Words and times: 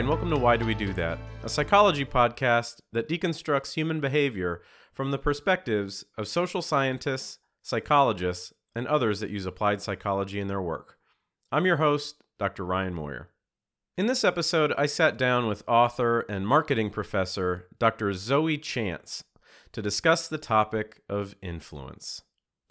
And 0.00 0.08
welcome 0.08 0.30
to 0.30 0.38
Why 0.38 0.56
Do 0.56 0.64
We 0.64 0.74
Do 0.74 0.94
That, 0.94 1.18
a 1.44 1.48
psychology 1.50 2.06
podcast 2.06 2.80
that 2.90 3.06
deconstructs 3.06 3.74
human 3.74 4.00
behavior 4.00 4.62
from 4.94 5.10
the 5.10 5.18
perspectives 5.18 6.06
of 6.16 6.26
social 6.26 6.62
scientists, 6.62 7.38
psychologists, 7.62 8.54
and 8.74 8.86
others 8.86 9.20
that 9.20 9.28
use 9.28 9.44
applied 9.44 9.82
psychology 9.82 10.40
in 10.40 10.48
their 10.48 10.62
work. 10.62 10.96
I'm 11.52 11.66
your 11.66 11.76
host, 11.76 12.22
Dr. 12.38 12.64
Ryan 12.64 12.94
Moyer. 12.94 13.28
In 13.98 14.06
this 14.06 14.24
episode, 14.24 14.72
I 14.78 14.86
sat 14.86 15.18
down 15.18 15.46
with 15.46 15.68
author 15.68 16.20
and 16.30 16.48
marketing 16.48 16.88
professor 16.88 17.68
Dr. 17.78 18.14
Zoe 18.14 18.56
Chance 18.56 19.22
to 19.72 19.82
discuss 19.82 20.28
the 20.28 20.38
topic 20.38 21.02
of 21.10 21.34
influence. 21.42 22.22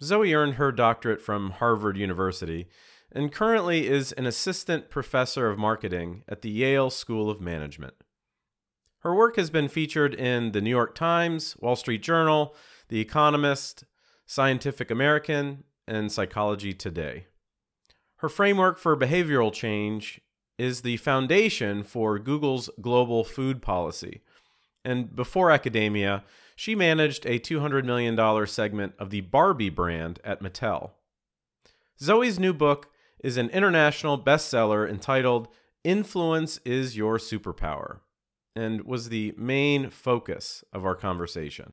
Zoe 0.02 0.34
earned 0.34 0.54
her 0.54 0.72
doctorate 0.72 1.22
from 1.22 1.50
Harvard 1.52 1.96
University 1.96 2.66
and 3.12 3.32
currently 3.32 3.88
is 3.88 4.12
an 4.12 4.26
assistant 4.26 4.90
professor 4.90 5.50
of 5.50 5.58
marketing 5.58 6.22
at 6.28 6.42
the 6.42 6.50
Yale 6.50 6.90
School 6.90 7.30
of 7.30 7.40
Management. 7.40 7.94
Her 9.00 9.14
work 9.14 9.36
has 9.36 9.50
been 9.50 9.68
featured 9.68 10.14
in 10.14 10.52
the 10.52 10.60
New 10.60 10.70
York 10.70 10.94
Times, 10.94 11.56
Wall 11.58 11.76
Street 11.76 12.02
Journal, 12.02 12.54
The 12.88 13.00
Economist, 13.00 13.84
Scientific 14.26 14.90
American, 14.90 15.64
and 15.88 16.12
Psychology 16.12 16.72
Today. 16.72 17.26
Her 18.16 18.28
framework 18.28 18.78
for 18.78 18.96
behavioral 18.96 19.52
change 19.52 20.20
is 20.58 20.82
the 20.82 20.98
foundation 20.98 21.82
for 21.82 22.18
Google's 22.18 22.68
global 22.82 23.24
food 23.24 23.62
policy. 23.62 24.20
And 24.84 25.16
before 25.16 25.50
academia, 25.50 26.22
she 26.54 26.74
managed 26.74 27.24
a 27.24 27.38
$200 27.38 27.84
million 27.84 28.46
segment 28.46 28.92
of 28.98 29.08
the 29.08 29.22
Barbie 29.22 29.70
brand 29.70 30.20
at 30.22 30.42
Mattel. 30.42 30.90
Zoe's 31.98 32.38
new 32.38 32.52
book 32.52 32.89
is 33.22 33.36
an 33.36 33.50
international 33.50 34.18
bestseller 34.18 34.88
entitled 34.88 35.48
Influence 35.84 36.58
is 36.64 36.96
Your 36.96 37.18
Superpower 37.18 38.00
and 38.54 38.82
was 38.82 39.08
the 39.08 39.34
main 39.36 39.90
focus 39.90 40.64
of 40.72 40.84
our 40.84 40.94
conversation. 40.94 41.72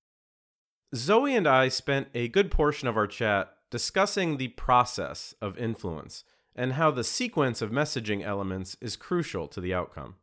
Zoe 0.95 1.35
and 1.35 1.47
I 1.47 1.67
spent 1.67 2.07
a 2.13 2.29
good 2.29 2.51
portion 2.51 2.87
of 2.87 2.95
our 2.95 3.07
chat 3.07 3.53
discussing 3.69 4.37
the 4.37 4.49
process 4.49 5.33
of 5.41 5.57
influence 5.57 6.23
and 6.55 6.73
how 6.73 6.91
the 6.91 7.03
sequence 7.03 7.61
of 7.61 7.71
messaging 7.71 8.23
elements 8.23 8.77
is 8.79 8.95
crucial 8.95 9.47
to 9.49 9.59
the 9.59 9.73
outcome. 9.73 10.15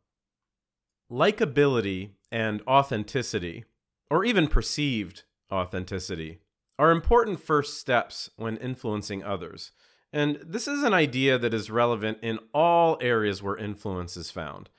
Likability 1.11 2.11
and 2.31 2.61
authenticity, 2.67 3.63
or 4.09 4.25
even 4.25 4.47
perceived 4.47 5.23
authenticity, 5.51 6.39
are 6.79 6.91
important 6.91 7.39
first 7.39 7.79
steps 7.79 8.29
when 8.35 8.57
influencing 8.57 9.23
others 9.23 9.71
and 10.15 10.39
this 10.41 10.65
is 10.65 10.81
an 10.81 10.93
idea 10.93 11.37
that 11.37 11.53
is 11.53 11.69
relevant 11.69 12.19
in 12.21 12.39
all 12.53 12.97
areas 13.01 13.43
where 13.43 13.57
influence 13.57 14.15
is 14.15 14.31
found, 14.31 14.69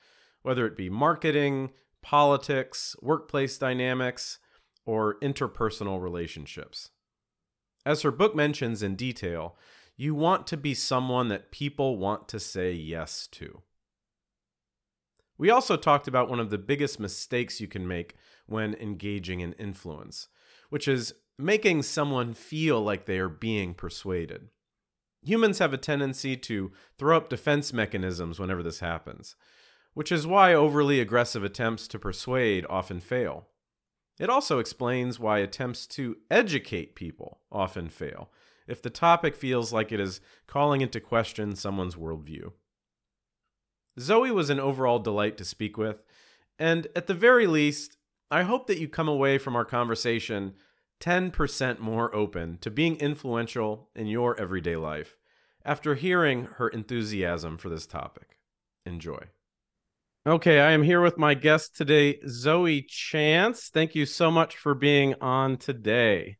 whether 0.40 0.66
it 0.66 0.78
be 0.78 0.88
marketing, 0.88 1.72
politics, 2.00 2.96
workplace 3.02 3.58
dynamics, 3.58 4.38
or 4.86 5.18
interpersonal 5.20 6.00
relationships. 6.00 6.88
As 7.84 8.00
her 8.00 8.10
book 8.10 8.34
mentions 8.34 8.82
in 8.82 8.96
detail, 8.96 9.58
you 9.94 10.14
want 10.14 10.46
to 10.46 10.56
be 10.56 10.72
someone 10.72 11.28
that 11.28 11.52
people 11.52 11.98
want 11.98 12.28
to 12.28 12.40
say 12.40 12.72
yes 12.72 13.26
to. 13.32 13.60
We 15.36 15.50
also 15.50 15.76
talked 15.76 16.08
about 16.08 16.30
one 16.30 16.40
of 16.40 16.48
the 16.48 16.56
biggest 16.56 16.98
mistakes 16.98 17.60
you 17.60 17.68
can 17.68 17.86
make 17.86 18.14
when 18.46 18.72
engaging 18.76 19.40
in 19.40 19.52
influence, 19.54 20.28
which 20.70 20.88
is 20.88 21.12
making 21.38 21.82
someone 21.82 22.32
feel 22.32 22.80
like 22.80 23.04
they 23.04 23.18
are 23.18 23.28
being 23.28 23.74
persuaded. 23.74 24.48
Humans 25.26 25.58
have 25.58 25.72
a 25.72 25.78
tendency 25.78 26.36
to 26.36 26.70
throw 26.98 27.16
up 27.16 27.28
defense 27.28 27.72
mechanisms 27.72 28.38
whenever 28.38 28.62
this 28.62 28.78
happens, 28.78 29.34
which 29.92 30.12
is 30.12 30.26
why 30.26 30.54
overly 30.54 31.00
aggressive 31.00 31.42
attempts 31.42 31.88
to 31.88 31.98
persuade 31.98 32.64
often 32.70 33.00
fail. 33.00 33.48
It 34.20 34.30
also 34.30 34.60
explains 34.60 35.18
why 35.18 35.40
attempts 35.40 35.86
to 35.88 36.16
educate 36.30 36.94
people 36.94 37.40
often 37.50 37.88
fail 37.88 38.30
if 38.68 38.80
the 38.80 38.90
topic 38.90 39.34
feels 39.34 39.72
like 39.72 39.92
it 39.92 40.00
is 40.00 40.20
calling 40.46 40.80
into 40.80 41.00
question 41.00 41.56
someone's 41.56 41.96
worldview. 41.96 42.52
Zoe 43.98 44.30
was 44.30 44.50
an 44.50 44.60
overall 44.60 44.98
delight 44.98 45.36
to 45.38 45.44
speak 45.44 45.76
with, 45.76 46.02
and 46.58 46.86
at 46.94 47.06
the 47.06 47.14
very 47.14 47.46
least, 47.46 47.96
I 48.30 48.42
hope 48.42 48.66
that 48.66 48.78
you 48.78 48.88
come 48.88 49.08
away 49.08 49.38
from 49.38 49.56
our 49.56 49.64
conversation 49.64 50.54
10% 51.00 51.78
more 51.78 52.14
open 52.14 52.58
to 52.58 52.70
being 52.70 52.96
influential 52.96 53.90
in 53.94 54.06
your 54.06 54.38
everyday 54.40 54.76
life 54.76 55.16
after 55.64 55.94
hearing 55.94 56.44
her 56.56 56.68
enthusiasm 56.68 57.58
for 57.58 57.68
this 57.68 57.86
topic. 57.86 58.38
Enjoy. 58.84 59.18
Okay, 60.26 60.60
I 60.60 60.72
am 60.72 60.82
here 60.82 61.00
with 61.00 61.18
my 61.18 61.34
guest 61.34 61.76
today, 61.76 62.18
Zoe 62.26 62.82
Chance. 62.82 63.68
Thank 63.68 63.94
you 63.94 64.06
so 64.06 64.30
much 64.30 64.56
for 64.56 64.74
being 64.74 65.14
on 65.20 65.56
today. 65.56 66.36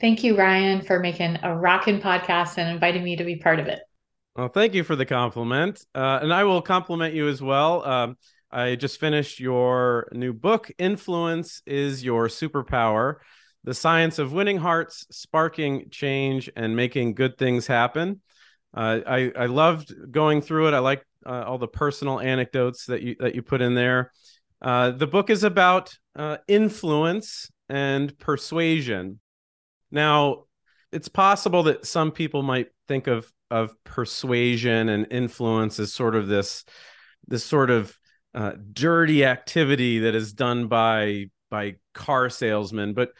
Thank 0.00 0.22
you, 0.22 0.36
Ryan, 0.36 0.80
for 0.80 1.00
making 1.00 1.38
a 1.42 1.56
rockin' 1.56 2.00
podcast 2.00 2.58
and 2.58 2.68
inviting 2.68 3.02
me 3.02 3.16
to 3.16 3.24
be 3.24 3.36
part 3.36 3.60
of 3.60 3.66
it. 3.66 3.80
Well, 4.36 4.48
thank 4.48 4.74
you 4.74 4.82
for 4.82 4.96
the 4.96 5.06
compliment. 5.06 5.84
Uh, 5.94 6.18
and 6.22 6.32
I 6.32 6.44
will 6.44 6.60
compliment 6.60 7.14
you 7.14 7.28
as 7.28 7.40
well. 7.40 7.84
Um, 7.84 8.16
I 8.50 8.74
just 8.74 9.00
finished 9.00 9.40
your 9.40 10.08
new 10.12 10.32
book, 10.32 10.70
Influence 10.78 11.62
is 11.66 12.04
Your 12.04 12.28
Superpower 12.28 13.16
the 13.64 13.74
science 13.74 14.18
of 14.18 14.32
winning 14.32 14.58
hearts, 14.58 15.06
sparking 15.10 15.88
change, 15.90 16.50
and 16.54 16.76
making 16.76 17.14
good 17.14 17.38
things 17.38 17.66
happen. 17.66 18.20
Uh, 18.74 19.00
I 19.06 19.32
I 19.36 19.46
loved 19.46 19.92
going 20.10 20.42
through 20.42 20.68
it. 20.68 20.74
I 20.74 20.80
like 20.80 21.04
uh, 21.26 21.44
all 21.46 21.58
the 21.58 21.68
personal 21.68 22.20
anecdotes 22.20 22.86
that 22.86 23.02
you 23.02 23.16
that 23.20 23.34
you 23.34 23.42
put 23.42 23.62
in 23.62 23.74
there. 23.74 24.12
Uh, 24.60 24.90
the 24.90 25.06
book 25.06 25.30
is 25.30 25.44
about 25.44 25.96
uh, 26.16 26.38
influence 26.46 27.50
and 27.68 28.16
persuasion. 28.18 29.20
Now, 29.90 30.44
it's 30.92 31.08
possible 31.08 31.64
that 31.64 31.86
some 31.86 32.12
people 32.12 32.42
might 32.42 32.68
think 32.88 33.06
of 33.06 33.30
of 33.50 33.72
persuasion 33.84 34.88
and 34.88 35.06
influence 35.10 35.78
as 35.78 35.92
sort 35.92 36.14
of 36.14 36.26
this 36.26 36.64
this 37.28 37.44
sort 37.44 37.70
of 37.70 37.96
uh, 38.34 38.52
dirty 38.72 39.24
activity 39.24 40.00
that 40.00 40.14
is 40.14 40.32
done 40.32 40.66
by 40.66 41.26
by 41.50 41.76
car 41.94 42.28
salesmen, 42.28 42.94
but 42.94 43.10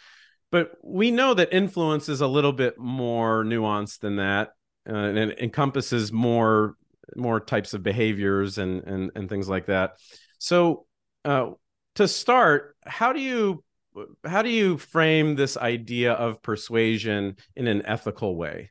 but 0.51 0.73
we 0.83 1.11
know 1.11 1.35
that 1.35 1.53
influence 1.53 2.09
is 2.09 2.21
a 2.21 2.27
little 2.27 2.53
bit 2.53 2.79
more 2.79 3.45
nuanced 3.45 4.01
than 4.01 4.17
that, 4.17 4.53
uh, 4.89 4.95
and 4.95 5.19
it 5.19 5.39
encompasses 5.39 6.13
more 6.13 6.77
more 7.17 7.39
types 7.39 7.75
of 7.75 7.83
behaviors 7.83 8.59
and 8.59 8.83
and 8.85 9.11
and 9.15 9.29
things 9.29 9.49
like 9.49 9.67
that. 9.67 9.95
So, 10.39 10.87
uh, 11.25 11.51
to 11.97 12.09
start, 12.09 12.77
how 12.85 13.13
do 13.13 13.21
you 13.21 13.65
how 14.27 14.43
do 14.43 14.49
you 14.49 14.79
frame 14.79 15.37
this 15.37 15.57
idea 15.57 16.13
of 16.13 16.43
persuasion 16.43 17.37
in 17.57 17.67
an 17.67 17.83
ethical 17.87 18.37
way? 18.37 18.71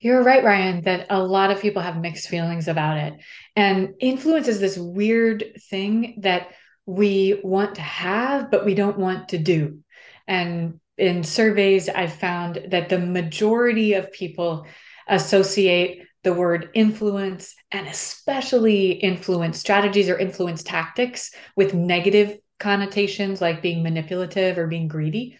You're 0.00 0.22
right, 0.22 0.44
Ryan, 0.44 0.82
that 0.82 1.06
a 1.08 1.22
lot 1.22 1.50
of 1.50 1.62
people 1.62 1.80
have 1.80 2.00
mixed 2.00 2.28
feelings 2.28 2.68
about 2.68 2.98
it. 2.98 3.14
And 3.56 3.94
influence 4.00 4.48
is 4.48 4.60
this 4.60 4.76
weird 4.76 5.44
thing 5.70 6.18
that 6.20 6.48
we 6.84 7.40
want 7.42 7.76
to 7.76 7.80
have, 7.80 8.50
but 8.50 8.66
we 8.66 8.74
don't 8.74 8.98
want 8.98 9.30
to 9.30 9.38
do. 9.38 9.80
And 10.26 10.80
in 10.96 11.24
surveys, 11.24 11.88
I've 11.88 12.14
found 12.14 12.66
that 12.70 12.88
the 12.88 12.98
majority 12.98 13.94
of 13.94 14.12
people 14.12 14.66
associate 15.08 16.02
the 16.22 16.32
word 16.32 16.70
influence 16.74 17.54
and 17.70 17.86
especially 17.86 18.92
influence 18.92 19.58
strategies 19.58 20.08
or 20.08 20.18
influence 20.18 20.62
tactics 20.62 21.30
with 21.54 21.74
negative 21.74 22.38
connotations 22.58 23.40
like 23.40 23.60
being 23.60 23.82
manipulative 23.82 24.56
or 24.56 24.66
being 24.66 24.88
greedy. 24.88 25.38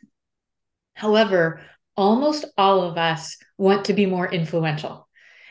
However, 0.94 1.62
almost 1.96 2.44
all 2.58 2.82
of 2.82 2.98
us 2.98 3.36
want 3.56 3.86
to 3.86 3.94
be 3.94 4.06
more 4.06 4.30
influential. 4.30 5.03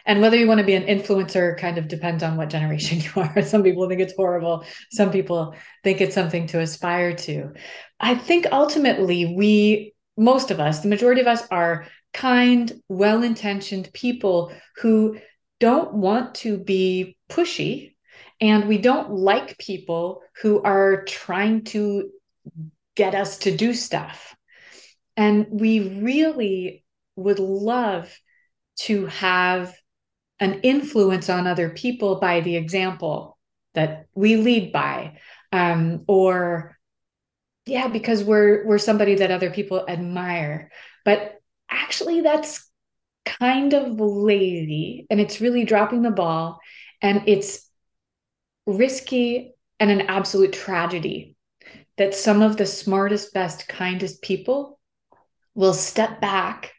And 0.06 0.22
whether 0.22 0.36
you 0.36 0.48
want 0.48 0.60
to 0.60 0.66
be 0.66 0.76
an 0.76 0.84
influencer 0.84 1.58
kind 1.58 1.78
of 1.78 1.88
depends 1.88 2.24
on 2.24 2.36
what 2.36 2.50
generation 2.50 3.00
you 3.02 3.12
are. 3.16 3.42
Some 3.42 3.64
people 3.64 3.88
think 3.88 4.02
it's 4.02 4.16
horrible. 4.16 4.66
Some 4.92 5.12
people 5.12 5.56
think 5.84 6.02
it's 6.02 6.16
something 6.16 6.48
to 6.48 6.60
aspire 6.60 7.16
to. 7.16 7.54
I 8.00 8.16
think 8.16 8.48
ultimately, 8.52 9.34
we, 9.36 9.94
most 10.18 10.52
of 10.52 10.60
us, 10.60 10.82
the 10.82 10.90
majority 10.90 11.22
of 11.22 11.28
us 11.28 11.44
are 11.50 11.88
kind, 12.14 12.72
well 12.90 13.24
intentioned 13.24 13.92
people 13.94 14.54
who 14.78 15.18
don't 15.60 15.94
want 15.94 16.36
to 16.36 16.58
be 16.58 17.18
pushy. 17.30 17.96
And 18.42 18.68
we 18.68 18.78
don't 18.78 19.12
like 19.12 19.58
people 19.58 20.22
who 20.42 20.62
are 20.62 21.06
trying 21.06 21.64
to 21.66 22.10
get 22.96 23.16
us 23.16 23.38
to 23.40 23.56
do 23.56 23.74
stuff. 23.74 24.36
And 25.16 25.48
we 25.50 26.02
really 26.02 26.84
would 27.16 27.40
love 27.40 28.14
to 28.80 29.06
have 29.06 29.74
an 30.44 30.62
influence 30.62 31.30
on 31.30 31.48
other 31.48 31.70
people 31.70 32.20
by 32.20 32.42
the 32.42 32.56
example 32.56 33.38
that 33.74 34.08
we 34.14 34.36
lead 34.36 34.72
by. 34.72 35.18
Um, 35.52 36.04
or 36.08 36.78
yeah 37.66 37.88
because 37.88 38.24
we're 38.24 38.66
we're 38.66 38.78
somebody 38.78 39.16
that 39.16 39.32
other 39.32 39.50
people 39.50 39.86
admire. 39.88 40.72
But 41.06 41.36
actually 41.70 42.22
that's 42.22 42.70
kind 43.26 43.74
of 43.74 44.00
lazy 44.00 45.08
and 45.10 45.22
it's 45.22 45.42
really 45.42 45.64
dropping 45.64 46.02
the 46.02 46.12
ball 46.12 46.60
and 47.02 47.24
it's 47.26 47.70
risky 48.66 49.54
and 49.80 49.90
an 49.90 50.02
absolute 50.02 50.54
tragedy 50.54 51.36
that 51.98 52.16
some 52.16 52.42
of 52.42 52.58
the 52.58 52.66
smartest, 52.66 53.34
best, 53.34 53.68
kindest 53.68 54.22
people 54.22 54.80
will 55.56 55.74
step 55.74 56.20
back 56.20 56.74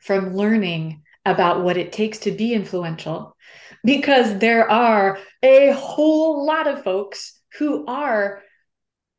from 0.00 0.34
learning 0.34 1.02
about 1.26 1.62
what 1.62 1.76
it 1.76 1.92
takes 1.92 2.18
to 2.20 2.30
be 2.30 2.54
influential 2.54 3.36
because 3.84 4.38
there 4.38 4.70
are 4.70 5.18
a 5.42 5.72
whole 5.72 6.46
lot 6.46 6.66
of 6.66 6.82
folks 6.82 7.38
who 7.58 7.84
are 7.86 8.42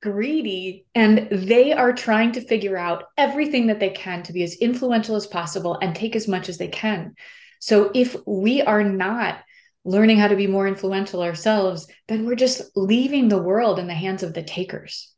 greedy 0.01 0.85
and 0.95 1.27
they 1.31 1.73
are 1.73 1.93
trying 1.93 2.31
to 2.31 2.41
figure 2.41 2.77
out 2.77 3.05
everything 3.17 3.67
that 3.67 3.79
they 3.79 3.89
can 3.89 4.23
to 4.23 4.33
be 4.33 4.43
as 4.43 4.55
influential 4.55 5.15
as 5.15 5.27
possible 5.27 5.77
and 5.81 5.95
take 5.95 6.15
as 6.15 6.27
much 6.27 6.49
as 6.49 6.57
they 6.57 6.67
can. 6.67 7.15
So 7.59 7.91
if 7.93 8.15
we 8.25 8.61
are 8.61 8.83
not 8.83 9.39
learning 9.83 10.17
how 10.17 10.27
to 10.27 10.35
be 10.35 10.47
more 10.47 10.67
influential 10.67 11.23
ourselves, 11.23 11.87
then 12.07 12.25
we're 12.25 12.35
just 12.35 12.61
leaving 12.75 13.29
the 13.29 13.41
world 13.41 13.79
in 13.79 13.87
the 13.87 13.93
hands 13.93 14.21
of 14.21 14.33
the 14.33 14.43
takers. 14.43 15.13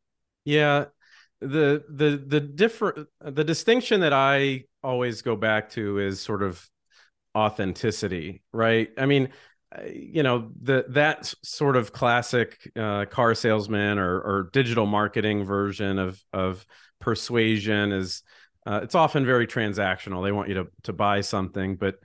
Yeah. 0.46 0.86
The 1.42 1.84
the 1.90 2.22
the 2.26 2.40
different 2.42 3.08
the 3.22 3.46
distinction 3.46 4.02
that 4.02 4.12
I 4.12 4.66
always 4.84 5.22
go 5.22 5.36
back 5.38 5.70
to 5.72 6.00
is 6.00 6.20
sort 6.20 6.44
of 6.44 6.70
authenticity, 7.36 8.42
right? 8.52 8.90
I 8.98 9.06
mean, 9.06 9.30
uh, 9.76 9.84
you 9.86 10.24
know 10.24 10.52
the 10.62 10.86
that 10.90 11.32
sort 11.44 11.76
of 11.76 11.94
classic 11.94 12.72
uh, 12.76 13.06
car 13.06 13.36
salesman 13.36 14.00
or, 14.00 14.20
or 14.20 14.50
digital 14.52 14.88
marketing 14.88 15.44
version 15.46 16.00
of 16.00 16.24
of 16.34 16.66
persuasion 17.00 17.92
is 17.92 18.24
uh, 18.66 18.80
it's 18.84 18.96
often 18.96 19.26
very 19.26 19.46
transactional. 19.46 20.24
They 20.24 20.32
want 20.32 20.50
you 20.50 20.56
to 20.56 20.68
to 20.84 20.94
buy 20.94 21.22
something, 21.22 21.76
but 21.76 21.96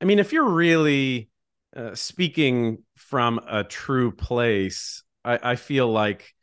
I 0.00 0.04
mean, 0.04 0.18
if 0.18 0.32
you're 0.32 0.48
really 0.48 1.30
uh, 1.74 1.94
speaking 1.94 2.84
from 2.96 3.40
a 3.48 3.64
true 3.64 4.12
place, 4.12 5.02
I, 5.24 5.52
I 5.52 5.56
feel 5.56 5.90
like 5.90 6.34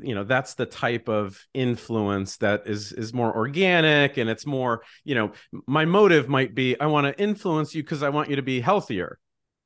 you 0.00 0.14
know 0.14 0.24
that's 0.24 0.54
the 0.54 0.66
type 0.66 1.08
of 1.08 1.46
influence 1.54 2.36
that 2.38 2.62
is 2.66 2.92
is 2.92 3.12
more 3.12 3.34
organic 3.34 4.16
and 4.16 4.30
it's 4.30 4.46
more 4.46 4.82
you 5.04 5.14
know 5.14 5.32
my 5.66 5.84
motive 5.84 6.28
might 6.28 6.54
be 6.54 6.78
i 6.80 6.86
want 6.86 7.06
to 7.06 7.22
influence 7.22 7.74
you 7.74 7.82
because 7.82 8.02
i 8.02 8.08
want 8.08 8.30
you 8.30 8.36
to 8.36 8.42
be 8.42 8.60
healthier. 8.60 9.18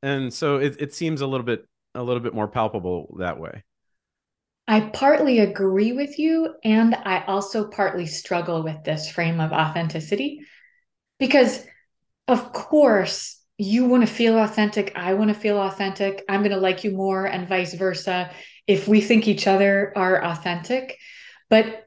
And 0.03 0.33
so 0.33 0.57
it, 0.57 0.77
it 0.81 0.95
seems 0.95 1.21
a 1.21 1.27
little 1.27 1.45
bit 1.45 1.67
a 1.95 2.03
little 2.03 2.23
bit 2.23 2.33
more 2.33 2.49
palpable 2.49 3.17
that 3.19 3.39
way. 3.39 3.65
I 4.67 4.81
partly 4.81 5.41
agree 5.41 5.93
with 5.93 6.19
you 6.19 6.55
and 6.63 6.95
i 6.95 7.25
also 7.25 7.69
partly 7.69 8.07
struggle 8.07 8.63
with 8.63 8.85
this 8.85 9.11
frame 9.11 9.41
of 9.41 9.51
authenticity 9.53 10.43
because 11.19 11.65
of 12.29 12.53
course 12.53 13.40
you 13.61 13.85
want 13.85 14.07
to 14.07 14.13
feel 14.13 14.39
authentic 14.39 14.93
i 14.97 15.15
want 15.15 15.29
to 15.29 15.35
feel 15.39 15.59
authentic 15.59 16.25
i'm 16.29 16.41
going 16.41 16.51
to 16.51 16.57
like 16.57 16.85
you 16.85 16.91
more 16.93 17.27
and 17.27 17.49
vice 17.49 17.75
versa 17.75 18.31
if 18.67 18.89
we 18.89 19.01
think 19.01 19.29
each 19.29 19.47
other 19.47 19.93
are 19.97 20.25
authentic 20.25 20.99
but 21.49 21.85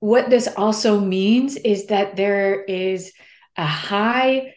what 0.00 0.30
this 0.30 0.48
also 0.56 1.00
means 1.00 1.56
is 1.56 1.86
that 1.86 2.16
there 2.16 2.62
is 2.62 3.12
a 3.56 3.66
high 3.66 4.54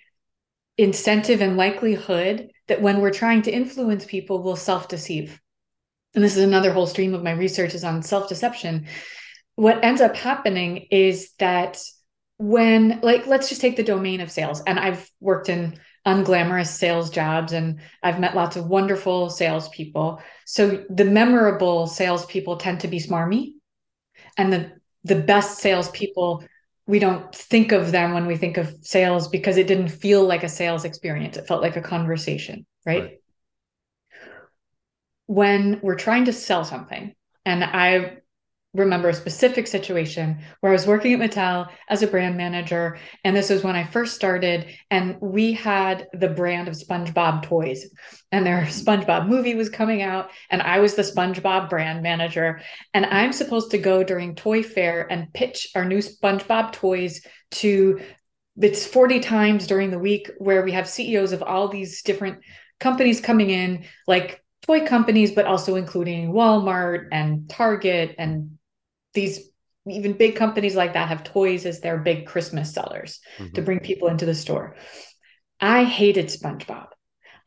incentive 0.77 1.42
and 1.42 1.57
likelihood 1.57 2.51
that 2.68 2.81
when 2.81 3.01
we're 3.01 3.12
trying 3.12 3.42
to 3.44 3.51
influence 3.51 4.06
people, 4.06 4.44
we'll 4.44 4.56
self 4.56 4.88
deceive. 4.88 5.39
And 6.15 6.24
this 6.24 6.38
is 6.38 6.44
another 6.44 6.72
whole 6.72 6.88
stream 6.88 7.13
of 7.13 7.24
my 7.24 7.31
research 7.31 7.74
is 7.74 7.83
on 7.83 8.01
self 8.01 8.30
deception. 8.30 8.88
What 9.56 9.83
ends 9.83 10.01
up 10.01 10.15
happening 10.15 10.88
is 10.92 11.31
that 11.39 11.81
when, 12.38 13.00
like, 13.01 13.27
let's 13.27 13.50
just 13.50 13.60
take 13.60 13.75
the 13.75 13.83
domain 13.83 14.22
of 14.22 14.31
sales. 14.31 14.62
And 14.65 14.80
I've 14.80 15.10
worked 15.19 15.50
in 15.50 15.77
unglamorous 16.09 16.67
sales 16.67 17.09
jobs 17.09 17.53
and 17.53 17.79
I've 18.01 18.19
met 18.19 18.35
lots 18.35 18.56
of 18.56 18.67
wonderful 18.67 19.29
salespeople. 19.29 20.21
So 20.45 20.83
the 20.89 21.06
memorable 21.06 21.88
salespeople 21.88 22.57
tend 22.57 22.79
to 22.81 22.88
be 22.88 23.00
smarmy. 23.00 23.53
And 24.38 24.51
the 24.51 24.71
the 25.03 25.15
best 25.15 25.59
salespeople 25.59 26.44
we 26.85 26.97
don't 26.97 27.33
think 27.35 27.71
of 27.71 27.91
them 27.91 28.13
when 28.13 28.25
we 28.25 28.35
think 28.35 28.57
of 28.57 28.75
sales 28.81 29.27
because 29.27 29.57
it 29.57 29.67
didn't 29.67 29.89
feel 29.89 30.25
like 30.25 30.44
a 30.44 30.50
sales 30.50 30.85
experience. 30.85 31.38
It 31.38 31.47
felt 31.47 31.61
like 31.61 31.77
a 31.77 31.81
conversation, 31.81 32.65
right? 32.83 33.03
right. 33.03 33.21
When 35.27 35.79
we're 35.83 36.03
trying 36.07 36.25
to 36.25 36.33
sell 36.33 36.65
something, 36.65 37.13
and 37.45 37.63
I 37.63 38.17
remember 38.74 39.10
a 39.10 39.13
specific 39.13 39.66
situation 39.66 40.39
where 40.60 40.71
I 40.71 40.74
was 40.74 40.86
working 40.86 41.13
at 41.13 41.19
Mattel 41.19 41.69
as 41.89 42.04
a 42.04 42.07
brand 42.07 42.38
manager. 42.38 43.00
And 43.24 43.36
this 43.36 43.50
was 43.50 43.63
when 43.63 43.75
I 43.75 43.83
first 43.83 44.16
started. 44.16 44.68
And 44.92 45.18
we 45.19 45.54
had 45.54 46.07
the 46.13 46.30
brand 46.30 46.68
of 46.68 46.75
SpongeBob 46.75 47.44
toys. 47.44 47.89
And 48.31 48.45
their 48.45 48.62
mm-hmm. 48.62 48.89
SpongeBob 48.89 49.27
movie 49.27 49.56
was 49.56 49.69
coming 49.69 50.04
out. 50.04 50.30
And 50.51 50.62
I 50.62 50.80
was 50.80 50.94
the 50.94 51.01
SpongeBob 51.01 51.69
brand 51.69 52.04
manager. 52.04 52.62
And 52.94 53.07
I'm 53.07 53.33
supposed 53.33 53.71
to 53.71 53.80
go 53.80 54.04
during 54.04 54.36
Toy 54.36 54.62
Fair 54.62 55.12
and 55.12 55.33
pitch 55.33 55.69
our 55.75 55.86
new 55.86 56.00
SpongeBob 56.00 56.72
toys 56.72 57.25
to 57.51 58.00
it's 58.62 58.86
40 58.86 59.22
times 59.22 59.68
during 59.68 59.89
the 59.89 60.00
week 60.00 60.30
where 60.38 60.63
we 60.63 60.74
have 60.74 60.88
CEOs 60.88 61.31
of 61.31 61.42
all 61.42 61.69
these 61.69 62.01
different 62.01 62.39
companies 62.80 63.22
coming 63.22 63.50
in, 63.50 63.86
like 64.06 64.44
toy 64.63 64.86
companies, 64.86 65.31
but 65.31 65.45
also 65.45 65.75
including 65.75 66.33
Walmart 66.33 67.07
and 67.12 67.50
Target 67.50 68.15
and 68.18 68.58
these 69.13 69.50
even 69.88 70.13
big 70.13 70.35
companies 70.35 70.75
like 70.75 70.94
that 70.94 71.09
have 71.09 71.23
toys 71.23 71.65
as 71.65 71.79
their 71.79 71.97
big 71.97 72.27
Christmas 72.27 72.73
sellers 72.73 73.19
mm-hmm. 73.38 73.53
to 73.53 73.61
bring 73.61 73.79
people 73.79 74.07
into 74.07 74.25
the 74.25 74.35
store. 74.35 74.75
I 75.59 75.83
hated 75.83 76.27
SpongeBob. 76.27 76.88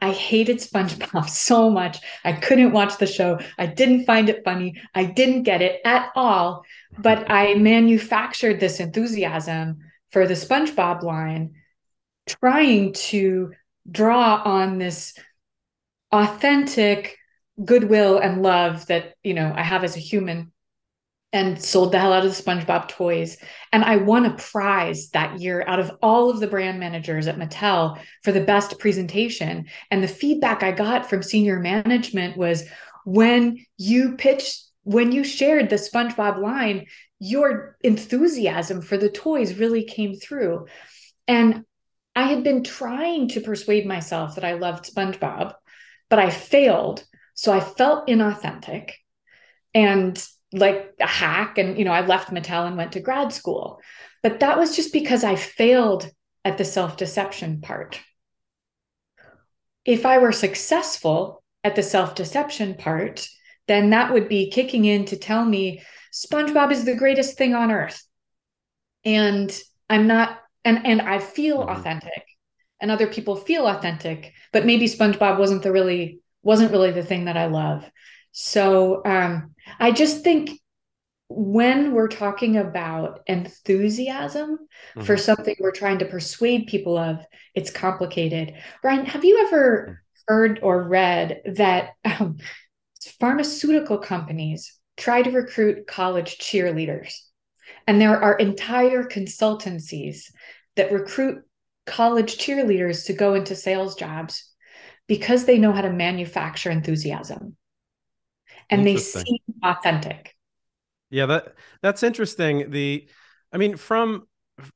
I 0.01 0.11
hated 0.11 0.59
SpongeBob 0.59 1.29
so 1.29 1.71
much. 1.71 1.99
I 2.25 2.33
couldn't 2.33 2.73
watch 2.73 2.99
the 2.99 3.07
show. 3.07 3.39
I 3.59 3.67
didn't 3.67 4.05
find 4.05 4.29
it 4.29 4.45
funny. 4.45 4.81
I 4.95 5.05
didn't 5.05 5.45
get 5.45 5.63
it 5.63 5.81
at 5.85 6.11
all. 6.15 6.65
But 6.99 7.31
I 7.31 7.55
manufactured 7.55 8.61
this 8.61 8.81
enthusiasm 8.81 9.79
for 10.11 10.27
the 10.27 10.35
SpongeBob 10.35 11.03
line, 11.03 11.55
trying 12.27 12.93
to 12.93 13.53
draw 13.91 14.43
on 14.45 14.79
this 14.79 15.15
authentic 16.11 17.17
goodwill 17.65 18.19
and 18.19 18.43
love 18.43 18.87
that, 18.87 19.15
you 19.23 19.35
know, 19.35 19.53
I 19.55 19.63
have 19.63 19.85
as 19.85 19.97
a 19.97 20.01
human 20.01 20.52
and 21.33 21.63
sold 21.63 21.93
the 21.93 21.99
hell 21.99 22.13
out 22.13 22.27
of 22.27 22.37
the 22.37 22.43
SpongeBob 22.43 22.89
toys. 22.89 23.39
And 23.73 23.83
I 23.85 23.97
won 23.97 24.27
a 24.27 24.35
prize 24.35 25.09
that 25.11 25.41
year 25.41 25.65
out 25.67 25.81
of 25.81 25.91
all 26.03 26.29
of 26.29 26.41
the 26.41 26.47
brand 26.47 26.79
managers 26.79 27.27
at 27.27 27.39
Mattel 27.39 27.99
for 28.23 28.33
the 28.33 28.45
best 28.45 28.79
presentation. 28.79 29.67
And 29.91 30.03
the 30.03 30.09
feedback 30.09 30.63
I 30.63 30.73
got 30.73 31.09
from 31.09 31.23
senior 31.23 31.59
management 31.59 32.37
was 32.37 32.65
when 33.05 33.65
you 33.79 34.17
pitched, 34.17 34.63
when 34.83 35.11
you 35.11 35.25
shared 35.25 35.71
the 35.71 35.77
SpongeBob 35.77 36.39
line, 36.39 36.87
your 37.19 37.79
enthusiasm 37.83 38.83
for 38.83 38.99
the 38.99 39.09
toys 39.09 39.55
really 39.55 39.85
came 39.85 40.17
through. 40.17 40.67
And 41.27 41.65
I 42.15 42.25
had 42.25 42.45
been 42.45 42.63
trying 42.63 43.29
to 43.29 43.41
persuade 43.41 43.87
myself 43.87 44.35
that 44.35 44.45
I 44.45 44.55
loved 44.55 44.93
SpongeBob, 44.93 45.55
but 46.11 46.19
I 46.19 46.29
failed. 46.29 47.05
So 47.35 47.53
I 47.53 47.61
felt 47.61 48.09
inauthentic. 48.09 48.91
And 49.73 50.23
like 50.53 50.95
a 51.01 51.07
hack 51.07 51.59
and 51.59 51.79
you 51.79 51.85
know 51.85 51.93
i 51.93 52.05
left 52.05 52.31
mattel 52.31 52.67
and 52.67 52.77
went 52.77 52.93
to 52.93 53.01
grad 53.01 53.33
school. 53.33 53.81
But 54.23 54.41
that 54.41 54.59
was 54.59 54.77
just 54.77 54.93
because 54.93 55.25
i 55.25 55.35
failed 55.37 56.11
at 56.45 56.59
the 56.59 56.65
self-deception 56.65 57.61
part. 57.61 58.01
If 59.85 60.07
i 60.07 60.19
were 60.19 60.33
successful 60.33 61.43
at 61.65 61.77
the 61.77 61.83
self-deception 61.83 62.75
part 62.75 63.27
then 63.69 63.91
that 63.91 64.13
would 64.13 64.29
be 64.29 64.51
kicking 64.51 64.85
in 64.85 65.05
to 65.07 65.17
tell 65.17 65.45
me 65.45 65.83
spongebob 66.13 66.73
is 66.73 66.85
the 66.85 66.97
greatest 66.97 67.39
thing 67.39 67.55
on 67.55 67.71
earth. 67.71 68.03
And 69.05 69.57
i'm 69.89 70.07
not 70.07 70.39
and 70.65 70.87
and 70.87 71.01
i 71.03 71.19
feel 71.19 71.59
mm-hmm. 71.59 71.71
authentic 71.71 72.25
and 72.81 72.91
other 72.91 73.07
people 73.07 73.37
feel 73.37 73.67
authentic 73.67 74.33
but 74.53 74.67
maybe 74.67 74.87
spongebob 74.87 75.39
wasn't 75.39 75.63
the 75.63 75.73
really 75.73 76.21
wasn't 76.43 76.71
really 76.73 76.91
the 76.91 77.05
thing 77.05 77.25
that 77.25 77.37
i 77.37 77.47
love. 77.47 77.89
So 78.33 79.03
um, 79.05 79.52
I 79.79 79.93
just 79.93 80.23
think 80.23 80.51
when 81.29 81.93
we're 81.93 82.09
talking 82.09 82.57
about 82.57 83.21
enthusiasm 83.27 84.59
mm-hmm. 84.59 85.03
for 85.03 85.17
something 85.17 85.55
we're 85.59 85.73
trying 85.73 85.99
to 85.99 86.05
persuade 86.05 86.67
people 86.67 86.99
of, 86.99 87.25
it's 87.55 87.71
complicated. 87.71 88.55
Ryan, 88.83 89.07
have 89.07 89.25
you 89.25 89.47
ever 89.47 90.03
heard 90.29 90.61
or 90.63 90.87
read 90.87 91.43
that 91.57 91.91
um, 92.05 92.39
pharmaceutical 93.19 93.99
companies 93.99 94.79
try 94.97 95.23
to 95.23 95.31
recruit 95.31 95.87
college 95.87 96.39
cheerleaders? 96.39 97.15
And 97.87 98.01
there 98.01 98.21
are 98.21 98.37
entire 98.37 99.05
consultancies 99.05 100.31
that 100.77 100.93
recruit 100.93 101.43
college 101.87 102.39
cheerleaders 102.39 103.07
to 103.07 103.13
go 103.13 103.35
into 103.35 103.57
sales 103.57 103.95
jobs 103.95 104.51
because 105.09 105.45
they 105.45 105.59
know 105.59 105.73
how 105.73 105.81
to 105.81 105.93
manufacture 105.93 106.71
enthusiasm 106.71 107.57
and 108.71 108.87
they 108.87 108.97
seem 108.97 109.39
authentic. 109.63 110.37
Yeah, 111.11 111.27
that 111.27 111.55
that's 111.83 112.03
interesting. 112.03 112.71
The 112.71 113.09
I 113.53 113.59
mean 113.59 113.77
from 113.77 114.27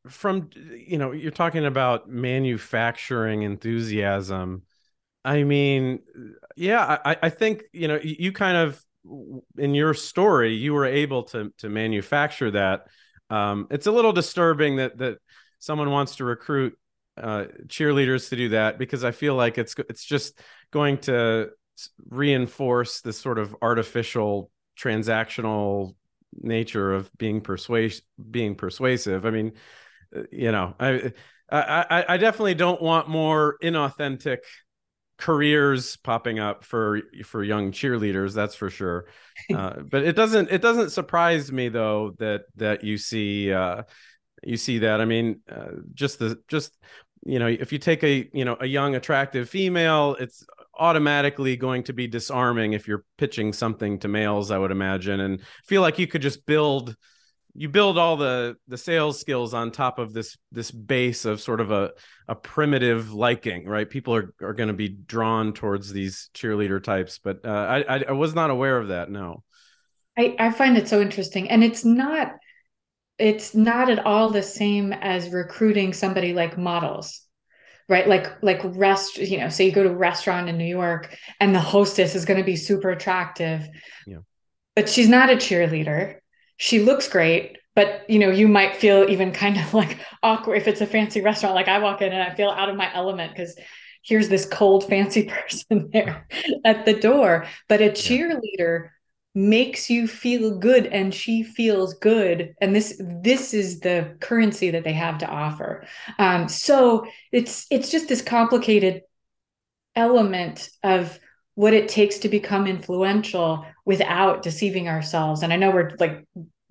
from 0.09 0.51
you 0.55 0.99
know, 0.99 1.13
you're 1.13 1.31
talking 1.31 1.65
about 1.65 2.09
manufacturing 2.09 3.43
enthusiasm. 3.43 4.63
I 5.25 5.43
mean, 5.43 6.01
yeah, 6.57 6.99
I, 7.05 7.17
I 7.25 7.29
think 7.31 7.65
you 7.73 7.89
know 7.89 7.99
you 8.03 8.33
kind 8.33 8.57
of 8.57 8.83
in 9.57 9.75
your 9.75 9.95
story 9.95 10.55
you 10.55 10.75
were 10.75 10.85
able 10.85 11.25
to 11.25 11.53
to 11.59 11.69
manufacture 11.69 12.51
that. 12.53 12.87
Um, 13.31 13.67
it's 13.71 13.87
a 13.87 13.93
little 13.93 14.13
disturbing 14.13 14.77
that 14.77 14.99
that 14.99 15.19
someone 15.59 15.91
wants 15.91 16.17
to 16.17 16.25
recruit 16.25 16.79
uh, 17.17 17.47
cheerleaders 17.67 18.29
to 18.29 18.37
do 18.37 18.51
that 18.51 18.79
because 18.79 19.05
I 19.05 19.11
feel 19.11 19.35
like 19.35 19.59
it's 19.59 19.75
it's 19.89 20.05
just 20.05 20.39
going 20.71 20.99
to 20.99 21.51
reinforce 22.09 23.01
this 23.01 23.19
sort 23.19 23.39
of 23.39 23.55
artificial 23.63 24.51
transactional 24.79 25.95
nature 26.39 26.93
of 26.93 27.11
being 27.17 27.41
persuasive 27.41 28.03
being 28.31 28.55
persuasive. 28.55 29.27
I 29.27 29.31
mean 29.31 29.53
uh, 30.15 30.23
you 30.31 30.53
know 30.53 30.75
I, 30.79 31.13
I 31.51 32.05
i 32.09 32.17
definitely 32.17 32.55
don't 32.55 32.83
want 32.83 33.09
more 33.09 33.57
inauthentic 33.63 34.39
careers 35.19 35.97
popping 35.97 36.39
up 36.39 36.63
for 36.65 37.01
for 37.25 37.43
young 37.43 37.73
cheerleaders 37.73 38.35
that's 38.35 38.55
for 38.55 38.71
sure. 38.71 39.07
Uh, 39.55 39.79
but 39.91 40.03
it 40.03 40.17
doesn't 40.17 40.51
it 40.51 40.61
doesn't 40.61 40.91
surprise 40.91 41.53
me 41.53 41.69
though 41.69 42.13
that 42.19 42.47
that 42.57 42.83
you 42.83 42.99
see 42.99 43.53
uh 43.53 43.83
you 44.43 44.57
see 44.57 44.79
that. 44.81 45.01
I 45.01 45.05
mean 45.05 45.41
uh, 45.51 45.69
just 45.95 46.19
the 46.19 46.43
just 46.49 46.77
you 47.25 47.39
know 47.39 47.47
if 47.47 47.73
you 47.73 47.79
take 47.79 48.03
a 48.03 48.29
you 48.33 48.45
know 48.45 48.57
a 48.61 48.67
young 48.67 48.95
attractive 48.97 49.49
female 49.49 50.17
it's 50.19 50.45
automatically 50.79 51.57
going 51.57 51.83
to 51.85 51.93
be 51.93 52.07
disarming 52.07 52.73
if 52.73 52.87
you're 52.87 53.05
pitching 53.19 53.53
something 53.53 53.99
to 53.99 54.09
males 54.09 54.51
i 54.51 54.59
would 54.59 54.71
imagine. 54.71 55.21
And 55.21 55.41
feel 55.65 55.83
like 55.83 55.99
you 55.99 56.07
could 56.07 56.23
just 56.23 56.47
build 56.47 56.97
you 57.59 57.69
build 57.69 57.97
all 57.97 58.17
the 58.17 58.57
the 58.69 58.77
sales 58.77 59.19
skills 59.19 59.55
on 59.55 59.71
top 59.71 59.99
of 59.99 60.13
this 60.13 60.37
this 60.53 60.71
base 60.71 61.25
of 61.25 61.41
sort 61.41 61.61
of 61.61 61.71
a 61.71 61.93
a 62.29 62.35
primitive 62.35 63.13
liking 63.13 63.67
right? 63.67 63.89
People 63.89 64.15
are 64.15 64.35
are 64.43 64.53
going 64.53 64.69
to 64.69 64.75
be 64.75 64.89
drawn 64.89 65.53
towards 65.53 65.93
these 65.93 66.31
cheerleader 66.35 66.83
types 66.83 67.19
but 67.19 67.45
uh, 67.45 67.83
I, 67.89 68.05
I 68.09 68.13
was 68.13 68.35
not 68.35 68.51
aware 68.51 68.79
of 68.79 68.89
that 68.89 69.11
no. 69.11 69.43
I, 70.19 70.35
I 70.39 70.51
find 70.51 70.79
it 70.79 70.89
so 70.89 71.01
interesting 71.01 71.51
and 71.51 71.63
it's 71.65 71.85
not 71.85 72.37
it's 73.19 73.55
not 73.55 73.89
at 73.89 74.05
all 74.05 74.29
the 74.31 74.43
same 74.43 74.93
as 74.93 75.31
recruiting 75.31 75.93
somebody 75.93 76.35
like 76.35 76.59
models 76.59 77.26
right? 77.89 78.09
Like 78.09 78.43
like 78.43 78.61
rest 78.65 79.19
you 79.19 79.39
know 79.39 79.49
say 79.49 79.67
you 79.67 79.73
go 79.73 79.83
to 79.83 79.91
a 79.91 79.97
restaurant 79.97 80.49
in 80.49 80.59
new 80.59 80.65
york 80.65 81.17
and 81.41 81.55
the 81.55 81.61
hostess 81.61 82.15
is 82.15 82.25
going 82.25 82.39
to 82.39 82.45
be 82.45 82.57
super 82.57 82.91
attractive 82.91 83.69
yeah. 84.07 84.19
but 84.75 84.89
she's 84.89 85.09
not 85.09 85.31
a 85.31 85.37
cheerleader. 85.37 86.17
She 86.59 86.81
looks 86.81 87.09
great 87.09 87.59
but 87.75 88.09
you 88.09 88.19
know 88.19 88.31
you 88.31 88.49
might 88.49 88.77
feel 88.77 89.09
even 89.09 89.33
kind 89.33 89.59
of 89.59 89.75
like 89.81 89.99
awkward 90.23 90.57
if 90.57 90.69
it's 90.69 90.81
a 90.81 90.87
fancy 90.87 91.21
restaurant. 91.21 91.55
Like 91.55 91.69
i 91.69 91.79
walk 91.79 92.03
in 92.03 92.13
and 92.13 92.23
i 92.23 92.35
feel 92.35 92.51
out 92.51 92.69
of 92.69 92.77
my 92.77 92.93
element 92.95 93.33
because 93.33 93.57
here's 94.03 94.29
this 94.29 94.47
cold 94.47 94.89
fancy 94.89 95.25
person 95.29 95.91
there 95.93 96.27
at 96.65 96.85
the 96.85 96.95
door 96.95 97.47
but 97.69 97.81
a 97.81 97.91
cheerleader 97.91 98.91
makes 99.37 99.91
you 99.91 100.09
feel 100.09 100.59
good 100.59 100.87
and 100.87 101.15
she 101.15 101.43
feels 101.43 101.93
good. 101.95 102.55
And 102.61 102.75
this 102.75 103.01
this 103.23 103.53
is 103.53 103.81
the 103.81 104.17
currency 104.21 104.71
that 104.71 104.83
they 104.83 104.95
have 104.95 105.19
to 105.19 105.29
offer. 105.29 105.87
Um, 106.19 106.49
so 106.49 107.07
it's 107.31 107.67
it's 107.71 107.91
just 107.91 108.09
this 108.09 108.23
complicated 108.23 109.03
element 109.95 110.71
of 110.83 111.21
what 111.55 111.75
it 111.75 111.89
takes 111.89 112.19
to 112.19 112.29
become 112.29 112.67
influential 112.67 113.65
without 113.85 114.43
deceiving 114.43 114.89
ourselves. 114.89 115.43
And 115.43 115.53
i 115.53 115.57
know 115.57 115.71
we're 115.71 115.93
like 116.01 116.27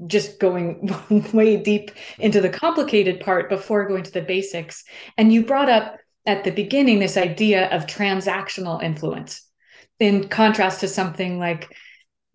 just 0.08 0.40
going 0.40 0.92
way 1.34 1.58
deep 1.58 1.92
into 2.18 2.42
the 2.42 2.50
complicated 2.50 3.20
part 3.20 3.50
before 3.50 3.88
going 3.88 4.04
to 4.04 4.12
the 4.12 4.22
basics. 4.22 4.84
And 5.18 5.32
you 5.32 5.46
brought 5.46 5.70
up 5.70 5.98
at 6.26 6.44
the 6.44 6.52
beginning 6.52 6.98
this 6.98 7.18
idea 7.18 7.70
of 7.70 7.86
transactional 7.86 8.82
influence 8.82 9.44
in 10.00 10.28
contrast 10.28 10.80
to 10.82 10.88
something 10.88 11.40
like 11.40 11.72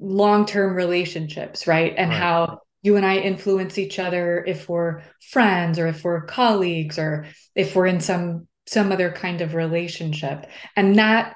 long-term 0.00 0.74
relationships 0.74 1.66
right? 1.66 1.94
And 1.96 2.10
right. 2.10 2.18
how 2.18 2.60
you 2.82 2.96
and 2.96 3.04
I 3.04 3.18
influence 3.18 3.78
each 3.78 3.98
other 3.98 4.42
if 4.46 4.68
we're 4.68 5.02
friends 5.30 5.78
or 5.78 5.86
if 5.86 6.02
we're 6.02 6.22
colleagues 6.22 6.98
or 6.98 7.26
if 7.54 7.76
we're 7.76 7.86
in 7.86 8.00
some 8.00 8.48
some 8.66 8.92
other 8.92 9.10
kind 9.10 9.40
of 9.40 9.54
relationship. 9.54 10.46
And 10.76 10.96
that 10.96 11.34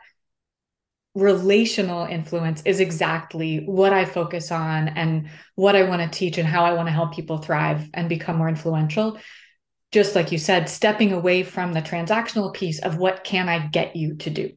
relational 1.15 2.07
influence 2.07 2.63
is 2.65 2.81
exactly 2.81 3.65
what 3.67 3.93
I 3.93 4.05
focus 4.05 4.53
on 4.53 4.89
and 4.89 5.29
what 5.55 5.77
I 5.77 5.83
want 5.83 6.01
to 6.03 6.17
teach 6.17 6.39
and 6.39 6.47
how 6.47 6.65
I 6.65 6.75
want 6.75 6.87
to 6.89 6.93
help 6.93 7.13
people 7.13 7.39
thrive 7.39 7.89
and 7.93 8.09
become 8.09 8.37
more 8.37 8.49
influential. 8.49 9.19
Just 9.93 10.15
like 10.15 10.33
you 10.33 10.39
said 10.39 10.69
stepping 10.69 11.13
away 11.13 11.43
from 11.43 11.73
the 11.73 11.83
transactional 11.83 12.55
piece 12.55 12.81
of 12.81 12.99
what 12.99 13.25
can 13.25 13.49
I 13.49 13.67
get 13.67 13.97
you 13.97 14.17
to 14.17 14.31
do 14.31 14.53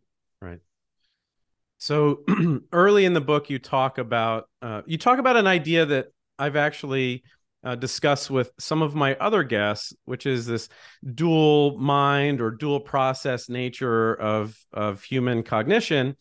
so 1.78 2.24
early 2.72 3.06
in 3.06 3.14
the 3.14 3.22
book, 3.22 3.50
you 3.50 3.60
talk 3.60 3.98
about 3.98 4.50
uh, 4.62 4.82
you 4.86 4.98
talk 4.98 5.20
about 5.20 5.38
an 5.38 5.48
idea 5.48 5.86
that 5.86 6.08
I've 6.40 6.56
actually 6.56 7.24
uh, 7.64 7.76
discussed 7.76 8.30
with 8.30 8.52
some 8.60 8.82
of 8.82 8.96
my 8.96 9.16
other 9.16 9.44
guests, 9.44 9.94
which 10.06 10.26
is 10.26 10.46
this 10.46 10.70
dual 11.14 11.78
mind 11.78 12.42
or 12.42 12.52
dual 12.52 12.80
process 12.80 13.50
nature 13.50 14.14
of 14.16 14.58
of 14.74 15.04
human 15.04 15.44
cognition. 15.44 16.16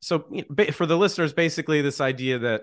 So 0.00 0.28
for 0.72 0.86
the 0.86 0.96
listeners, 0.96 1.32
basically 1.32 1.82
this 1.82 2.00
idea 2.00 2.38
that 2.40 2.62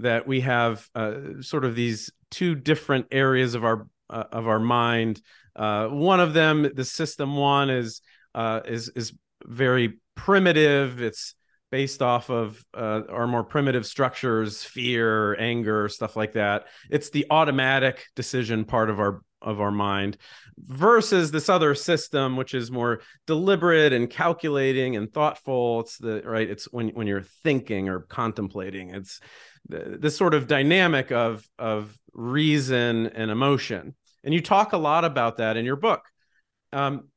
that 0.00 0.26
we 0.26 0.40
have 0.40 0.88
uh, 0.94 1.40
sort 1.40 1.64
of 1.64 1.74
these 1.74 2.10
two 2.30 2.54
different 2.54 3.06
areas 3.10 3.54
of 3.54 3.64
our 3.64 3.86
uh, 4.10 4.24
of 4.32 4.46
our 4.46 4.60
mind. 4.60 5.20
Uh, 5.56 5.88
one 5.88 6.20
of 6.20 6.34
them, 6.34 6.70
the 6.74 6.84
system 6.84 7.36
one, 7.36 7.70
is 7.70 8.00
uh, 8.34 8.60
is 8.64 8.88
is 8.90 9.12
very 9.44 9.98
primitive. 10.14 11.02
It's 11.02 11.34
based 11.70 12.02
off 12.02 12.30
of 12.30 12.64
uh, 12.74 13.02
our 13.08 13.26
more 13.26 13.44
primitive 13.44 13.86
structures 13.86 14.64
fear 14.64 15.38
anger 15.38 15.88
stuff 15.88 16.16
like 16.16 16.32
that. 16.32 16.66
It's 16.90 17.10
the 17.10 17.26
automatic 17.30 18.06
decision 18.14 18.64
part 18.64 18.90
of 18.90 19.00
our 19.00 19.22
of 19.40 19.60
our 19.60 19.70
mind 19.70 20.16
versus 20.58 21.30
this 21.30 21.48
other 21.48 21.72
system 21.72 22.36
which 22.36 22.54
is 22.54 22.72
more 22.72 23.00
deliberate 23.24 23.92
and 23.92 24.10
calculating 24.10 24.96
and 24.96 25.12
thoughtful. 25.12 25.80
It's 25.80 25.98
the 25.98 26.22
right 26.24 26.48
it's 26.48 26.64
when 26.72 26.88
when 26.88 27.06
you're 27.06 27.22
thinking 27.44 27.88
or 27.88 28.00
contemplating. 28.00 28.90
It's 28.90 29.20
this 29.68 30.16
sort 30.16 30.34
of 30.34 30.46
dynamic 30.46 31.12
of 31.12 31.46
of 31.58 31.96
reason 32.14 33.06
and 33.08 33.30
emotion. 33.30 33.94
And 34.24 34.34
you 34.34 34.40
talk 34.40 34.72
a 34.72 34.78
lot 34.78 35.04
about 35.04 35.36
that 35.36 35.56
in 35.56 35.64
your 35.64 35.76
book. 35.76 36.02
Um, 36.72 37.08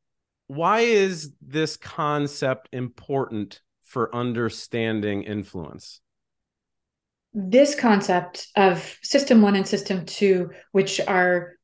why 0.47 0.81
is 0.81 1.31
this 1.41 1.77
concept 1.77 2.69
important 2.71 3.61
for 3.91 4.15
understanding 4.15 5.23
influence? 5.23 5.99
This 7.33 7.75
concept 7.75 8.47
of 8.55 8.97
system 9.03 9.41
one 9.41 9.57
and 9.57 9.67
system 9.67 10.05
two, 10.05 10.51
which 10.71 11.01
are 11.01 11.55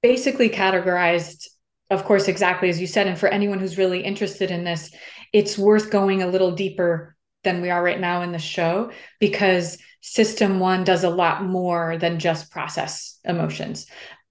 basically 0.00 0.48
categorized, 0.48 1.48
of 1.90 2.04
course, 2.04 2.28
exactly 2.28 2.68
as 2.68 2.80
you 2.80 2.86
said. 2.86 3.08
And 3.08 3.18
for 3.18 3.28
anyone 3.28 3.58
who's 3.58 3.78
really 3.78 4.04
interested 4.04 4.52
in 4.52 4.62
this, 4.62 4.94
it's 5.32 5.58
worth 5.58 5.90
going 5.90 6.22
a 6.22 6.28
little 6.28 6.52
deeper 6.52 7.16
than 7.42 7.62
we 7.62 7.70
are 7.70 7.82
right 7.82 8.00
now 8.00 8.22
in 8.22 8.30
the 8.30 8.38
show 8.38 8.92
because 9.18 9.78
system 10.00 10.60
one 10.60 10.84
does 10.84 11.02
a 11.02 11.10
lot 11.10 11.44
more 11.44 11.98
than 11.98 12.20
just 12.20 12.52
process 12.52 13.18
emotions. 13.24 13.86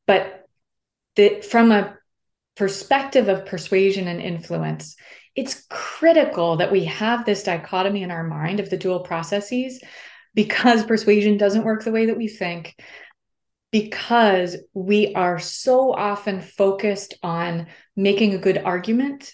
But 0.08 0.48
the, 1.18 1.42
from 1.42 1.74
a 1.74 1.98
perspective 2.56 3.28
of 3.28 3.46
persuasion 3.46 4.08
and 4.08 4.22
influence, 4.22 4.96
it's 5.36 5.66
critical 5.70 6.58
that 6.58 6.72
we 6.72 6.86
have 6.86 7.26
this 7.26 7.44
dichotomy 7.44 8.04
in 8.04 8.12
our 8.12 8.24
mind 8.24 8.60
of 8.60 8.70
the 8.70 8.78
dual 8.78 9.00
processes 9.00 9.82
because 10.34 10.84
persuasion 10.84 11.38
doesn't 11.38 11.64
work 11.64 11.84
the 11.84 11.92
way 11.92 12.08
that 12.08 12.18
we 12.18 12.28
think 12.28 12.76
because 13.72 14.58
we 14.74 15.14
are 15.16 15.40
so 15.40 15.92
often 15.92 16.42
focused 16.42 17.16
on 17.24 17.68
making 17.96 18.34
a 18.34 18.40
good 18.40 18.60
argument 18.60 19.34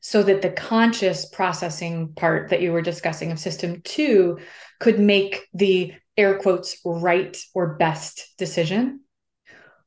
so 0.00 0.22
that 0.22 0.42
the 0.42 0.50
conscious 0.50 1.28
processing 1.28 2.12
part 2.14 2.50
that 2.50 2.62
you 2.62 2.72
were 2.72 2.82
discussing 2.82 3.32
of 3.32 3.38
system 3.38 3.80
2 3.82 4.38
could 4.78 4.98
make 4.98 5.46
the 5.54 5.92
air 6.16 6.38
quotes 6.38 6.76
right 6.84 7.38
or 7.54 7.74
best 7.76 8.34
decision 8.36 9.00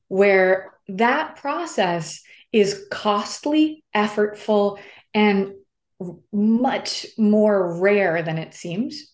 where 0.08 0.74
that 0.88 1.36
process 1.36 2.22
is 2.52 2.86
costly 2.92 3.84
effortful 3.96 4.80
and 5.14 5.54
much 6.32 7.06
more 7.18 7.80
rare 7.80 8.24
than 8.24 8.38
it 8.38 8.54
seems 8.54 9.14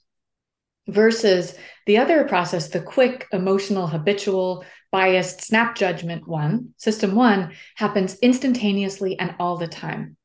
versus 0.87 1.55
the 1.85 1.97
other 1.97 2.23
process 2.23 2.69
the 2.69 2.81
quick 2.81 3.27
emotional 3.31 3.87
habitual 3.87 4.65
biased 4.91 5.41
snap 5.41 5.75
judgment 5.75 6.27
one 6.27 6.69
system 6.77 7.15
one 7.15 7.51
happens 7.75 8.17
instantaneously 8.19 9.19
and 9.19 9.35
all 9.39 9.57
the 9.57 9.67
time. 9.67 10.17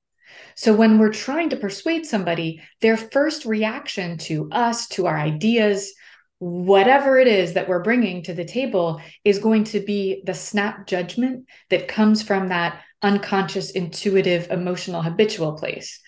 So 0.57 0.75
when 0.75 0.99
we're 0.99 1.13
trying 1.13 1.51
to 1.51 1.57
persuade 1.57 2.07
somebody 2.07 2.63
their 2.81 2.97
first 2.97 3.45
reaction 3.45 4.17
to 4.19 4.49
us 4.51 4.89
to 4.89 5.07
our 5.07 5.19
ideas 5.19 5.93
whatever 6.39 7.17
it 7.17 7.29
is 7.29 7.55
that 7.55 7.69
we're 7.69 7.83
bringing 7.83 8.23
to 8.23 8.35
the 8.35 8.45
table 8.45 9.01
is 9.25 9.39
going 9.39 9.65
to 9.65 9.81
be 9.81 10.23
the 10.27 10.35
snap 10.35 10.87
judgment 10.87 11.47
that 11.71 11.89
comes 11.89 12.23
from 12.23 12.49
that 12.49 12.83
unconscious, 13.05 13.71
intuitive, 13.71 14.51
emotional, 14.51 15.03
habitual 15.03 15.53
place. 15.53 16.01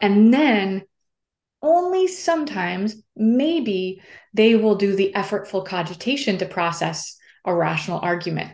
And 0.00 0.32
then 0.32 0.84
only 1.60 2.06
sometimes, 2.06 3.02
maybe 3.16 4.00
they 4.32 4.54
will 4.54 4.76
do 4.76 4.94
the 4.94 5.12
effortful 5.16 5.66
cogitation 5.66 6.38
to 6.38 6.46
process 6.46 7.16
a 7.44 7.54
rational 7.54 7.98
argument. 8.00 8.52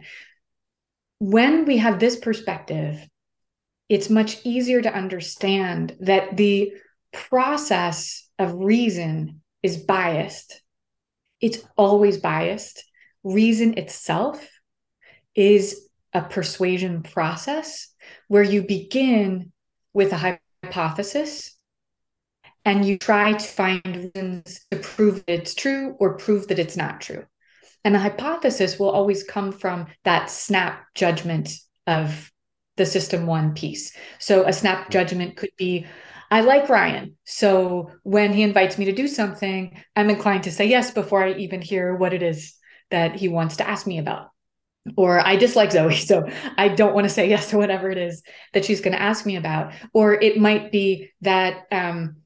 When 1.18 1.66
we 1.66 1.76
have 1.76 1.98
this 1.98 2.18
perspective, 2.18 3.06
it's 3.88 4.08
much 4.08 4.38
easier 4.44 4.80
to 4.80 4.94
understand 4.94 5.96
that 6.00 6.36
the 6.36 6.72
process 7.12 8.26
of 8.38 8.54
reason 8.54 9.42
is 9.62 9.76
biased. 9.76 10.62
It's 11.40 11.58
always 11.76 12.16
biased. 12.18 12.82
Reason 13.24 13.76
itself 13.76 14.48
is 15.34 15.89
a 16.12 16.22
persuasion 16.22 17.02
process 17.02 17.88
where 18.28 18.42
you 18.42 18.62
begin 18.62 19.52
with 19.92 20.12
a 20.12 20.38
hypothesis 20.62 21.56
and 22.64 22.84
you 22.84 22.98
try 22.98 23.32
to 23.32 23.46
find 23.46 24.10
reasons 24.14 24.66
to 24.70 24.78
prove 24.78 25.24
that 25.26 25.32
it's 25.32 25.54
true 25.54 25.96
or 25.98 26.16
prove 26.16 26.48
that 26.48 26.58
it's 26.58 26.76
not 26.76 27.00
true. 27.00 27.24
And 27.84 27.94
the 27.94 27.98
hypothesis 27.98 28.78
will 28.78 28.90
always 28.90 29.24
come 29.24 29.52
from 29.52 29.86
that 30.04 30.30
snap 30.30 30.84
judgment 30.94 31.50
of 31.86 32.30
the 32.76 32.84
system 32.84 33.26
one 33.26 33.54
piece. 33.54 33.96
So 34.18 34.46
a 34.46 34.52
snap 34.52 34.90
judgment 34.90 35.36
could 35.36 35.50
be 35.56 35.86
I 36.32 36.42
like 36.42 36.68
Ryan. 36.68 37.16
So 37.24 37.90
when 38.04 38.32
he 38.32 38.44
invites 38.44 38.78
me 38.78 38.84
to 38.84 38.92
do 38.92 39.08
something, 39.08 39.82
I'm 39.96 40.10
inclined 40.10 40.44
to 40.44 40.52
say 40.52 40.66
yes 40.66 40.92
before 40.92 41.24
I 41.24 41.32
even 41.32 41.60
hear 41.60 41.96
what 41.96 42.14
it 42.14 42.22
is 42.22 42.54
that 42.90 43.16
he 43.16 43.28
wants 43.28 43.56
to 43.56 43.68
ask 43.68 43.84
me 43.84 43.98
about. 43.98 44.28
Or 44.96 45.20
I 45.20 45.36
dislike 45.36 45.72
Zoe, 45.72 45.94
so 45.96 46.28
I 46.56 46.68
don't 46.68 46.94
want 46.94 47.04
to 47.04 47.12
say 47.12 47.28
yes 47.28 47.50
to 47.50 47.58
whatever 47.58 47.90
it 47.90 47.98
is 47.98 48.22
that 48.54 48.64
she's 48.64 48.80
going 48.80 48.94
to 48.94 49.02
ask 49.02 49.26
me 49.26 49.36
about. 49.36 49.72
Or 49.92 50.14
it 50.14 50.38
might 50.38 50.72
be 50.72 51.10
that 51.22 51.66
um, 51.70 52.16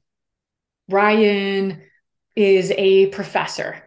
Ryan 0.89 1.83
is 2.35 2.71
a 2.77 3.07
professor 3.07 3.81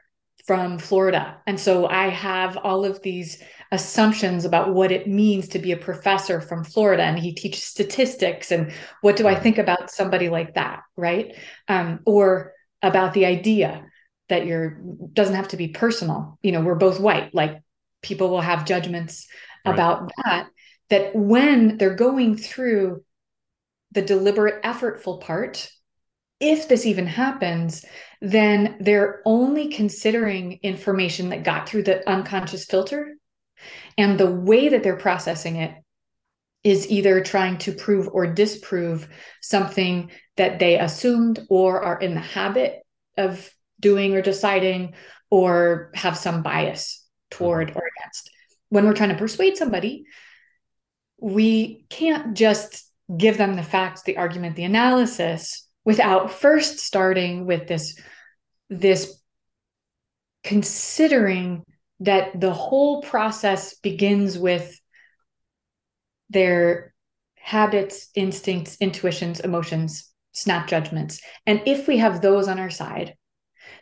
from 0.47 0.79
Florida. 0.79 1.37
And 1.47 1.61
so 1.61 1.87
I 1.87 2.09
have 2.09 2.57
all 2.57 2.87
of 2.87 3.03
these 3.03 3.43
assumptions 3.71 4.47
about 4.47 4.73
what 4.73 4.91
it 4.91 5.07
means 5.07 5.49
to 5.49 5.59
be 5.59 5.73
a 5.73 5.77
professor 5.77 6.41
from 6.41 6.65
Florida 6.65 7.03
and 7.03 7.19
he 7.19 7.35
teaches 7.35 7.65
statistics 7.65 8.51
and 8.51 8.73
what 9.03 9.17
do 9.17 9.29
I 9.29 9.35
think 9.35 9.59
about 9.59 9.91
somebody 9.91 10.31
like 10.31 10.55
that, 10.55 10.85
right? 10.97 11.37
Um, 11.69 12.01
or 12.07 12.55
about 12.83 13.13
the 13.13 13.27
idea 13.27 13.85
that 14.31 14.47
you're 14.47 14.81
doesn't 15.13 15.35
have 15.35 15.49
to 15.49 15.59
be 15.59 15.69
personal. 15.69 16.39
You 16.43 16.53
know, 16.53 16.63
we're 16.63 16.77
both 16.77 16.99
white. 16.99 17.35
Like 17.35 17.61
people 18.03 18.31
will 18.31 18.41
have 18.41 18.65
judgments 18.65 19.27
right. 19.65 19.73
about 19.73 20.11
that. 20.25 20.49
That 20.91 21.15
when 21.15 21.77
they're 21.77 21.95
going 21.95 22.37
through 22.37 23.05
the 23.93 24.03
deliberate, 24.03 24.63
effortful 24.63 25.21
part, 25.21 25.71
if 26.41 26.69
this 26.69 26.87
even 26.87 27.07
happens, 27.07 27.85
then 28.21 28.77
they're 28.81 29.23
only 29.25 29.69
considering 29.69 30.61
information 30.63 31.31
that 31.31 31.45
got 31.45 31.69
through 31.69 31.83
the 31.83 32.09
unconscious 32.09 32.65
filter 32.65 33.17
and 33.97 34.19
the 34.19 34.31
way 34.31 34.69
that 34.69 34.83
they're 34.83 34.97
processing 34.97 35.57
it 35.57 35.75
is 36.65 36.91
either 36.91 37.23
trying 37.23 37.59
to 37.59 37.73
prove 37.73 38.09
or 38.13 38.27
disprove 38.27 39.09
something 39.41 40.11
that 40.37 40.59
they 40.59 40.79
assumed 40.79 41.41
or 41.49 41.83
are 41.83 41.99
in 41.99 42.15
the 42.15 42.21
habit 42.21 42.81
of 43.17 43.51
doing 43.81 44.15
or 44.15 44.23
deciding 44.23 44.95
or 45.31 45.91
have 45.95 46.17
some 46.17 46.43
bias 46.43 46.98
toward 47.31 47.71
uh-huh. 47.71 47.81
or 47.81 47.91
against. 47.97 48.31
When 48.71 48.85
we're 48.85 48.95
trying 48.95 49.11
to 49.11 49.17
persuade 49.17 49.57
somebody, 49.57 50.05
we 51.21 51.87
can't 51.89 52.37
just 52.37 52.85
give 53.17 53.39
them 53.39 53.55
the 53.55 53.63
facts, 53.63 54.03
the 54.03 54.19
argument, 54.19 54.57
the 54.57 54.65
analysis 54.65 55.67
without 55.85 56.31
first 56.31 56.79
starting 56.79 57.47
with 57.47 57.67
this 57.67 57.99
this 58.69 59.21
considering 60.45 61.65
that 62.01 62.39
the 62.39 62.53
whole 62.53 63.03
process 63.03 63.75
begins 63.77 64.39
with 64.39 64.79
their 66.31 66.95
habits, 67.37 68.09
instincts, 68.15 68.77
intuitions, 68.81 69.41
emotions, 69.41 70.13
snap 70.33 70.69
judgments. 70.69 71.21
And 71.47 71.63
if 71.67 71.89
we 71.89 71.97
have 71.97 72.21
those 72.21 72.47
on 72.47 72.59
our 72.59 72.71
side, 72.71 73.15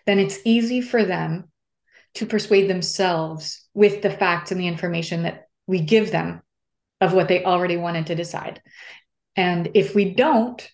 then 0.07 0.19
it's 0.19 0.39
easy 0.45 0.81
for 0.81 1.05
them 1.05 1.51
to 2.17 2.27
persuade 2.27 2.69
themselves 2.69 3.67
with 3.75 4.03
the 4.03 4.11
facts 4.11 4.51
and 4.51 4.61
the 4.61 4.69
information 4.69 5.23
that 5.23 5.49
we 5.67 5.81
give 5.81 6.11
them 6.11 6.43
of 7.01 7.13
what 7.13 7.29
they 7.29 7.45
already 7.45 7.77
wanted 7.77 8.07
to 8.07 8.15
decide. 8.15 8.63
And 9.37 9.71
if 9.75 9.95
we 9.95 10.15
don't, 10.15 10.67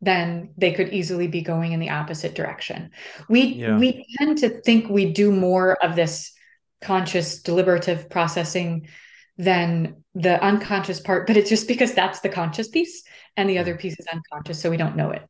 then 0.00 0.50
they 0.56 0.72
could 0.72 0.90
easily 0.90 1.26
be 1.26 1.42
going 1.42 1.72
in 1.72 1.80
the 1.80 1.90
opposite 1.90 2.34
direction. 2.34 2.90
We 3.28 3.42
yeah. 3.42 3.78
we 3.78 4.06
tend 4.18 4.38
to 4.38 4.60
think 4.62 4.88
we 4.88 5.12
do 5.12 5.32
more 5.32 5.76
of 5.82 5.96
this 5.96 6.32
conscious 6.80 7.42
deliberative 7.42 8.10
processing 8.10 8.88
than 9.36 10.04
the 10.14 10.40
unconscious 10.44 11.00
part 11.00 11.26
but 11.26 11.36
it's 11.36 11.48
just 11.48 11.66
because 11.66 11.92
that's 11.92 12.20
the 12.20 12.28
conscious 12.28 12.68
piece 12.68 13.02
and 13.36 13.50
the 13.50 13.58
other 13.58 13.76
piece 13.76 13.98
is 13.98 14.06
unconscious 14.12 14.60
so 14.60 14.70
we 14.70 14.76
don't 14.76 14.94
know 14.94 15.10
it 15.10 15.22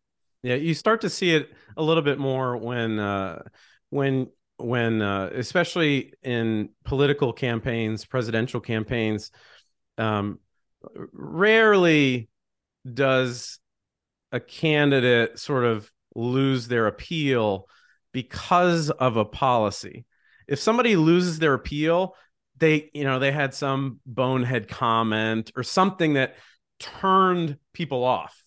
yeah 0.42 0.57
you 0.57 0.74
start 0.74 1.00
to 1.00 1.09
see 1.09 1.35
it 1.35 1.48
a 1.79 1.83
little 1.83 2.03
bit 2.03 2.18
more 2.18 2.57
when 2.57 2.98
uh 2.98 3.40
when 3.88 4.27
when 4.57 5.03
uh 5.03 5.31
especially 5.35 6.12
in 6.23 6.69
political 6.85 7.33
campaigns 7.33 8.05
presidential 8.05 8.61
campaigns 8.61 9.31
um 9.99 10.38
rarely 11.12 12.29
does 12.93 13.59
a 14.33 14.38
candidate 14.38 15.38
sort 15.38 15.64
of 15.64 15.90
lose 16.14 16.69
their 16.69 16.87
appeal 16.87 17.67
because 18.12 18.90
of 18.90 19.17
a 19.17 19.25
policy 19.25 20.05
if 20.47 20.59
somebody 20.59 20.97
loses 20.97 21.38
their 21.38 21.55
appeal, 21.55 22.14
they 22.59 22.90
you 22.95 23.05
know 23.05 23.19
they 23.19 23.33
had 23.33 23.55
some 23.55 24.01
bonehead 24.07 24.69
comment 24.69 25.51
or 25.57 25.62
something 25.62 26.14
that 26.14 26.37
turned 26.79 27.59
people 27.73 28.05
off, 28.05 28.45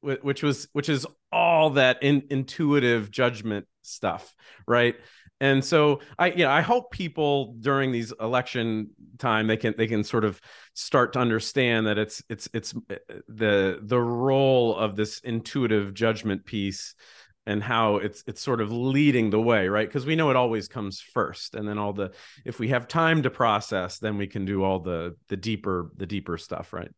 which 0.00 0.42
was 0.42 0.68
which 0.72 0.88
is 0.88 1.06
all 1.32 1.70
that 1.70 2.02
in, 2.02 2.24
intuitive 2.30 3.10
judgment 3.10 3.66
stuff, 3.82 4.34
right? 4.66 4.96
And 5.40 5.64
so 5.64 6.00
I 6.18 6.28
you 6.28 6.44
know 6.44 6.50
I 6.50 6.62
hope 6.62 6.90
people 6.90 7.54
during 7.60 7.92
these 7.92 8.12
election 8.20 8.90
time 9.18 9.46
they 9.46 9.56
can 9.56 9.74
they 9.76 9.86
can 9.86 10.02
sort 10.02 10.24
of 10.24 10.40
start 10.74 11.12
to 11.12 11.18
understand 11.18 11.86
that 11.86 11.98
it's 11.98 12.22
it's 12.28 12.48
it's 12.54 12.74
uh, 12.74 12.94
the 13.28 13.80
the 13.82 14.00
role 14.00 14.74
of 14.76 14.96
this 14.96 15.20
intuitive 15.20 15.92
judgment 15.92 16.46
piece 16.46 16.94
and 17.46 17.62
how 17.62 17.96
it's 17.96 18.24
it's 18.26 18.40
sort 18.40 18.60
of 18.62 18.72
leading 18.72 19.28
the 19.28 19.40
way 19.40 19.68
right? 19.68 19.86
Because 19.86 20.06
we 20.06 20.16
know 20.16 20.30
it 20.30 20.36
always 20.36 20.68
comes 20.68 21.00
first 21.00 21.54
and 21.54 21.68
then 21.68 21.76
all 21.76 21.92
the 21.92 22.12
if 22.46 22.58
we 22.58 22.68
have 22.68 22.88
time 22.88 23.22
to 23.22 23.30
process 23.30 23.98
then 23.98 24.16
we 24.16 24.26
can 24.26 24.46
do 24.46 24.64
all 24.64 24.80
the 24.80 25.16
the 25.28 25.36
deeper 25.36 25.90
the 25.96 26.06
deeper 26.06 26.38
stuff 26.38 26.72
right? 26.72 26.90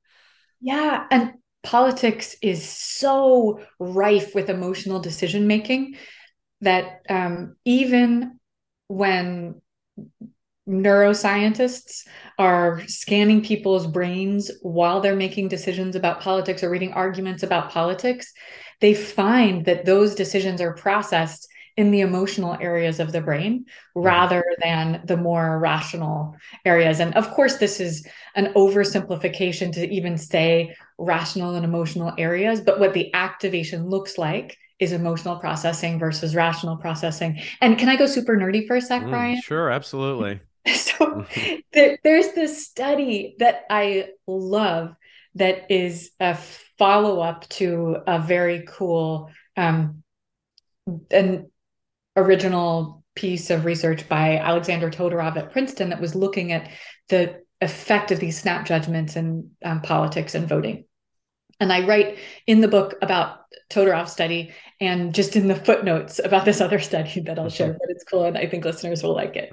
Yeah 0.60 1.06
and 1.10 1.32
politics 1.64 2.36
is 2.40 2.66
so 2.66 3.60
rife 3.80 4.34
with 4.34 4.48
emotional 4.48 5.00
decision 5.00 5.48
making 5.48 5.96
that 6.60 7.02
um, 7.08 7.56
even 7.64 8.38
when 8.88 9.60
neuroscientists 10.68 12.06
are 12.38 12.82
scanning 12.86 13.42
people's 13.42 13.86
brains 13.86 14.50
while 14.60 15.00
they're 15.00 15.16
making 15.16 15.48
decisions 15.48 15.96
about 15.96 16.20
politics 16.20 16.62
or 16.62 16.68
reading 16.68 16.92
arguments 16.92 17.42
about 17.42 17.70
politics 17.70 18.32
they 18.80 18.94
find 18.94 19.64
that 19.64 19.84
those 19.84 20.14
decisions 20.14 20.60
are 20.60 20.74
processed 20.74 21.48
in 21.78 21.92
the 21.92 22.00
emotional 22.00 22.56
areas 22.60 22.98
of 22.98 23.12
the 23.12 23.20
brain 23.20 23.60
mm-hmm. 23.60 24.00
rather 24.00 24.44
than 24.60 25.00
the 25.04 25.16
more 25.16 25.60
rational 25.60 26.34
areas. 26.64 26.98
And 26.98 27.14
of 27.14 27.30
course, 27.30 27.58
this 27.58 27.78
is 27.78 28.04
an 28.34 28.52
oversimplification 28.54 29.72
to 29.74 29.88
even 29.88 30.18
say 30.18 30.74
rational 30.98 31.54
and 31.54 31.64
emotional 31.64 32.12
areas, 32.18 32.60
but 32.60 32.80
what 32.80 32.94
the 32.94 33.14
activation 33.14 33.88
looks 33.88 34.18
like 34.18 34.58
is 34.78 34.92
emotional 34.92 35.36
processing 35.36 35.98
versus 35.98 36.34
rational 36.34 36.76
processing. 36.76 37.40
And 37.60 37.78
can 37.78 37.88
I 37.88 37.96
go 37.96 38.06
super 38.06 38.36
nerdy 38.36 38.66
for 38.66 38.76
a 38.76 38.80
sec, 38.80 39.02
mm, 39.02 39.10
Brian? 39.10 39.40
Sure, 39.40 39.70
absolutely. 39.70 40.40
so 40.74 41.26
there, 41.72 41.98
there's 42.04 42.32
this 42.32 42.66
study 42.66 43.36
that 43.38 43.64
I 43.70 44.10
love 44.26 44.94
that 45.34 45.70
is 45.70 46.10
a 46.20 46.36
follow 46.78 47.20
up 47.20 47.48
to 47.48 47.96
a 48.06 48.20
very 48.20 48.64
cool 48.68 49.30
um, 49.56 50.02
an 51.10 51.50
original 52.16 53.04
piece 53.14 53.50
of 53.50 53.64
research 53.64 54.08
by 54.08 54.38
Alexander 54.38 54.90
Todorov 54.90 55.36
at 55.36 55.52
Princeton 55.52 55.90
that 55.90 56.00
was 56.00 56.14
looking 56.14 56.52
at 56.52 56.70
the 57.08 57.42
effect 57.60 58.10
of 58.10 58.20
these 58.20 58.40
snap 58.40 58.64
judgments 58.64 59.16
in 59.16 59.50
um, 59.64 59.80
politics 59.80 60.34
and 60.34 60.48
voting. 60.48 60.84
And 61.60 61.72
I 61.72 61.84
write 61.86 62.18
in 62.46 62.60
the 62.60 62.68
book 62.68 62.94
about 63.02 63.40
Todorov's 63.70 64.12
study 64.12 64.52
and 64.80 65.14
just 65.14 65.36
in 65.36 65.48
the 65.48 65.56
footnotes 65.56 66.20
about 66.22 66.44
this 66.44 66.60
other 66.60 66.78
study 66.78 67.20
that 67.20 67.38
I'll 67.38 67.48
share, 67.48 67.72
but 67.72 67.90
it's 67.90 68.04
cool 68.04 68.24
and 68.24 68.38
I 68.38 68.46
think 68.46 68.64
listeners 68.64 69.02
will 69.02 69.14
like 69.14 69.36
it. 69.36 69.52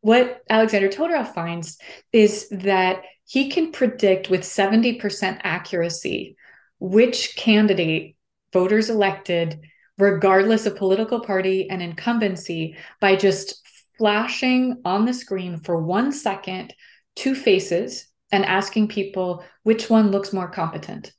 What 0.00 0.42
Alexander 0.48 0.88
Todorov 0.88 1.34
finds 1.34 1.78
is 2.12 2.48
that 2.50 3.02
he 3.24 3.50
can 3.50 3.72
predict 3.72 4.30
with 4.30 4.42
70% 4.42 5.40
accuracy 5.42 6.36
which 6.78 7.36
candidate 7.36 8.16
voters 8.52 8.90
elected 8.90 9.60
regardless 9.98 10.66
of 10.66 10.76
political 10.76 11.20
party 11.20 11.68
and 11.68 11.82
incumbency 11.82 12.76
by 13.00 13.16
just 13.16 13.60
flashing 13.98 14.80
on 14.84 15.04
the 15.04 15.12
screen 15.12 15.60
for 15.60 15.82
one 15.82 16.10
second 16.10 16.72
two 17.16 17.34
faces 17.34 18.06
and 18.32 18.46
asking 18.46 18.88
people 18.88 19.44
which 19.62 19.90
one 19.90 20.10
looks 20.10 20.32
more 20.32 20.48
competent. 20.48 21.12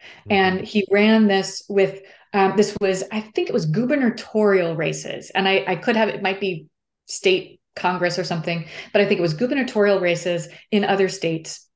Mm-hmm. 0.00 0.32
And 0.32 0.60
he 0.60 0.86
ran 0.90 1.26
this 1.26 1.64
with 1.68 2.00
um, 2.32 2.56
this 2.56 2.76
was 2.80 3.04
I 3.10 3.20
think 3.20 3.48
it 3.48 3.52
was 3.52 3.66
gubernatorial 3.66 4.76
races, 4.76 5.30
and 5.30 5.48
I, 5.48 5.64
I 5.66 5.76
could 5.76 5.96
have 5.96 6.08
it 6.08 6.22
might 6.22 6.40
be 6.40 6.66
state 7.06 7.60
congress 7.74 8.18
or 8.18 8.24
something, 8.24 8.66
but 8.92 9.00
I 9.00 9.06
think 9.06 9.18
it 9.18 9.22
was 9.22 9.34
gubernatorial 9.34 10.00
races 10.00 10.48
in 10.70 10.84
other 10.84 11.08
states 11.08 11.66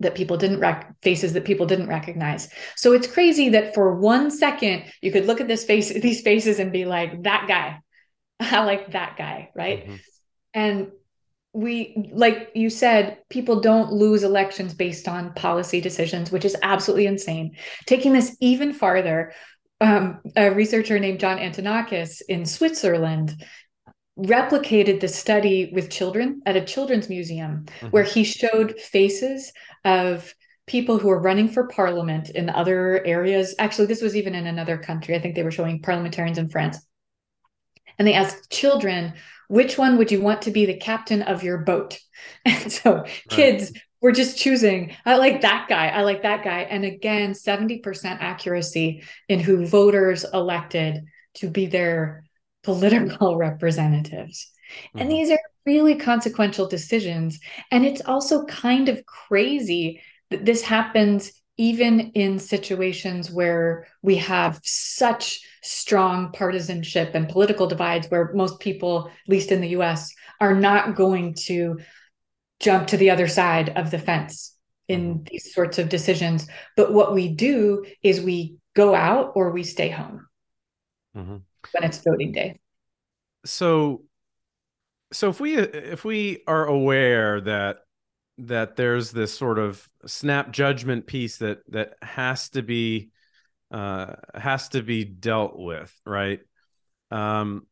that 0.00 0.14
people 0.14 0.36
didn't 0.36 0.60
rec- 0.60 0.94
faces 1.02 1.32
that 1.32 1.44
people 1.44 1.66
didn't 1.66 1.88
recognize. 1.88 2.48
So 2.76 2.92
it's 2.92 3.06
crazy 3.06 3.48
that 3.50 3.74
for 3.74 3.96
one 3.96 4.30
second 4.30 4.84
you 5.00 5.10
could 5.10 5.26
look 5.26 5.40
at 5.40 5.48
this 5.48 5.64
face 5.64 5.88
these 6.00 6.20
faces 6.20 6.58
and 6.58 6.72
be 6.72 6.84
like 6.84 7.22
that 7.22 7.46
guy. 7.48 7.80
I 8.40 8.64
like 8.64 8.92
that 8.92 9.16
guy, 9.16 9.50
right? 9.54 9.84
Mm-hmm. 9.84 9.96
And 10.54 10.92
we 11.54 12.10
like 12.12 12.50
you 12.54 12.68
said 12.68 13.18
people 13.30 13.60
don't 13.60 13.92
lose 13.92 14.22
elections 14.22 14.74
based 14.74 15.08
on 15.08 15.32
policy 15.32 15.80
decisions 15.80 16.30
which 16.30 16.44
is 16.44 16.54
absolutely 16.62 17.06
insane 17.06 17.56
taking 17.86 18.12
this 18.12 18.36
even 18.40 18.72
farther 18.74 19.32
um, 19.80 20.20
a 20.36 20.50
researcher 20.50 20.98
named 20.98 21.20
john 21.20 21.38
antonakis 21.38 22.22
in 22.28 22.44
switzerland 22.44 23.44
replicated 24.18 25.00
the 25.00 25.08
study 25.08 25.70
with 25.72 25.90
children 25.90 26.42
at 26.44 26.56
a 26.56 26.64
children's 26.64 27.08
museum 27.08 27.64
mm-hmm. 27.66 27.88
where 27.88 28.02
he 28.02 28.24
showed 28.24 28.78
faces 28.78 29.52
of 29.84 30.34
people 30.66 30.98
who 30.98 31.08
were 31.08 31.20
running 31.20 31.48
for 31.48 31.68
parliament 31.68 32.30
in 32.30 32.50
other 32.50 33.04
areas 33.06 33.54
actually 33.58 33.86
this 33.86 34.02
was 34.02 34.16
even 34.16 34.34
in 34.34 34.46
another 34.46 34.76
country 34.76 35.14
i 35.14 35.20
think 35.20 35.34
they 35.34 35.44
were 35.44 35.50
showing 35.50 35.80
parliamentarians 35.80 36.38
in 36.38 36.48
france 36.48 36.78
and 37.98 38.06
they 38.06 38.14
asked 38.14 38.50
children 38.50 39.14
which 39.48 39.78
one 39.78 39.96
would 39.96 40.12
you 40.12 40.20
want 40.20 40.42
to 40.42 40.50
be 40.50 40.66
the 40.66 40.76
captain 40.76 41.22
of 41.22 41.42
your 41.42 41.58
boat? 41.58 41.98
And 42.44 42.70
so 42.70 42.96
right. 42.96 43.28
kids 43.28 43.72
were 44.00 44.12
just 44.12 44.38
choosing, 44.38 44.94
I 45.04 45.16
like 45.16 45.40
that 45.40 45.66
guy, 45.68 45.88
I 45.88 46.02
like 46.02 46.22
that 46.22 46.44
guy. 46.44 46.60
And 46.60 46.84
again, 46.84 47.32
70% 47.32 47.82
accuracy 48.20 49.02
in 49.28 49.40
who 49.40 49.66
voters 49.66 50.24
elected 50.32 51.04
to 51.34 51.50
be 51.50 51.66
their 51.66 52.24
political 52.62 53.36
representatives. 53.38 54.50
Mm-hmm. 54.70 54.98
And 54.98 55.10
these 55.10 55.30
are 55.30 55.40
really 55.66 55.96
consequential 55.96 56.68
decisions. 56.68 57.38
And 57.70 57.84
it's 57.84 58.02
also 58.02 58.44
kind 58.46 58.88
of 58.88 59.04
crazy 59.06 60.00
that 60.30 60.44
this 60.44 60.62
happens 60.62 61.32
even 61.58 62.12
in 62.12 62.38
situations 62.38 63.32
where 63.32 63.86
we 64.02 64.14
have 64.14 64.60
such 64.62 65.40
strong 65.62 66.30
partisanship 66.32 67.14
and 67.14 67.28
political 67.28 67.66
divides 67.66 68.06
where 68.08 68.32
most 68.32 68.60
people 68.60 69.08
at 69.08 69.28
least 69.28 69.50
in 69.50 69.60
the 69.60 69.70
US 69.70 70.14
are 70.40 70.54
not 70.54 70.94
going 70.94 71.34
to 71.34 71.78
jump 72.60 72.88
to 72.88 72.96
the 72.96 73.10
other 73.10 73.28
side 73.28 73.70
of 73.70 73.90
the 73.90 73.98
fence 73.98 74.56
in 74.88 75.14
mm-hmm. 75.14 75.24
these 75.30 75.54
sorts 75.54 75.78
of 75.78 75.88
decisions 75.88 76.46
but 76.76 76.92
what 76.92 77.14
we 77.14 77.28
do 77.28 77.84
is 78.02 78.20
we 78.20 78.56
go 78.74 78.94
out 78.94 79.32
or 79.34 79.50
we 79.50 79.62
stay 79.62 79.88
home 79.88 80.26
mm-hmm. 81.16 81.36
when 81.72 81.84
it's 81.84 82.02
voting 82.02 82.32
day 82.32 82.58
so 83.44 84.02
so 85.12 85.30
if 85.30 85.40
we 85.40 85.56
if 85.56 86.04
we 86.04 86.42
are 86.46 86.66
aware 86.66 87.40
that 87.40 87.78
that 88.38 88.76
there's 88.76 89.10
this 89.10 89.36
sort 89.36 89.58
of 89.58 89.88
snap 90.06 90.52
judgment 90.52 91.06
piece 91.06 91.38
that 91.38 91.58
that 91.68 91.94
has 92.02 92.50
to 92.50 92.62
be 92.62 93.10
uh, 93.70 94.14
has 94.34 94.68
to 94.70 94.82
be 94.82 95.04
dealt 95.04 95.58
with, 95.58 95.94
right? 96.06 96.40
Um, 97.10 97.66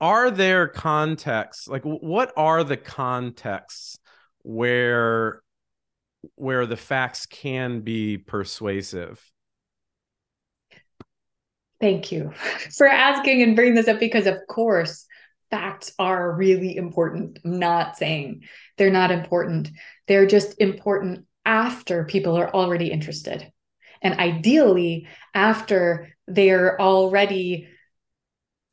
are 0.00 0.30
there 0.30 0.68
contexts 0.68 1.68
like 1.68 1.82
what 1.82 2.32
are 2.36 2.64
the 2.64 2.76
contexts 2.76 3.98
where 4.42 5.42
where 6.34 6.66
the 6.66 6.76
facts 6.76 7.26
can 7.26 7.80
be 7.80 8.18
persuasive? 8.18 9.22
Thank 11.80 12.10
you 12.10 12.32
for 12.76 12.86
asking 12.86 13.42
and 13.42 13.54
bringing 13.54 13.74
this 13.74 13.88
up 13.88 14.00
because, 14.00 14.26
of 14.26 14.38
course, 14.48 15.06
facts 15.50 15.92
are 15.98 16.32
really 16.32 16.76
important. 16.76 17.38
I'm 17.44 17.58
not 17.58 17.96
saying 17.96 18.44
they're 18.76 18.90
not 18.90 19.10
important. 19.10 19.70
They're 20.08 20.26
just 20.26 20.60
important 20.60 21.26
after 21.44 22.04
people 22.04 22.36
are 22.36 22.52
already 22.52 22.90
interested. 22.90 23.52
And 24.02 24.18
ideally, 24.18 25.08
after 25.34 26.14
they're 26.26 26.80
already 26.80 27.68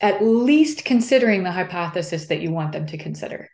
at 0.04 0.22
least 0.22 0.84
considering 0.84 1.44
the 1.44 1.52
hypothesis 1.52 2.28
that 2.28 2.42
you 2.42 2.52
want 2.52 2.74
them 2.74 2.86
to 2.86 2.98
consider. 2.98 3.50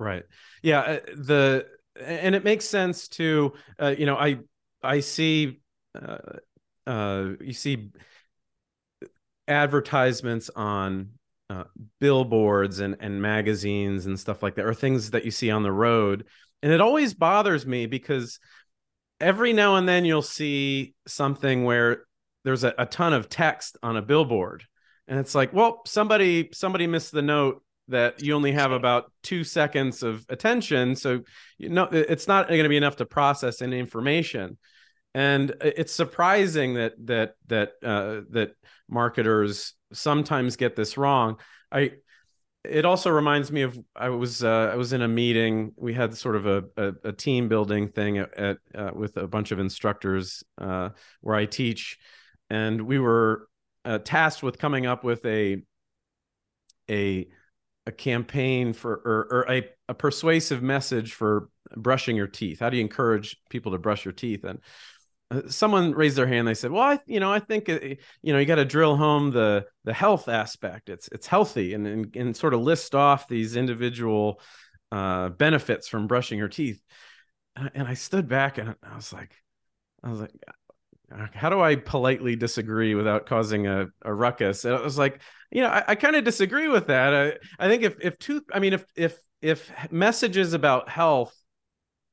Right. 0.00 0.24
Yeah. 0.60 0.80
Uh, 0.80 1.00
the 1.16 1.66
and 2.04 2.34
it 2.34 2.44
makes 2.44 2.64
sense 2.64 3.08
to 3.08 3.54
uh, 3.80 3.94
you 3.96 4.04
know 4.04 4.16
I 4.16 4.38
I 4.82 5.00
see 5.00 5.60
uh, 5.94 6.18
uh, 6.86 7.28
you 7.40 7.52
see 7.52 7.90
advertisements 9.46 10.50
on 10.54 11.10
uh, 11.48 11.64
billboards 12.00 12.80
and, 12.80 12.96
and 13.00 13.22
magazines 13.22 14.06
and 14.06 14.18
stuff 14.18 14.42
like 14.42 14.56
that, 14.56 14.66
or 14.66 14.74
things 14.74 15.12
that 15.12 15.24
you 15.24 15.30
see 15.30 15.50
on 15.50 15.62
the 15.62 15.72
road. 15.72 16.26
And 16.62 16.72
it 16.72 16.80
always 16.80 17.14
bothers 17.14 17.64
me 17.64 17.86
because 17.86 18.40
every 19.20 19.52
now 19.52 19.76
and 19.76 19.88
then 19.88 20.04
you'll 20.04 20.22
see 20.22 20.94
something 21.06 21.64
where 21.64 22.04
there's 22.44 22.64
a, 22.64 22.74
a 22.78 22.86
ton 22.86 23.12
of 23.12 23.28
text 23.28 23.78
on 23.82 23.96
a 23.96 24.02
billboard. 24.02 24.64
And 25.08 25.18
it's 25.18 25.34
like, 25.34 25.52
well, 25.52 25.82
somebody 25.86 26.50
somebody 26.52 26.86
missed 26.86 27.12
the 27.12 27.22
note 27.22 27.62
that 27.88 28.22
you 28.22 28.34
only 28.34 28.52
have 28.52 28.70
about 28.70 29.10
two 29.22 29.42
seconds 29.42 30.02
of 30.02 30.24
attention. 30.28 30.94
So 30.94 31.22
you 31.56 31.70
know 31.70 31.84
it's 31.84 32.28
not 32.28 32.48
going 32.48 32.62
to 32.62 32.68
be 32.68 32.76
enough 32.76 32.96
to 32.96 33.06
process 33.06 33.62
any 33.62 33.78
information. 33.78 34.58
And 35.14 35.54
it's 35.60 35.92
surprising 35.92 36.74
that 36.74 36.92
that 37.06 37.34
that 37.46 37.72
uh, 37.82 38.20
that 38.30 38.52
marketers 38.88 39.74
sometimes 39.92 40.56
get 40.56 40.76
this 40.76 40.98
wrong. 40.98 41.38
I 41.72 41.92
it 42.64 42.84
also 42.84 43.10
reminds 43.10 43.50
me 43.50 43.62
of 43.62 43.78
I 43.96 44.10
was 44.10 44.44
uh, 44.44 44.70
I 44.72 44.76
was 44.76 44.92
in 44.92 45.00
a 45.00 45.08
meeting. 45.08 45.72
We 45.76 45.94
had 45.94 46.14
sort 46.14 46.36
of 46.36 46.46
a 46.46 46.64
a, 46.76 46.92
a 47.04 47.12
team 47.12 47.48
building 47.48 47.88
thing 47.88 48.18
at, 48.18 48.34
at 48.34 48.58
uh, 48.74 48.90
with 48.94 49.16
a 49.16 49.26
bunch 49.26 49.50
of 49.50 49.58
instructors 49.58 50.44
uh, 50.58 50.90
where 51.22 51.36
I 51.36 51.46
teach, 51.46 51.98
and 52.50 52.82
we 52.82 52.98
were 52.98 53.48
uh, 53.84 53.98
tasked 53.98 54.42
with 54.42 54.58
coming 54.58 54.86
up 54.86 55.04
with 55.04 55.24
a 55.24 55.62
a 56.90 57.28
a 57.86 57.92
campaign 57.92 58.72
for 58.72 58.92
or, 58.92 59.28
or 59.30 59.50
a, 59.50 59.68
a 59.88 59.94
persuasive 59.94 60.62
message 60.62 61.14
for 61.14 61.48
brushing 61.76 62.16
your 62.16 62.26
teeth. 62.26 62.60
How 62.60 62.70
do 62.70 62.76
you 62.76 62.82
encourage 62.82 63.36
people 63.50 63.72
to 63.72 63.78
brush 63.78 64.04
your 64.04 64.12
teeth? 64.12 64.44
And 64.44 64.60
uh, 65.30 65.42
someone 65.48 65.92
raised 65.92 66.16
their 66.16 66.26
hand 66.26 66.48
they 66.48 66.54
said 66.54 66.70
well 66.70 66.82
i 66.82 66.98
you 67.06 67.20
know 67.20 67.30
i 67.30 67.38
think 67.38 67.68
uh, 67.68 67.78
you 68.22 68.32
know 68.32 68.38
you 68.38 68.46
got 68.46 68.54
to 68.54 68.64
drill 68.64 68.96
home 68.96 69.30
the 69.30 69.62
the 69.84 69.92
health 69.92 70.26
aspect 70.26 70.88
it's 70.88 71.06
it's 71.12 71.26
healthy 71.26 71.74
and, 71.74 71.86
and 71.86 72.16
and 72.16 72.34
sort 72.34 72.54
of 72.54 72.62
list 72.62 72.94
off 72.94 73.28
these 73.28 73.54
individual 73.54 74.40
uh 74.90 75.28
benefits 75.28 75.86
from 75.86 76.06
brushing 76.06 76.38
your 76.38 76.48
teeth 76.48 76.80
and 77.74 77.86
i 77.86 77.92
stood 77.92 78.26
back 78.26 78.56
and 78.56 78.74
i 78.82 78.96
was 78.96 79.12
like 79.12 79.34
i 80.02 80.08
was 80.08 80.18
like 80.18 80.32
how 81.32 81.48
do 81.48 81.60
i 81.60 81.74
politely 81.74 82.36
disagree 82.36 82.94
without 82.94 83.26
causing 83.26 83.66
a, 83.66 83.86
a 84.02 84.12
ruckus 84.12 84.64
and 84.64 84.74
i 84.74 84.80
was 84.80 84.98
like 84.98 85.20
you 85.50 85.62
know 85.62 85.68
i, 85.68 85.84
I 85.88 85.94
kind 85.94 86.16
of 86.16 86.24
disagree 86.24 86.68
with 86.68 86.88
that 86.88 87.14
I, 87.14 87.64
I 87.64 87.68
think 87.68 87.82
if 87.82 87.96
if 88.00 88.18
tooth 88.18 88.44
i 88.52 88.58
mean 88.58 88.72
if 88.74 88.84
if 88.96 89.18
if 89.40 89.70
messages 89.90 90.52
about 90.52 90.88
health 90.88 91.34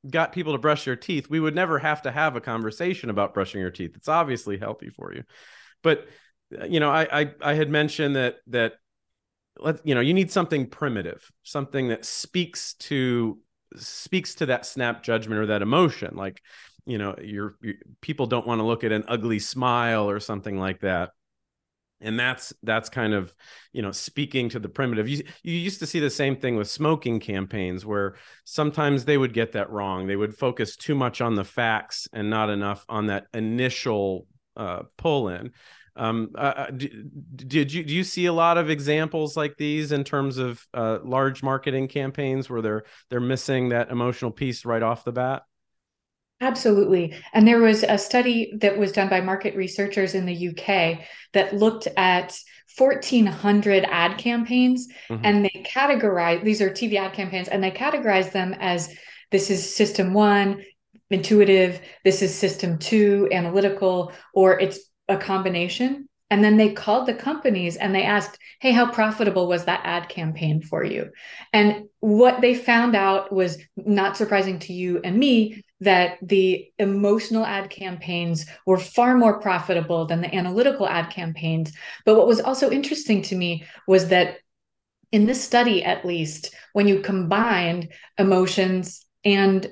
got 0.09 0.31
people 0.31 0.53
to 0.53 0.59
brush 0.59 0.85
their 0.85 0.95
teeth, 0.95 1.29
we 1.29 1.39
would 1.39 1.55
never 1.55 1.79
have 1.79 2.01
to 2.03 2.11
have 2.11 2.35
a 2.35 2.41
conversation 2.41 3.09
about 3.09 3.33
brushing 3.33 3.61
your 3.61 3.71
teeth. 3.71 3.93
It's 3.95 4.07
obviously 4.07 4.57
healthy 4.57 4.89
for 4.89 5.13
you. 5.13 5.23
But 5.81 6.07
uh, 6.59 6.65
you 6.65 6.79
know, 6.79 6.91
I 6.91 7.21
I, 7.21 7.31
I 7.41 7.53
had 7.53 7.69
mentioned 7.69 8.15
that 8.15 8.37
that 8.47 8.73
let 9.57 9.85
you 9.85 9.95
know 9.95 10.01
you 10.01 10.13
need 10.13 10.31
something 10.31 10.67
primitive, 10.67 11.29
something 11.43 11.89
that 11.89 12.05
speaks 12.05 12.73
to 12.75 13.39
speaks 13.77 14.35
to 14.35 14.47
that 14.47 14.65
snap 14.65 15.03
judgment 15.03 15.41
or 15.41 15.47
that 15.47 15.61
emotion. 15.61 16.15
Like 16.15 16.41
you 16.85 16.97
know, 16.97 17.15
your 17.21 17.57
people 18.01 18.27
don't 18.27 18.47
want 18.47 18.59
to 18.59 18.65
look 18.65 18.83
at 18.83 18.91
an 18.91 19.05
ugly 19.07 19.39
smile 19.39 20.09
or 20.09 20.19
something 20.19 20.57
like 20.57 20.81
that. 20.81 21.11
And 22.01 22.19
that's 22.19 22.53
that's 22.61 22.89
kind 22.89 23.13
of 23.13 23.33
you 23.71 23.81
know 23.81 23.91
speaking 23.91 24.49
to 24.49 24.59
the 24.59 24.69
primitive. 24.69 25.07
You, 25.07 25.23
you 25.43 25.53
used 25.53 25.79
to 25.79 25.87
see 25.87 25.99
the 25.99 26.09
same 26.09 26.35
thing 26.35 26.57
with 26.57 26.69
smoking 26.69 27.19
campaigns 27.19 27.85
where 27.85 28.15
sometimes 28.43 29.05
they 29.05 29.17
would 29.17 29.33
get 29.33 29.53
that 29.53 29.71
wrong. 29.71 30.05
They 30.05 30.17
would 30.17 30.35
focus 30.37 30.75
too 30.75 30.93
much 30.93 31.21
on 31.21 31.35
the 31.35 31.45
facts 31.45 32.07
and 32.11 32.29
not 32.29 32.49
enough 32.49 32.85
on 32.89 33.07
that 33.07 33.27
initial 33.33 34.27
uh, 34.57 34.83
pull 34.97 35.29
in 35.29 35.51
um, 35.97 36.31
uh, 36.35 36.39
uh 36.39 36.71
did 36.71 37.71
you 37.71 37.83
do 37.83 37.93
you 37.93 38.03
see 38.03 38.25
a 38.25 38.33
lot 38.33 38.57
of 38.57 38.69
examples 38.69 39.37
like 39.37 39.55
these 39.57 39.91
in 39.91 40.03
terms 40.03 40.37
of 40.37 40.65
uh, 40.73 40.99
large 41.03 41.41
marketing 41.41 41.87
campaigns 41.87 42.49
where 42.49 42.61
they're 42.61 42.83
they're 43.09 43.19
missing 43.19 43.69
that 43.69 43.89
emotional 43.89 44.31
piece 44.31 44.65
right 44.65 44.83
off 44.83 45.05
the 45.05 45.11
bat 45.11 45.43
Absolutely. 46.41 47.15
And 47.33 47.47
there 47.47 47.59
was 47.59 47.83
a 47.83 47.97
study 47.97 48.53
that 48.59 48.77
was 48.77 48.91
done 48.91 49.09
by 49.09 49.21
market 49.21 49.55
researchers 49.55 50.15
in 50.15 50.25
the 50.25 50.49
UK 50.49 50.99
that 51.33 51.55
looked 51.55 51.87
at 51.95 52.37
1,400 52.77 53.85
ad 53.85 54.17
campaigns 54.17 54.87
mm-hmm. 55.09 55.23
and 55.23 55.45
they 55.45 55.63
categorized 55.65 56.43
these 56.43 56.61
are 56.61 56.69
TV 56.69 56.95
ad 56.95 57.13
campaigns 57.13 57.47
and 57.47 57.63
they 57.63 57.71
categorized 57.71 58.33
them 58.33 58.53
as 58.59 58.93
this 59.31 59.49
is 59.49 59.75
system 59.75 60.13
one, 60.13 60.63
intuitive, 61.09 61.81
this 62.03 62.21
is 62.21 62.35
system 62.35 62.77
two, 62.77 63.29
analytical, 63.31 64.11
or 64.33 64.59
it's 64.59 64.79
a 65.07 65.17
combination. 65.17 66.09
And 66.29 66.43
then 66.43 66.57
they 66.57 66.73
called 66.73 67.05
the 67.07 67.13
companies 67.13 67.77
and 67.77 67.93
they 67.93 68.03
asked, 68.03 68.37
Hey, 68.59 68.71
how 68.71 68.91
profitable 68.91 69.47
was 69.47 69.65
that 69.65 69.81
ad 69.83 70.09
campaign 70.09 70.61
for 70.61 70.83
you? 70.83 71.11
And 71.53 71.85
what 71.99 72.41
they 72.41 72.55
found 72.55 72.95
out 72.95 73.31
was 73.31 73.57
not 73.77 74.17
surprising 74.17 74.59
to 74.59 74.73
you 74.73 74.99
and 75.03 75.17
me 75.17 75.63
that 75.85 76.17
the 76.21 76.69
emotional 76.77 77.45
ad 77.45 77.69
campaigns 77.69 78.45
were 78.65 78.77
far 78.77 79.15
more 79.15 79.39
profitable 79.39 80.05
than 80.05 80.21
the 80.21 80.35
analytical 80.35 80.87
ad 80.87 81.09
campaigns. 81.09 81.71
But 82.05 82.15
what 82.15 82.27
was 82.27 82.41
also 82.41 82.69
interesting 82.69 83.21
to 83.23 83.35
me 83.35 83.63
was 83.87 84.09
that 84.09 84.37
in 85.11 85.25
this 85.25 85.43
study, 85.43 85.83
at 85.83 86.05
least, 86.05 86.53
when 86.73 86.87
you 86.87 86.99
combined 86.99 87.93
emotions 88.17 89.05
and 89.23 89.67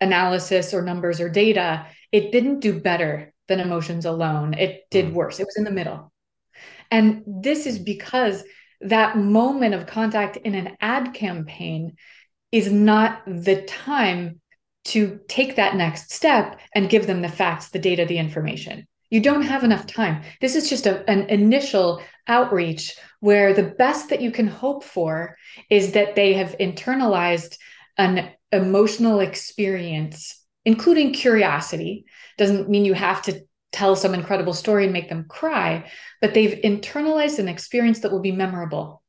analysis 0.00 0.74
or 0.74 0.82
numbers 0.82 1.20
or 1.20 1.28
data, 1.28 1.86
it 2.10 2.32
didn't 2.32 2.60
do 2.60 2.80
better 2.80 3.32
than 3.46 3.60
emotions 3.60 4.04
alone. 4.04 4.54
It 4.54 4.84
did 4.90 5.06
mm. 5.06 5.12
worse. 5.12 5.40
It 5.40 5.46
was 5.46 5.56
in 5.56 5.64
the 5.64 5.70
middle. 5.70 6.12
And 6.90 7.22
this 7.26 7.66
is 7.66 7.78
because 7.78 8.42
that 8.80 9.16
moment 9.16 9.74
of 9.74 9.86
contact 9.86 10.36
in 10.36 10.54
an 10.54 10.76
ad 10.80 11.14
campaign 11.14 11.96
is 12.52 12.70
not 12.70 13.22
the 13.26 13.62
time 13.62 14.40
to 14.88 15.20
take 15.28 15.56
that 15.56 15.76
next 15.76 16.12
step 16.12 16.58
and 16.74 16.90
give 16.90 17.06
them 17.06 17.22
the 17.22 17.28
facts, 17.28 17.68
the 17.68 17.78
data, 17.78 18.04
the 18.04 18.18
information. 18.18 18.86
You 19.10 19.20
don't 19.20 19.42
have 19.42 19.64
enough 19.64 19.86
time. 19.86 20.22
This 20.40 20.54
is 20.54 20.68
just 20.68 20.86
a, 20.86 21.08
an 21.08 21.30
initial 21.30 22.02
outreach 22.26 22.96
where 23.20 23.54
the 23.54 23.74
best 23.78 24.10
that 24.10 24.20
you 24.20 24.30
can 24.30 24.46
hope 24.46 24.84
for 24.84 25.36
is 25.70 25.92
that 25.92 26.14
they 26.14 26.34
have 26.34 26.56
internalized 26.58 27.56
an 27.96 28.30
emotional 28.52 29.20
experience, 29.20 30.44
including 30.64 31.12
curiosity. 31.12 32.04
Doesn't 32.36 32.68
mean 32.68 32.84
you 32.84 32.94
have 32.94 33.22
to 33.22 33.42
tell 33.72 33.96
some 33.96 34.14
incredible 34.14 34.54
story 34.54 34.84
and 34.84 34.92
make 34.92 35.08
them 35.08 35.26
cry, 35.28 35.90
but 36.20 36.34
they've 36.34 36.60
internalized 36.62 37.38
an 37.38 37.48
experience 37.48 38.00
that 38.00 38.12
will 38.12 38.20
be 38.20 38.32
memorable. 38.32 39.02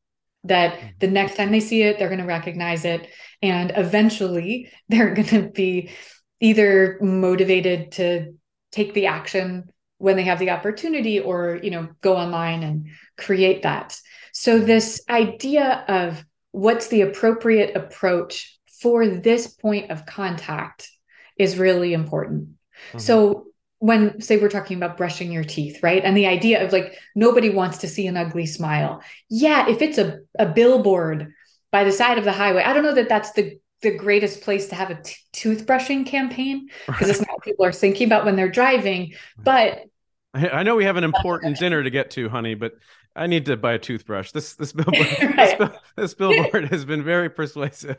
That 0.45 0.73
mm-hmm. 0.73 0.87
the 0.99 1.07
next 1.07 1.35
time 1.35 1.51
they 1.51 1.59
see 1.59 1.83
it, 1.83 1.99
they're 1.99 2.09
going 2.09 2.21
to 2.21 2.25
recognize 2.25 2.85
it. 2.85 3.07
And 3.41 3.71
eventually 3.75 4.71
they're 4.89 5.13
going 5.13 5.27
to 5.27 5.49
be 5.49 5.91
either 6.39 6.97
motivated 7.01 7.93
to 7.93 8.33
take 8.71 8.93
the 8.93 9.07
action 9.07 9.69
when 9.97 10.15
they 10.15 10.23
have 10.23 10.39
the 10.39 10.51
opportunity 10.51 11.19
or 11.19 11.59
you 11.61 11.71
know 11.71 11.89
go 11.99 12.15
online 12.15 12.63
and 12.63 12.87
create 13.17 13.63
that 13.63 13.99
so 14.31 14.57
mm-hmm. 14.57 14.67
this 14.67 15.01
idea 15.09 15.83
of 15.87 16.23
what's 16.51 16.87
the 16.87 17.01
appropriate 17.01 17.75
approach 17.75 18.57
for 18.81 19.07
this 19.07 19.47
point 19.47 19.91
of 19.91 20.05
contact 20.05 20.89
is 21.37 21.57
really 21.57 21.93
important. 21.93 22.49
Mm-hmm. 22.89 22.99
So 22.99 23.47
when 23.79 24.21
say 24.21 24.37
we're 24.37 24.49
talking 24.49 24.77
about 24.77 24.97
brushing 24.97 25.31
your 25.31 25.43
teeth, 25.43 25.81
right? 25.81 26.03
And 26.03 26.15
the 26.15 26.27
idea 26.27 26.65
of 26.65 26.73
like 26.73 26.97
nobody 27.15 27.49
wants 27.49 27.79
to 27.79 27.87
see 27.87 28.07
an 28.07 28.17
ugly 28.17 28.45
smile. 28.45 29.01
Yeah, 29.29 29.69
if 29.69 29.81
it's 29.81 29.97
a, 29.97 30.19
a 30.37 30.45
billboard 30.45 31.33
by 31.71 31.83
the 31.83 31.91
side 31.91 32.17
of 32.17 32.23
the 32.23 32.31
highway, 32.31 32.63
I 32.63 32.73
don't 32.73 32.83
know 32.83 32.95
that 32.95 33.09
that's 33.09 33.31
the 33.33 33.59
the 33.81 33.95
greatest 33.95 34.41
place 34.41 34.67
to 34.67 34.75
have 34.75 34.89
a 34.89 35.01
t- 35.01 35.15
toothbrushing 35.33 36.05
campaign 36.05 36.69
because 36.85 37.01
right. 37.01 37.09
it's 37.11 37.19
not 37.19 37.29
what 37.29 37.43
people 37.43 37.65
are 37.65 37.71
thinking 37.71 38.07
about 38.07 38.25
when 38.25 38.35
they're 38.35 38.49
driving. 38.49 39.13
But 39.37 39.85
I, 40.33 40.49
I 40.49 40.63
know 40.63 40.75
we 40.75 40.83
have 40.83 40.97
an 40.97 41.03
important 41.03 41.57
dinner 41.57 41.81
to 41.81 41.89
get 41.89 42.11
to, 42.11 42.27
honey, 42.29 42.55
but 42.55 42.73
I 43.15 43.27
need 43.27 43.45
to 43.45 43.57
buy 43.57 43.73
a 43.73 43.79
toothbrush. 43.79 44.31
This 44.31 44.55
this 44.55 44.73
billboard, 44.73 45.07
right. 45.21 45.57
this, 45.57 45.69
this 45.95 46.13
billboard 46.15 46.65
has 46.65 46.85
been 46.85 47.03
very 47.03 47.29
persuasive. 47.29 47.97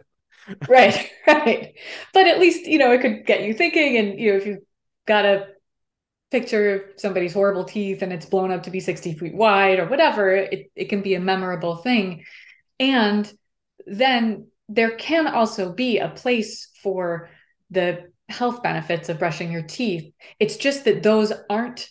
right, 0.68 1.11
right. 1.26 1.74
But 2.12 2.26
at 2.26 2.38
least, 2.38 2.66
you 2.66 2.78
know, 2.78 2.92
it 2.92 3.00
could 3.00 3.26
get 3.26 3.42
you 3.42 3.54
thinking. 3.54 3.96
And, 3.96 4.18
you 4.18 4.33
know, 4.33 4.37
if 4.38 4.46
you've 4.46 4.64
got 5.06 5.24
a 5.24 5.48
picture 6.30 6.74
of 6.74 6.83
somebody's 6.96 7.35
horrible 7.35 7.64
teeth 7.64 8.02
and 8.02 8.12
it's 8.12 8.26
blown 8.26 8.52
up 8.52 8.62
to 8.64 8.70
be 8.70 8.80
60 8.80 9.14
feet 9.14 9.35
wide 9.35 9.78
or 9.78 9.87
whatever, 9.87 10.30
it, 10.35 10.70
it 10.76 10.85
can 10.88 11.02
be 11.02 11.14
a 11.14 11.20
memorable 11.20 11.76
thing. 11.76 12.24
And 12.78 13.30
then 13.90 14.46
there 14.68 14.96
can 14.96 15.26
also 15.26 15.72
be 15.72 15.98
a 15.98 16.09
place 16.09 16.70
for 16.81 17.29
the 17.70 18.11
health 18.29 18.62
benefits 18.62 19.09
of 19.09 19.18
brushing 19.18 19.50
your 19.50 19.62
teeth. 19.62 20.12
It's 20.38 20.57
just 20.57 20.85
that 20.85 21.03
those 21.03 21.33
aren't, 21.50 21.88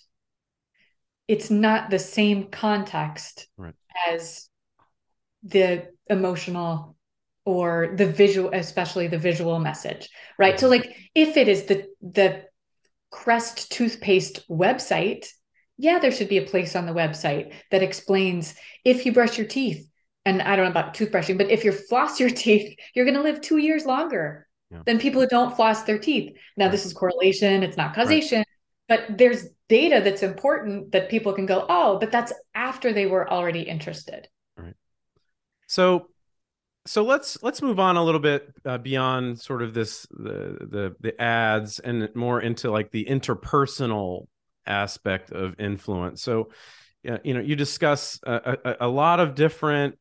it's 1.28 1.52
not 1.52 1.90
the 1.90 2.00
same 2.00 2.46
context 2.46 3.48
right. 3.58 3.76
as 4.10 4.48
the 5.44 5.88
emotional 6.10 6.96
or 7.46 7.94
the 7.96 8.06
visual 8.06 8.50
especially 8.54 9.08
the 9.08 9.18
visual 9.18 9.58
message 9.58 10.10
right 10.38 10.60
so 10.60 10.70
mm-hmm. 10.70 10.82
like 10.82 10.98
if 11.16 11.38
it 11.38 11.48
is 11.48 11.64
the 11.66 11.86
the 12.02 12.44
crest 13.10 13.72
toothpaste 13.72 14.48
website 14.50 15.28
yeah 15.78 15.98
there 15.98 16.12
should 16.12 16.28
be 16.28 16.38
a 16.38 16.46
place 16.46 16.76
on 16.76 16.86
the 16.86 16.92
website 16.92 17.54
that 17.72 17.82
explains 17.82 18.56
if 18.84 19.06
you 19.06 19.14
brush 19.14 19.38
your 19.38 19.48
teeth 19.48 19.89
and 20.26 20.42
i 20.42 20.56
don't 20.56 20.66
know 20.66 20.72
about 20.72 20.94
toothbrushing 20.94 21.38
but 21.38 21.50
if 21.50 21.64
you 21.64 21.72
floss 21.72 22.20
your 22.20 22.30
teeth 22.44 22.78
you're 22.96 23.06
going 23.06 23.16
to 23.16 23.22
live 23.22 23.42
two 23.42 23.58
years 23.58 23.86
longer 23.86 24.48
yeah. 24.72 24.82
than 24.86 25.00
people 25.00 25.22
who 25.22 25.28
don't 25.28 25.56
floss 25.56 25.84
their 25.84 25.98
teeth 25.98 26.36
now 26.58 26.66
right. 26.66 26.72
this 26.72 26.86
is 26.86 26.94
correlation 26.94 27.64
it's 27.64 27.78
not 27.78 27.94
causation 27.94 28.40
right. 28.40 28.48
but 28.88 29.18
there's 29.18 29.48
data 29.68 30.02
that's 30.04 30.24
important 30.24 30.92
that 30.92 31.10
people 31.10 31.34
can 31.34 31.46
go 31.46 31.66
oh 31.70 31.98
but 32.00 32.12
that's 32.12 32.34
after 32.56 32.94
they 32.94 33.06
were 33.06 33.30
already 33.30 33.62
interested 33.62 34.28
right 34.58 34.76
so 35.68 36.08
so 36.86 37.04
let's 37.04 37.42
let's 37.44 37.62
move 37.62 37.80
on 37.80 37.98
a 37.98 38.04
little 38.04 38.22
bit 38.22 38.52
uh, 38.66 38.78
beyond 38.78 39.40
sort 39.40 39.62
of 39.62 39.74
this 39.74 40.08
the 40.10 40.58
the 40.62 40.96
the 41.00 41.22
ads 41.22 41.80
and 41.80 42.10
more 42.16 42.42
into 42.42 42.72
like 42.72 42.90
the 42.90 43.06
interpersonal 43.06 44.26
aspect 44.70 45.32
of 45.32 45.60
influence. 45.60 46.22
So, 46.22 46.50
you 47.04 47.34
know, 47.34 47.40
you 47.40 47.56
discuss 47.56 48.20
a, 48.24 48.58
a, 48.64 48.76
a, 48.82 48.88
lot 48.88 49.20
of 49.20 49.36
different 49.36 49.98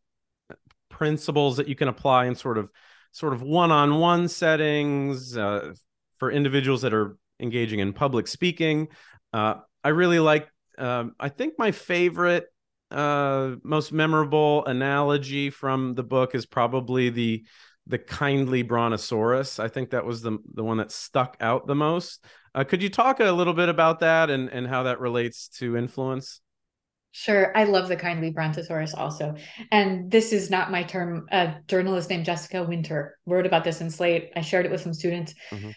principles 0.99 1.57
that 1.59 1.69
you 1.69 1.77
can 1.77 1.89
apply 1.89 2.27
in 2.27 2.35
sort 2.35 2.59
of 2.59 2.69
sort 3.13 3.33
of 3.33 3.41
one-on-one 3.41 4.27
settings 4.29 5.37
uh, 5.37 5.73
for 6.19 6.31
individuals 6.31 6.83
that 6.83 6.93
are 6.93 7.17
engaging 7.41 7.79
in 7.79 7.93
public 7.93 8.27
speaking. 8.27 8.89
Uh, 9.33 9.55
I 9.85 9.91
really 9.91 10.19
like. 10.19 10.49
Um, 10.77 11.15
I 11.19 11.29
think 11.29 11.55
my 11.57 11.71
favorite 11.71 12.47
uh, 12.91 13.57
most 13.63 13.93
memorable 13.93 14.65
analogy 14.67 15.51
from 15.51 15.95
the 15.95 16.03
book 16.03 16.35
is 16.35 16.47
probably 16.47 17.11
the 17.11 17.45
the 17.87 17.99
kindly 17.99 18.63
brontosaurus. 18.63 19.59
I 19.59 19.69
think 19.69 19.91
that 19.91 20.05
was 20.05 20.21
the 20.21 20.39
the 20.55 20.65
one 20.65 20.79
that 20.79 20.91
stuck 20.91 21.37
out 21.41 21.67
the 21.67 21.75
most. 21.75 22.25
Uh, 22.55 22.65
could 22.65 22.83
you 22.83 22.91
talk 22.91 23.21
a 23.21 23.31
little 23.31 23.55
bit 23.55 23.69
about 23.69 24.01
that 24.01 24.31
and 24.31 24.49
and 24.51 24.67
how 24.67 24.83
that 24.83 25.01
relates 25.01 25.49
to 25.59 25.77
influence? 25.77 26.41
Sure. 27.13 27.57
I 27.57 27.65
love 27.65 27.89
the 27.89 27.97
kindly 27.97 28.31
brontosaurus 28.31 28.95
also. 28.95 29.35
And 29.73 30.11
this 30.11 30.33
is 30.33 30.51
not 30.51 30.71
my 30.71 30.83
term. 30.83 31.27
A 31.33 31.57
journalist 31.67 32.11
named 32.11 32.27
Jessica 32.27 32.63
Winter 32.63 33.19
wrote 33.27 33.47
about 33.47 33.65
this 33.65 33.81
in 33.81 33.91
Slate. 33.91 34.31
I 34.37 34.43
shared 34.43 34.67
it 34.67 34.71
with 34.71 34.83
some 34.83 34.95
students 34.95 35.35
mm-hmm. 35.51 35.71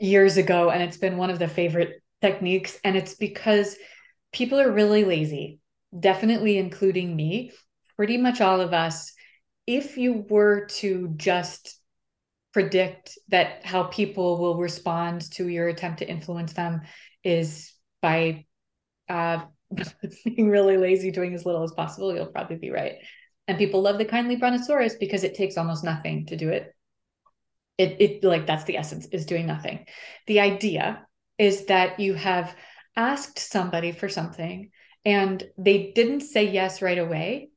years 0.00 0.36
ago, 0.38 0.70
and 0.70 0.82
it's 0.82 0.96
been 0.96 1.18
one 1.18 1.30
of 1.30 1.38
the 1.38 1.48
favorite 1.48 2.02
techniques. 2.20 2.78
And 2.84 2.96
it's 2.96 3.14
because 3.14 3.76
people 4.32 4.58
are 4.58 4.72
really 4.72 5.04
lazy 5.04 5.60
definitely 5.98 6.58
including 6.58 7.14
me, 7.14 7.52
pretty 7.96 8.16
much 8.16 8.40
all 8.40 8.60
of 8.60 8.72
us, 8.72 9.12
if 9.66 9.96
you 9.96 10.24
were 10.28 10.66
to 10.66 11.12
just 11.16 11.78
predict 12.52 13.18
that 13.28 13.64
how 13.64 13.84
people 13.84 14.38
will 14.38 14.56
respond 14.56 15.30
to 15.32 15.48
your 15.48 15.68
attempt 15.68 16.00
to 16.00 16.08
influence 16.08 16.52
them 16.52 16.82
is 17.24 17.72
by 18.00 18.44
uh, 19.08 19.38
being 20.24 20.48
really 20.48 20.76
lazy, 20.76 21.10
doing 21.10 21.34
as 21.34 21.46
little 21.46 21.62
as 21.62 21.72
possible, 21.72 22.14
you'll 22.14 22.26
probably 22.26 22.56
be 22.56 22.70
right. 22.70 22.96
And 23.48 23.58
people 23.58 23.82
love 23.82 23.98
the 23.98 24.04
kindly 24.04 24.36
brontosaurus 24.36 24.96
because 24.96 25.24
it 25.24 25.34
takes 25.34 25.56
almost 25.56 25.84
nothing 25.84 26.26
to 26.26 26.36
do 26.36 26.48
it. 26.50 26.74
It, 27.78 28.00
it 28.00 28.24
like 28.24 28.46
that's 28.46 28.64
the 28.64 28.76
essence 28.76 29.06
is 29.06 29.26
doing 29.26 29.46
nothing. 29.46 29.86
The 30.26 30.40
idea 30.40 31.06
is 31.38 31.66
that 31.66 31.98
you 31.98 32.14
have 32.14 32.54
asked 32.96 33.38
somebody 33.38 33.92
for 33.92 34.08
something 34.08 34.70
and 35.04 35.42
they 35.58 35.92
didn't 35.94 36.20
say 36.20 36.44
yes 36.44 36.82
right 36.82 36.98
away. 36.98 37.50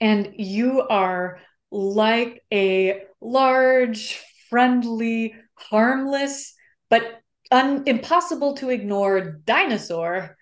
And 0.00 0.34
you 0.36 0.82
are 0.82 1.40
like 1.70 2.42
a 2.52 3.04
large, 3.20 4.20
friendly, 4.50 5.34
harmless, 5.54 6.54
but 6.90 7.20
un- 7.50 7.84
impossible 7.86 8.54
to 8.54 8.70
ignore 8.70 9.40
dinosaur. 9.44 10.36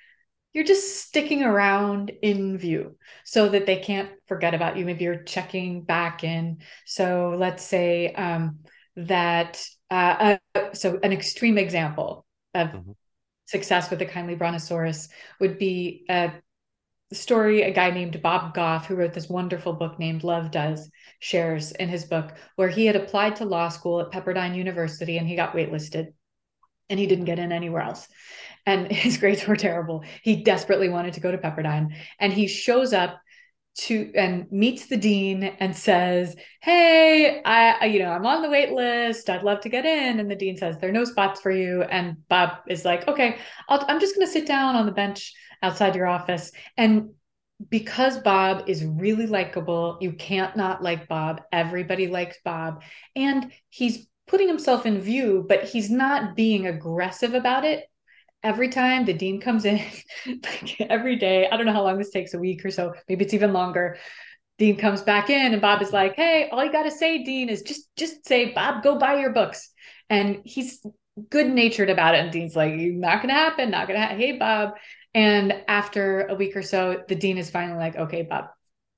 You're 0.53 0.65
just 0.65 1.01
sticking 1.03 1.43
around 1.43 2.11
in 2.21 2.59
view 2.59 2.97
so 3.25 3.49
that 3.49 3.67
they 3.67 3.77
can't 3.77 4.11
forget 4.27 4.55
about 4.55 4.77
you. 4.77 4.85
Maybe 4.85 5.05
you're 5.05 5.23
checking 5.23 5.83
back 5.83 6.25
in. 6.25 6.59
So 6.85 7.35
let's 7.38 7.65
say 7.65 8.12
um, 8.12 8.59
that 8.97 9.65
uh, 9.91 10.37
uh, 10.55 10.61
so 10.73 10.99
an 11.03 11.12
extreme 11.12 11.59
example 11.59 12.25
of 12.55 12.69
mm-hmm. 12.69 12.93
success 13.47 13.91
with 13.91 13.99
the 13.99 14.07
kindly 14.07 14.35
brontosaurus 14.35 15.09
would 15.41 15.59
be 15.59 16.05
a 16.09 16.33
story 17.12 17.62
a 17.62 17.73
guy 17.73 17.91
named 17.91 18.23
bob 18.23 18.55
goff 18.55 18.87
who 18.87 18.95
wrote 18.95 19.12
this 19.12 19.29
wonderful 19.29 19.75
book 19.75 19.99
named 19.99 20.25
love 20.25 20.51
does 20.51 20.91
shares 21.19 21.73
in 21.73 21.88
his 21.88 22.07
book 22.07 22.33
where 22.57 22.69
he 22.69 22.87
had 22.87 22.97
applied 22.97 23.37
to 23.37 23.45
law 23.45 23.69
school 23.69 24.01
at 24.01 24.11
pepperdine 24.11 24.57
university 24.57 25.19
and 25.19 25.29
he 25.29 25.37
got 25.37 25.53
waitlisted 25.53 26.07
and 26.88 26.99
he 26.99 27.07
didn't 27.07 27.27
get 27.27 27.38
in 27.38 27.53
anywhere 27.53 27.83
else 27.83 28.09
and 28.66 28.90
his 28.92 29.16
grades 29.16 29.46
were 29.46 29.57
terrible 29.57 30.05
he 30.22 30.42
desperately 30.42 30.88
wanted 30.88 31.14
to 31.14 31.20
go 31.20 31.31
to 31.31 31.38
pepperdine 31.38 31.88
and 32.18 32.33
he 32.33 32.46
shows 32.46 32.92
up 32.92 33.20
to 33.75 34.12
and 34.14 34.51
meets 34.53 34.87
the 34.87 34.96
dean 34.96 35.44
and 35.44 35.75
says, 35.75 36.37
"Hey, 36.61 37.42
I 37.44 37.87
you 37.87 38.01
know 38.01 38.11
I'm 38.11 38.27
on 38.27 38.42
the 38.42 38.51
wait 38.51 38.72
list. 38.72 39.31
I'd 39.31 39.42
love 39.42 39.61
to 39.61 39.68
get 39.68 39.87
in." 39.87 40.20
And 40.20 40.31
the 40.31 40.37
dean 40.37 40.57
says, 40.57 40.77
"There 40.79 40.90
are 40.90 40.92
no 40.92 41.05
spots 41.05 41.40
for 41.40 41.51
you." 41.51 41.83
And 41.83 42.16
Bob 42.29 42.59
is 42.68 42.85
like, 42.85 43.09
"Okay, 43.09 43.38
i 43.68 43.85
am 43.88 44.01
just 44.01 44.14
going 44.14 44.27
to 44.27 44.33
sit 44.33 44.46
down 44.46 44.77
on 44.77 44.87
the 44.87 44.92
bench 44.92 45.33
outside 45.62 45.96
your 45.96 46.07
office." 46.07 46.53
And 46.77 47.11
because 47.70 48.18
Bob 48.18 48.68
is 48.68 48.85
really 48.85 49.27
likable, 49.27 49.98
you 50.01 50.12
can't 50.14 50.57
not 50.57 50.83
like 50.83 51.09
Bob. 51.09 51.42
Everybody 51.53 52.09
likes 52.09 52.37
Bob, 52.44 52.83
and 53.16 53.53
he's 53.70 54.07
putting 54.27 54.48
himself 54.48 54.87
in 54.87 55.01
view, 55.01 55.44
but 55.48 55.64
he's 55.64 55.90
not 55.90 56.37
being 56.37 56.66
aggressive 56.66 57.35
about 57.35 57.64
it 57.64 57.87
every 58.42 58.68
time 58.68 59.05
the 59.05 59.12
dean 59.12 59.40
comes 59.40 59.64
in, 59.64 59.81
like 60.26 60.81
every 60.81 61.16
day, 61.16 61.48
I 61.50 61.57
don't 61.57 61.66
know 61.66 61.72
how 61.72 61.85
long 61.85 61.98
this 61.98 62.11
takes, 62.11 62.35
a 62.35 62.38
week 62.38 62.64
or 62.64 62.70
so, 62.70 62.94
maybe 63.09 63.24
it's 63.24 63.35
even 63.35 63.52
longer. 63.52 63.98
Dean 64.59 64.76
comes 64.76 65.02
back 65.02 65.31
in 65.31 65.52
and 65.52 65.62
Bob 65.62 65.83
is 65.83 65.92
like, 65.92 66.14
"Hey, 66.14 66.48
all 66.50 66.64
you 66.64 66.70
got 66.70 66.85
to 66.85 66.90
say, 66.90 67.24
Dean, 67.24 67.48
is 67.48 67.62
just 67.62 67.88
just 67.96 68.26
say, 68.26 68.52
Bob, 68.52 68.83
go 68.83 68.98
buy 68.98 69.18
your 69.18 69.33
books." 69.33 69.70
And 70.11 70.42
he's 70.44 70.85
good 71.31 71.48
natured 71.50 71.90
about 71.90 72.14
it. 72.14 72.20
And 72.20 72.31
Dean's 72.31 72.55
like, 72.55 72.74
"Not 72.74 73.22
gonna 73.22 73.33
happen. 73.33 73.70
Not 73.70 73.88
gonna. 73.88 74.07
Ha- 74.07 74.14
hey, 74.14 74.38
Bob." 74.38 74.74
And 75.14 75.64
after 75.68 76.26
a 76.26 76.35
week 76.35 76.57
or 76.57 76.62
so, 76.62 77.02
the 77.09 77.14
dean 77.14 77.38
is 77.38 77.50
finally 77.50 77.78
like, 77.78 77.96
"Okay, 77.96 78.22
Bob, 78.22 78.46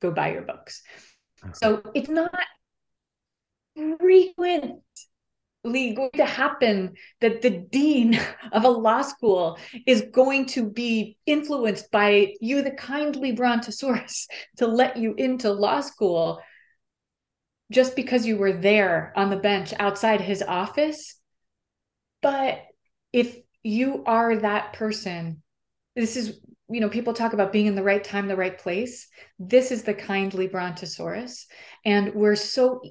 go 0.03 0.11
buy 0.11 0.33
your 0.33 0.43
books." 0.43 0.83
So 1.53 1.83
it's 1.95 2.09
not 2.09 2.35
frequent 3.99 4.81
going 5.65 6.11
to 6.15 6.25
happen 6.25 6.95
that 7.21 7.43
the 7.43 7.51
dean 7.51 8.21
of 8.53 8.65
a 8.65 8.69
law 8.69 9.03
school 9.03 9.59
is 9.87 10.05
going 10.13 10.47
to 10.47 10.69
be 10.69 11.17
influenced 11.27 11.91
by 11.91 12.35
you, 12.41 12.63
the 12.63 12.71
kindly 12.71 13.33
brontosaurus, 13.33 14.29
to 14.59 14.67
let 14.67 14.97
you 14.97 15.15
into 15.15 15.51
law 15.51 15.81
school 15.81 16.41
just 17.73 17.97
because 17.97 18.27
you 18.27 18.37
were 18.37 18.53
there 18.53 19.13
on 19.17 19.31
the 19.31 19.37
bench 19.37 19.73
outside 19.79 20.21
his 20.21 20.43
office. 20.43 21.19
But 22.21 22.63
if 23.13 23.37
you 23.63 24.05
are 24.05 24.37
that 24.37 24.75
person, 24.75 25.43
this 25.97 26.17
is, 26.17 26.39
you 26.69 26.81
know, 26.81 26.89
people 26.89 27.15
talk 27.15 27.33
about 27.33 27.53
being 27.53 27.67
in 27.67 27.75
the 27.75 27.83
right 27.83 28.05
time, 28.05 28.29
the 28.29 28.37
right 28.37 28.59
place. 28.59 29.09
This 29.39 29.71
is 29.71 29.83
the 29.83 29.95
kindly 29.95 30.47
brontosaurus. 30.47 31.47
And 31.85 32.15
we're 32.15 32.37
so 32.37 32.83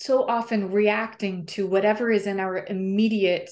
so 0.00 0.26
often 0.26 0.72
reacting 0.72 1.44
to 1.44 1.66
whatever 1.66 2.10
is 2.10 2.26
in 2.26 2.40
our 2.40 2.64
immediate 2.66 3.50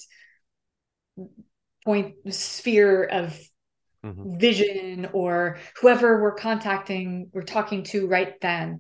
point 1.85 2.15
sphere 2.31 3.05
of 3.05 3.39
mm-hmm. 4.05 4.39
vision 4.39 5.11
or 5.13 5.59
whoever 5.81 6.23
we're 6.23 6.35
contacting 6.35 7.29
we're 7.35 7.43
talking 7.43 7.83
to 7.83 8.07
right 8.07 8.41
then 8.41 8.79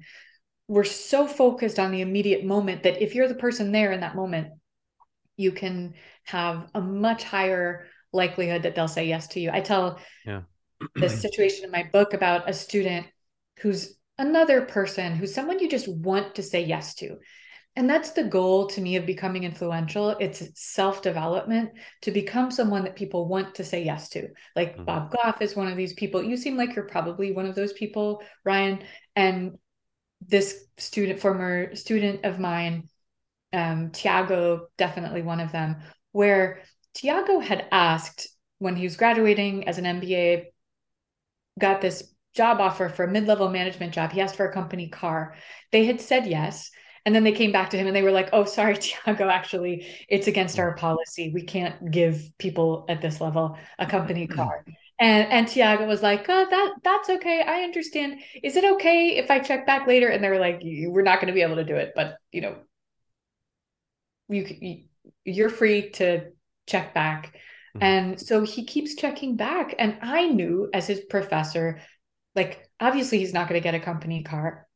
we're 0.67 0.85
so 0.85 1.27
focused 1.27 1.79
on 1.79 1.91
the 1.91 2.01
immediate 2.01 2.45
moment 2.45 2.85
that 2.85 3.03
if 3.03 3.15
you're 3.15 3.29
the 3.29 3.35
person 3.35 3.71
there 3.71 3.93
in 3.93 4.01
that 4.01 4.17
moment 4.17 4.49
you 5.37 5.53
can 5.53 5.93
have 6.25 6.69
a 6.75 6.81
much 6.81 7.23
higher 7.23 7.87
likelihood 8.15 8.63
that 8.63 8.75
they'll 8.75 8.89
say 8.89 9.07
yes 9.07 9.29
to 9.29 9.41
you 9.41 9.51
i 9.53 9.61
tell 9.61 9.99
yeah. 10.25 10.41
the 10.95 11.09
situation 11.25 11.65
in 11.65 11.71
my 11.71 11.87
book 11.93 12.15
about 12.15 12.49
a 12.49 12.55
student 12.55 13.07
who's 13.59 13.95
another 14.17 14.63
person 14.63 15.15
who's 15.15 15.35
someone 15.35 15.59
you 15.59 15.69
just 15.69 15.87
want 15.87 16.37
to 16.37 16.43
say 16.43 16.65
yes 16.65 16.95
to 16.95 17.19
and 17.79 17.89
that's 17.89 18.11
the 18.11 18.25
goal 18.25 18.67
to 18.67 18.81
me 18.81 18.97
of 18.97 19.07
becoming 19.07 19.45
influential. 19.45 20.11
It's 20.19 20.43
self-development 20.57 21.71
to 22.03 22.11
become 22.11 22.51
someone 22.51 22.83
that 22.83 22.97
people 22.97 23.29
want 23.29 23.55
to 23.55 23.65
say 23.65 23.85
yes 23.85 24.09
to. 24.11 24.31
Like 24.57 24.75
mm-hmm. 24.75 24.85
bob 24.85 25.13
goff 25.13 25.41
is 25.41 25.55
one 25.55 25.69
of 25.69 25.77
these 25.77 25.93
people. 25.93 26.21
You 26.21 26.37
seem 26.37 26.57
like 26.57 26.75
you're 26.75 26.89
probably 26.89 27.31
one 27.31 27.47
of 27.47 27.55
those 27.55 27.73
people 27.73 28.21
ryan. 28.45 28.83
And 29.15 29.59
this 30.27 30.65
student 30.77 31.21
former 31.21 31.77
student 31.77 32.25
of 32.25 32.41
mine 32.41 32.89
um, 33.53 33.93
tiago 33.93 34.67
definitely 34.77 35.23
one 35.23 35.39
of 35.39 35.53
them 35.53 35.77
where 36.11 36.63
tiago 36.95 37.39
had 37.39 37.65
asked 37.71 38.27
when 38.59 38.75
he 38.75 38.83
was 38.83 38.97
graduating 38.97 39.69
as 39.69 39.79
an 39.79 39.85
mba 39.85 40.47
got 41.61 41.81
this 41.81 42.13
job 42.35 42.61
offer 42.61 42.89
for 42.89 43.05
a 43.05 43.11
mid-level 43.11 43.49
management 43.49 43.93
job. 43.93 44.11
He 44.11 44.21
asked 44.21 44.37
for 44.37 44.49
a 44.49 44.53
company 44.53 44.89
car. 44.89 45.37
They 45.71 45.85
had 45.85 46.01
said 46.01 46.27
yes 46.27 46.71
and 47.09 47.15
then 47.15 47.25
they 47.25 47.33
came 47.33 47.53
back 47.53 47.71
to 47.71 47.79
him 47.79 47.87
and 47.87 47.97
they 47.97 48.03
were 48.03 48.13
like, 48.13 48.29
oh, 48.35 48.45
sorry, 48.45 48.77
Tiago, 48.81 49.31
actually, 49.31 49.87
it's 50.11 50.27
against 50.27 50.59
our 50.59 50.75
policy. 50.77 51.31
We 51.33 51.41
can't 51.41 51.91
give 51.91 52.31
people 52.37 52.85
at 52.87 53.01
this 53.01 53.19
level 53.19 53.57
a 53.79 53.87
company 53.87 54.27
car. 54.27 54.63
And 55.01 55.33
and 55.33 55.49
Tiago 55.49 55.87
was 55.87 56.03
like, 56.03 56.27
oh, 56.29 56.47
that 56.51 56.75
that's 56.85 57.09
okay. 57.09 57.41
I 57.41 57.63
understand. 57.63 58.21
Is 58.43 58.57
it 58.57 58.65
okay 58.75 59.17
if 59.17 59.31
I 59.31 59.39
check 59.39 59.65
back 59.65 59.87
later? 59.87 60.09
And 60.09 60.23
they 60.23 60.29
were 60.29 60.39
like, 60.39 60.61
we're 60.63 61.01
not 61.01 61.19
going 61.19 61.29
to 61.29 61.33
be 61.33 61.41
able 61.41 61.57
to 61.57 61.65
do 61.65 61.77
it, 61.77 61.93
but 61.97 62.19
you 62.31 62.43
know, 62.43 62.57
you 64.29 64.83
you're 65.25 65.49
free 65.49 65.89
to 65.93 66.27
check 66.67 66.93
back. 66.93 67.29
Mm-hmm. 67.75 67.85
And 67.85 68.21
so 68.21 68.43
he 68.43 68.67
keeps 68.67 68.97
checking 68.97 69.37
back. 69.37 69.75
And 69.79 69.97
I 70.03 70.27
knew 70.27 70.69
as 70.75 70.87
his 70.87 71.01
professor, 71.01 71.81
like 72.35 72.69
obviously 72.79 73.21
he's 73.21 73.33
not 73.33 73.49
going 73.49 73.59
to 73.59 73.65
get 73.65 73.75
a 73.75 73.81
company 73.81 74.25
car 74.25 74.68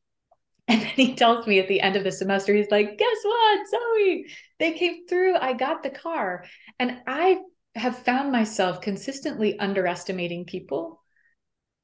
and 0.69 0.81
then 0.81 0.91
he 0.95 1.15
tells 1.15 1.47
me 1.47 1.59
at 1.59 1.69
the 1.69 1.81
end 1.81 1.97
of 1.97 2.05
the 2.05 2.13
semester, 2.13 2.55
he's 2.55 2.71
like, 2.71 2.99
Guess 2.99 3.17
what, 3.25 3.69
Zoe? 3.69 4.27
They 4.59 4.73
came 4.73 5.07
through. 5.07 5.37
I 5.37 5.55
got 5.55 5.83
the 5.83 5.91
car. 5.91 6.45
And 6.79 6.99
I 7.07 7.41
have 7.75 7.99
found 7.99 8.31
myself 8.31 8.81
consistently 8.81 9.59
underestimating 9.59 10.45
people 10.45 11.03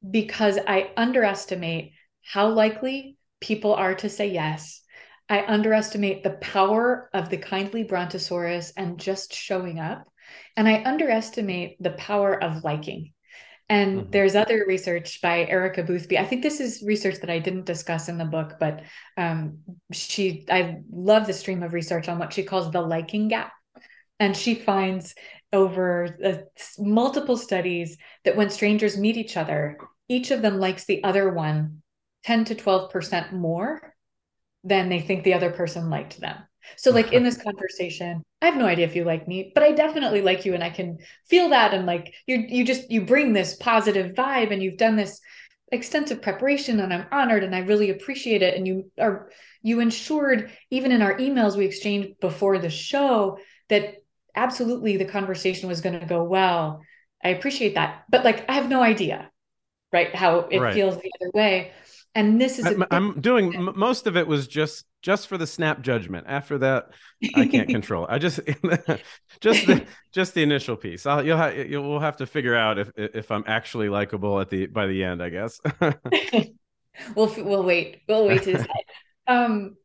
because 0.08 0.58
I 0.66 0.90
underestimate 0.96 1.92
how 2.22 2.48
likely 2.48 3.16
people 3.40 3.74
are 3.74 3.94
to 3.96 4.08
say 4.08 4.28
yes. 4.28 4.82
I 5.28 5.44
underestimate 5.46 6.22
the 6.22 6.38
power 6.40 7.10
of 7.12 7.28
the 7.28 7.36
kindly 7.36 7.82
brontosaurus 7.82 8.72
and 8.76 8.98
just 8.98 9.34
showing 9.34 9.78
up. 9.78 10.08
And 10.56 10.68
I 10.68 10.82
underestimate 10.84 11.82
the 11.82 11.90
power 11.92 12.42
of 12.42 12.64
liking. 12.64 13.12
And 13.68 14.00
mm-hmm. 14.00 14.10
there's 14.10 14.34
other 14.34 14.64
research 14.66 15.20
by 15.20 15.44
Erica 15.44 15.82
Boothby. 15.82 16.18
I 16.18 16.24
think 16.24 16.42
this 16.42 16.60
is 16.60 16.82
research 16.82 17.20
that 17.20 17.30
I 17.30 17.38
didn't 17.38 17.66
discuss 17.66 18.08
in 18.08 18.18
the 18.18 18.24
book, 18.24 18.54
but 18.58 18.82
um, 19.16 19.58
she, 19.92 20.46
I 20.50 20.78
love 20.90 21.26
the 21.26 21.32
stream 21.32 21.62
of 21.62 21.74
research 21.74 22.08
on 22.08 22.18
what 22.18 22.32
she 22.32 22.44
calls 22.44 22.70
the 22.70 22.80
liking 22.80 23.28
gap. 23.28 23.52
And 24.20 24.36
she 24.36 24.54
finds 24.54 25.14
over 25.52 26.18
uh, 26.24 26.62
multiple 26.78 27.36
studies 27.36 27.96
that 28.24 28.36
when 28.36 28.50
strangers 28.50 28.96
meet 28.96 29.16
each 29.16 29.36
other, 29.36 29.78
each 30.08 30.30
of 30.30 30.42
them 30.42 30.58
likes 30.58 30.84
the 30.84 31.04
other 31.04 31.30
one 31.30 31.82
10 32.24 32.46
to 32.46 32.54
12% 32.54 33.32
more 33.32 33.94
than 34.64 34.88
they 34.88 35.00
think 35.00 35.24
the 35.24 35.34
other 35.34 35.50
person 35.50 35.88
liked 35.88 36.20
them. 36.20 36.36
So, 36.76 36.90
like 36.90 37.12
in 37.12 37.22
this 37.24 37.40
conversation, 37.40 38.22
I 38.42 38.46
have 38.46 38.56
no 38.56 38.66
idea 38.66 38.86
if 38.86 38.96
you 38.96 39.04
like 39.04 39.26
me, 39.26 39.52
but 39.54 39.62
I 39.62 39.72
definitely 39.72 40.22
like 40.22 40.44
you, 40.44 40.54
and 40.54 40.62
I 40.62 40.70
can 40.70 40.98
feel 41.26 41.50
that. 41.50 41.74
And 41.74 41.86
like 41.86 42.14
you, 42.26 42.44
you 42.48 42.64
just 42.64 42.90
you 42.90 43.04
bring 43.04 43.32
this 43.32 43.56
positive 43.56 44.14
vibe, 44.14 44.52
and 44.52 44.62
you've 44.62 44.78
done 44.78 44.96
this 44.96 45.20
extensive 45.70 46.22
preparation, 46.22 46.80
and 46.80 46.92
I'm 46.92 47.06
honored, 47.12 47.44
and 47.44 47.54
I 47.54 47.60
really 47.60 47.90
appreciate 47.90 48.42
it. 48.42 48.56
And 48.56 48.66
you 48.66 48.90
are 48.98 49.30
you 49.62 49.80
ensured 49.80 50.50
even 50.70 50.92
in 50.92 51.02
our 51.02 51.16
emails 51.18 51.56
we 51.56 51.66
exchanged 51.66 52.20
before 52.20 52.58
the 52.58 52.70
show 52.70 53.38
that 53.68 53.96
absolutely 54.34 54.96
the 54.96 55.04
conversation 55.04 55.68
was 55.68 55.80
going 55.80 55.98
to 55.98 56.06
go 56.06 56.22
well. 56.22 56.82
I 57.22 57.30
appreciate 57.30 57.74
that, 57.74 58.04
but 58.08 58.24
like 58.24 58.48
I 58.48 58.54
have 58.54 58.68
no 58.68 58.82
idea, 58.82 59.30
right? 59.92 60.14
How 60.14 60.40
it 60.50 60.60
right. 60.60 60.74
feels 60.74 60.96
the 60.96 61.10
other 61.20 61.30
way. 61.34 61.72
And 62.14 62.40
this 62.40 62.58
is 62.58 62.66
I'm, 62.66 62.84
I'm 62.90 63.20
doing 63.20 63.72
most 63.76 64.06
of 64.06 64.16
it 64.16 64.26
was 64.26 64.46
just 64.46 64.84
just 65.02 65.28
for 65.28 65.38
the 65.38 65.46
snap 65.46 65.82
judgment. 65.82 66.26
After 66.28 66.58
that, 66.58 66.90
I 67.34 67.46
can't 67.46 67.68
control. 67.78 68.06
I 68.08 68.18
just 68.18 68.40
just 69.40 69.66
the 69.66 69.86
just 70.12 70.34
the 70.34 70.42
initial 70.42 70.76
piece. 70.76 71.06
I'll, 71.06 71.24
you'll 71.24 71.36
have 71.36 71.56
you'll 71.56 72.00
have 72.00 72.16
to 72.18 72.26
figure 72.26 72.56
out 72.56 72.78
if 72.78 72.90
if 72.96 73.30
I'm 73.30 73.44
actually 73.46 73.88
likable 73.88 74.40
at 74.40 74.50
the 74.50 74.66
by 74.66 74.86
the 74.86 75.04
end. 75.04 75.22
I 75.22 75.28
guess. 75.28 75.60
we'll 77.14 77.32
we'll 77.36 77.64
wait. 77.64 78.02
We'll 78.08 78.26
wait 78.26 78.42
to 78.42 78.52
decide. 78.52 78.68
um, 79.26 79.76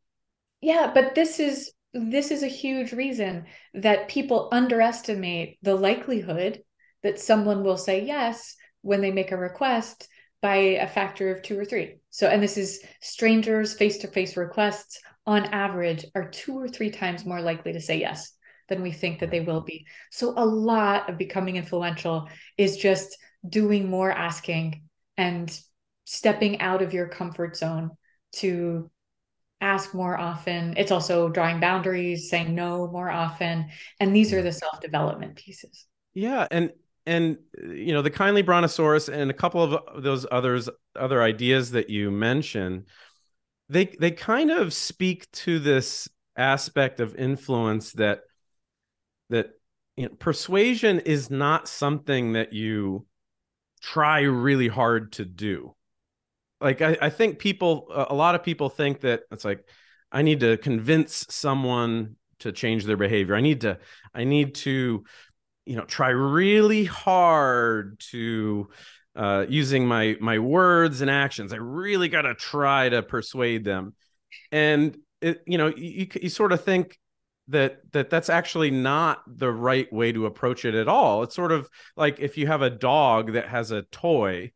yeah, 0.62 0.92
but 0.94 1.16
this 1.16 1.40
is 1.40 1.72
this 1.94 2.32
is 2.32 2.42
a 2.42 2.48
huge 2.48 2.92
reason 2.92 3.46
that 3.76 4.08
people 4.08 4.50
underestimate 4.52 5.60
the 5.62 5.76
likelihood 5.76 6.64
that 7.04 7.20
someone 7.20 7.64
will 7.64 7.78
say 7.78 8.04
yes 8.04 8.56
when 8.82 9.02
they 9.02 9.12
make 9.12 9.32
a 9.32 9.38
request 9.38 10.08
by 10.44 10.56
a 10.56 10.88
factor 10.88 11.34
of 11.34 11.42
two 11.42 11.58
or 11.58 11.64
three. 11.64 11.96
So, 12.10 12.28
and 12.28 12.44
this 12.44 12.58
is 12.58 12.84
strangers 13.02 13.74
face 13.74 14.00
to 14.00 14.08
face 14.08 14.36
requests 14.36 15.00
on 15.26 15.46
average 15.46 16.06
are 16.16 16.30
two 16.30 16.60
or 16.60 16.68
three 16.68 16.92
times 16.92 17.26
more 17.26 17.42
likely 17.42 17.72
to 17.72 17.80
say 17.80 17.98
yes 17.98 18.34
than 18.68 18.82
we 18.82 18.92
think 18.92 19.20
that 19.20 19.32
they 19.32 19.40
will 19.40 19.62
be. 19.62 19.86
So 20.12 20.34
a 20.36 20.46
lot 20.46 21.10
of 21.10 21.18
becoming 21.18 21.56
influential 21.56 22.28
is 22.58 22.76
just 22.76 23.18
doing 23.48 23.90
more 23.90 24.12
asking 24.12 24.84
and 25.16 25.58
stepping 26.04 26.60
out 26.60 26.82
of 26.82 26.94
your 26.94 27.08
comfort 27.08 27.56
zone 27.56 27.92
to 28.34 28.92
ask 29.62 29.94
more 29.94 30.18
often. 30.18 30.74
It's 30.76 30.92
also 30.92 31.30
drawing 31.30 31.62
boundaries, 31.62 32.30
saying 32.30 32.54
no 32.54 32.92
more 32.92 33.10
often. 33.10 33.70
And 34.02 34.14
these 34.14 34.34
are 34.34 34.42
mm. 34.42 34.44
the 34.44 34.52
self-development 34.52 35.38
pieces. 35.38 35.86
Yeah. 36.14 36.46
And 36.52 36.72
and 37.06 37.38
you 37.62 37.94
know, 37.94 38.02
the 38.02 38.10
kindly 38.10 38.42
brontosaurus 38.42 39.10
and 39.10 39.30
a 39.30 39.34
couple 39.34 39.62
of 39.62 40.04
those 40.04 40.26
others 40.32 40.70
other 40.96 41.22
ideas 41.22 41.72
that 41.72 41.90
you 41.90 42.12
mentioned, 42.12 42.86
they 43.70 43.86
they 44.00 44.12
kind 44.12 44.52
of 44.52 44.74
speak 44.74 45.30
to 45.32 45.60
this 45.60 46.08
aspect 46.38 47.00
of 47.00 47.16
influence 47.16 47.94
that 47.94 48.22
that 49.30 49.52
you 49.98 50.06
know, 50.06 50.16
persuasion 50.18 51.00
is 51.02 51.30
not 51.30 51.68
something 51.68 52.34
that 52.34 52.54
you 52.54 53.06
try 53.82 54.22
really 54.22 54.68
hard 54.68 55.12
to 55.14 55.26
do. 55.26 55.76
Like 56.62 56.82
I, 56.82 56.98
I 57.02 57.10
think 57.10 57.40
people 57.40 57.88
a 57.92 58.16
lot 58.16 58.36
of 58.36 58.44
people 58.44 58.70
think 58.70 59.02
that 59.02 59.24
it's 59.32 59.44
like 59.44 59.68
i 60.12 60.22
need 60.22 60.40
to 60.40 60.58
convince 60.58 61.26
someone 61.30 62.16
to 62.40 62.52
change 62.52 62.86
their 62.86 62.98
behavior. 62.98 63.36
I 63.36 63.42
need 63.42 63.62
to 63.62 63.78
i 64.14 64.24
need 64.24 64.56
to 64.56 65.04
you 65.66 65.76
know 65.76 65.86
try 65.86 66.10
really 66.10 66.86
hard 66.86 68.00
to 68.12 68.70
uh, 69.16 69.46
using 69.48 69.88
my 69.88 70.18
my 70.20 70.40
words 70.40 71.02
and 71.02 71.10
actions. 71.10 71.54
I 71.54 71.58
really 71.58 72.10
got 72.10 72.24
to 72.24 72.36
try 72.36 72.90
to 72.90 73.04
persuade 73.04 73.64
them. 73.64 73.96
And 74.52 74.98
it, 75.22 75.42
you 75.46 75.58
know 75.58 75.68
you, 75.76 76.08
you 76.22 76.30
sort 76.30 76.52
of 76.52 76.64
think 76.64 77.00
that 77.50 77.80
that 77.92 78.10
that's 78.10 78.30
actually 78.30 78.72
not 78.72 79.22
the 79.28 79.52
right 79.52 79.92
way 79.92 80.12
to 80.12 80.26
approach 80.26 80.66
it 80.66 80.76
at 80.76 80.88
all. 80.88 81.24
It's 81.24 81.36
sort 81.36 81.52
of 81.52 81.70
like 81.96 82.20
if 82.20 82.38
you 82.38 82.48
have 82.48 82.62
a 82.62 82.70
dog 82.70 83.34
that 83.34 83.48
has 83.48 83.72
a 83.72 83.84
toy 83.84 84.52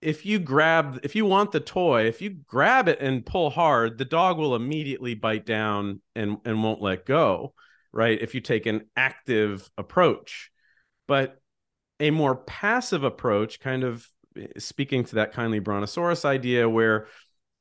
if 0.00 0.24
you 0.24 0.38
grab 0.38 1.00
if 1.02 1.14
you 1.14 1.26
want 1.26 1.52
the 1.52 1.60
toy 1.60 2.06
if 2.06 2.22
you 2.22 2.30
grab 2.46 2.88
it 2.88 3.00
and 3.00 3.26
pull 3.26 3.50
hard 3.50 3.98
the 3.98 4.04
dog 4.04 4.38
will 4.38 4.54
immediately 4.54 5.14
bite 5.14 5.44
down 5.44 6.00
and 6.14 6.38
and 6.44 6.62
won't 6.62 6.80
let 6.80 7.04
go 7.04 7.52
right 7.92 8.20
if 8.20 8.34
you 8.34 8.40
take 8.40 8.66
an 8.66 8.82
active 8.96 9.68
approach 9.76 10.50
but 11.08 11.40
a 11.98 12.10
more 12.10 12.36
passive 12.36 13.04
approach 13.04 13.60
kind 13.60 13.84
of 13.84 14.06
eh, 14.36 14.46
speaking 14.58 15.04
to 15.04 15.16
that 15.16 15.32
kindly 15.32 15.58
brontosaurus 15.58 16.24
idea 16.24 16.68
where 16.68 17.06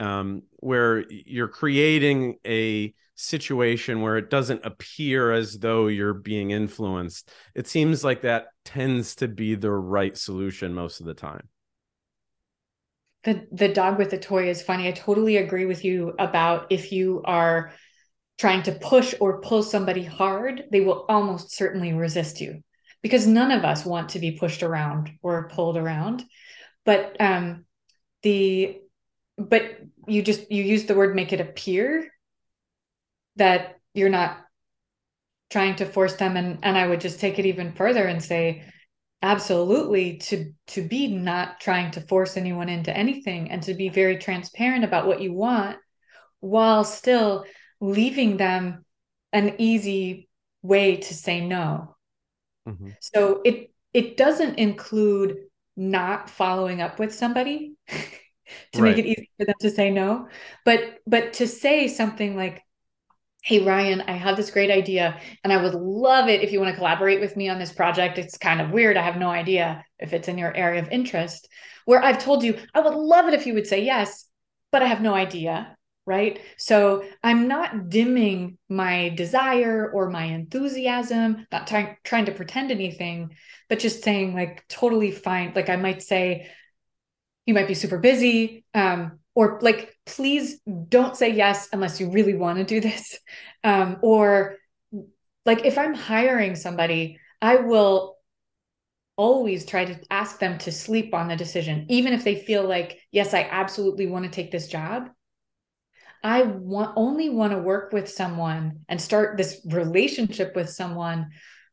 um, 0.01 0.43
where 0.57 1.03
you're 1.09 1.49
creating 1.49 2.37
a 2.47 2.93
situation 3.15 4.01
where 4.01 4.15
it 4.15 4.29
doesn't 4.29 4.65
appear 4.65 5.33
as 5.33 5.59
though 5.59 5.87
you're 5.87 6.13
being 6.13 6.51
influenced 6.51 7.29
it 7.53 7.67
seems 7.67 8.03
like 8.03 8.21
that 8.21 8.47
tends 8.63 9.15
to 9.15 9.27
be 9.27 9.55
the 9.55 9.71
right 9.71 10.17
solution 10.17 10.73
most 10.73 11.01
of 11.01 11.05
the 11.05 11.13
time 11.13 11.49
the 13.23 13.45
the 13.51 13.67
dog 13.67 13.97
with 13.97 14.11
the 14.11 14.17
toy 14.17 14.49
is 14.49 14.61
funny. 14.61 14.87
I 14.87 14.91
totally 14.91 15.37
agree 15.37 15.65
with 15.65 15.83
you 15.83 16.13
about 16.19 16.67
if 16.69 16.91
you 16.91 17.21
are 17.25 17.73
trying 18.39 18.63
to 18.63 18.71
push 18.71 19.13
or 19.19 19.41
pull 19.41 19.61
somebody 19.61 20.03
hard, 20.03 20.63
they 20.71 20.79
will 20.79 21.05
almost 21.09 21.51
certainly 21.51 21.93
resist 21.93 22.39
you 22.39 22.63
because 23.01 23.27
none 23.27 23.51
of 23.51 23.65
us 23.65 23.85
want 23.85 24.09
to 24.09 24.19
be 24.19 24.31
pushed 24.31 24.63
around 24.63 25.11
or 25.21 25.49
pulled 25.49 25.77
around. 25.77 26.23
But 26.85 27.17
um 27.19 27.65
the 28.23 28.79
but 29.37 29.63
you 30.07 30.21
just 30.21 30.51
you 30.51 30.63
use 30.63 30.85
the 30.85 30.95
word 30.95 31.15
make 31.15 31.33
it 31.33 31.41
appear 31.41 32.09
that 33.35 33.75
you're 33.93 34.09
not 34.09 34.37
trying 35.49 35.75
to 35.77 35.85
force 35.85 36.15
them 36.15 36.37
and 36.37 36.59
and 36.63 36.77
I 36.77 36.87
would 36.87 37.01
just 37.01 37.19
take 37.19 37.39
it 37.39 37.45
even 37.45 37.73
further 37.73 38.05
and 38.05 38.23
say 38.23 38.63
absolutely 39.21 40.17
to 40.17 40.53
to 40.67 40.87
be 40.87 41.07
not 41.07 41.59
trying 41.59 41.91
to 41.91 42.01
force 42.01 42.37
anyone 42.37 42.69
into 42.69 42.95
anything 42.95 43.51
and 43.51 43.61
to 43.63 43.73
be 43.73 43.89
very 43.89 44.17
transparent 44.17 44.83
about 44.85 45.07
what 45.07 45.21
you 45.21 45.33
want 45.33 45.77
while 46.39 46.85
still 46.85 47.45
leaving 47.79 48.37
them 48.37 48.85
an 49.31 49.55
easy 49.57 50.29
way 50.61 50.97
to 50.97 51.13
say 51.13 51.41
no. 51.41 51.95
Mm-hmm. 52.67 52.89
so 52.99 53.41
it 53.45 53.71
it 53.93 54.15
doesn't 54.15 54.59
include 54.59 55.37
not 55.75 56.29
following 56.29 56.81
up 56.81 56.99
with 56.99 57.15
somebody 57.15 57.73
to 57.87 58.81
right. 58.81 58.95
make 58.95 58.97
it 58.97 59.05
easy 59.07 59.31
for 59.39 59.45
them 59.45 59.55
to 59.61 59.71
say 59.71 59.89
no. 59.89 60.27
But 60.65 60.99
but 61.07 61.33
to 61.33 61.47
say 61.47 61.87
something 61.87 62.35
like 62.35 62.61
hey 63.41 63.63
ryan 63.63 64.01
i 64.01 64.11
have 64.11 64.35
this 64.35 64.51
great 64.51 64.69
idea 64.69 65.17
and 65.45 65.53
i 65.53 65.63
would 65.63 65.73
love 65.73 66.27
it 66.27 66.41
if 66.41 66.51
you 66.51 66.59
want 66.59 66.69
to 66.69 66.75
collaborate 66.75 67.21
with 67.21 67.37
me 67.37 67.49
on 67.49 67.57
this 67.57 67.71
project. 67.71 68.17
It's 68.17 68.37
kind 68.37 68.61
of 68.61 68.71
weird. 68.71 68.97
I 68.97 69.01
have 69.01 69.17
no 69.17 69.29
idea 69.29 69.85
if 69.97 70.11
it's 70.13 70.27
in 70.27 70.37
your 70.37 70.55
area 70.55 70.81
of 70.81 70.89
interest. 70.89 71.47
Where 71.85 72.03
i've 72.03 72.19
told 72.19 72.43
you 72.43 72.59
i 72.75 72.81
would 72.81 72.93
love 72.93 73.27
it 73.27 73.33
if 73.33 73.47
you 73.47 73.53
would 73.55 73.65
say 73.65 73.83
yes 73.83 74.25
but 74.71 74.83
i 74.83 74.85
have 74.85 75.01
no 75.01 75.15
idea 75.15 75.75
right? 76.09 76.41
So 76.57 77.03
i'm 77.23 77.47
not 77.47 77.89
dimming 77.89 78.57
my 78.67 79.09
desire 79.09 79.89
or 79.93 80.09
my 80.09 80.25
enthusiasm 80.25 81.47
not 81.51 81.67
trying 81.67 81.95
trying 82.03 82.25
to 82.25 82.33
pretend 82.33 82.71
anything 82.71 83.35
but 83.69 83.79
just 83.79 84.03
saying 84.03 84.33
like 84.33 84.67
totally 84.67 85.11
fine. 85.11 85.53
Like 85.55 85.69
i 85.69 85.77
might 85.77 86.01
say 86.01 86.49
you 87.45 87.53
might 87.53 87.67
be 87.67 87.73
super 87.73 87.99
busy 87.99 88.65
um, 88.73 89.19
or 89.35 89.59
like 89.61 89.95
please 90.05 90.59
don't 90.89 91.15
say 91.15 91.29
yes 91.29 91.69
unless 91.71 91.99
you 91.99 92.11
really 92.11 92.35
want 92.35 92.57
to 92.57 92.65
do 92.65 92.81
this. 92.81 93.17
Um, 93.61 93.97
or 94.01 94.55
like 95.45 95.65
if 95.65 95.77
i'm 95.77 95.93
hiring 95.93 96.55
somebody 96.55 97.19
i 97.41 97.55
will 97.57 98.17
always 99.17 99.65
try 99.65 99.83
to 99.83 99.99
ask 100.09 100.39
them 100.39 100.57
to 100.59 100.71
sleep 100.71 101.13
on 101.13 101.27
the 101.27 101.35
decision 101.35 101.85
even 101.89 102.13
if 102.13 102.23
they 102.23 102.35
feel 102.35 102.63
like 102.67 102.99
yes 103.11 103.33
i 103.33 103.41
absolutely 103.51 104.07
want 104.07 104.23
to 104.23 104.31
take 104.31 104.51
this 104.51 104.67
job 104.67 105.09
i 106.23 106.41
want 106.41 106.93
only 106.95 107.29
want 107.29 107.51
to 107.53 107.59
work 107.59 107.93
with 107.93 108.09
someone 108.09 108.79
and 108.87 109.01
start 109.01 109.37
this 109.37 109.61
relationship 109.65 110.55
with 110.55 110.69
someone 110.69 111.29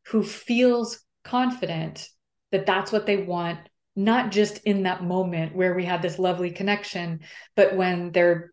who 0.06 0.22
feels 0.22 1.00
confident 1.24 2.08
that 2.52 2.66
that's 2.66 2.92
what 2.92 3.06
they 3.06 3.16
want 3.18 3.58
not 3.96 4.30
just 4.30 4.58
in 4.58 4.82
that 4.82 5.02
moment 5.02 5.56
where 5.56 5.74
we 5.74 5.84
had 5.84 6.02
this 6.02 6.18
lovely 6.18 6.50
connection, 6.50 7.20
but 7.56 7.74
when 7.74 8.12
they're 8.12 8.52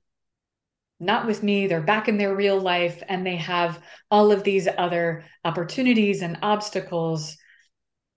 not 1.02 1.28
with 1.28 1.44
me, 1.44 1.68
they're 1.68 1.82
back 1.82 2.08
in 2.08 2.18
their 2.18 2.34
real 2.34 2.60
life 2.60 3.04
and 3.10 3.26
they 3.26 3.36
have 3.36 3.82
all 4.10 4.32
of 4.32 4.44
these 4.44 4.70
other 4.78 5.26
opportunities 5.44 6.22
and 6.22 6.38
obstacles 6.42 7.36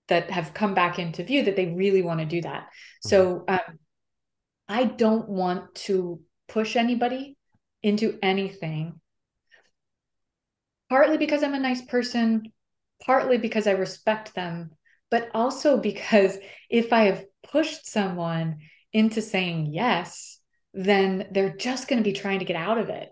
that 0.07 0.31
have 0.31 0.53
come 0.53 0.73
back 0.73 0.99
into 0.99 1.21
view 1.21 1.43
that 1.43 1.57
they 1.57 1.73
really 1.73 2.01
want 2.01 2.21
to 2.21 2.25
do 2.25 2.41
that. 2.41 2.61
Mm-hmm. 2.61 3.09
So 3.09 3.43
um, 3.49 3.59
I 4.69 4.85
don't 4.85 5.27
want 5.27 5.75
to 5.75 6.21
push 6.47 6.77
anybody 6.77 7.36
into 7.83 8.17
anything, 8.21 8.99
partly 10.89 11.17
because 11.17 11.43
I'm 11.43 11.53
a 11.53 11.59
nice 11.59 11.81
person, 11.81 12.51
partly 13.05 13.37
because 13.37 13.67
I 13.67 13.71
respect 13.71 14.35
them, 14.35 14.71
but 15.09 15.29
also 15.33 15.77
because 15.77 16.37
if 16.69 16.91
I 16.91 17.03
have 17.05 17.25
pushed 17.43 17.89
someone 17.89 18.57
into 18.93 19.21
saying 19.21 19.73
yes, 19.73 20.39
then 20.73 21.27
they're 21.31 21.55
just 21.55 21.87
going 21.87 21.97
to 21.97 22.07
be 22.07 22.13
trying 22.13 22.39
to 22.39 22.45
get 22.45 22.55
out 22.55 22.77
of 22.77 22.89
it. 22.89 23.09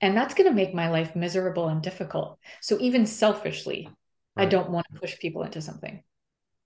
And 0.00 0.16
that's 0.16 0.34
going 0.34 0.48
to 0.48 0.54
make 0.54 0.74
my 0.74 0.88
life 0.88 1.14
miserable 1.14 1.68
and 1.68 1.80
difficult. 1.80 2.38
So, 2.60 2.76
even 2.80 3.06
selfishly, 3.06 3.88
right. 4.36 4.46
I 4.46 4.48
don't 4.48 4.70
want 4.70 4.86
to 4.92 5.00
push 5.00 5.18
people 5.18 5.44
into 5.44 5.60
something. 5.60 6.02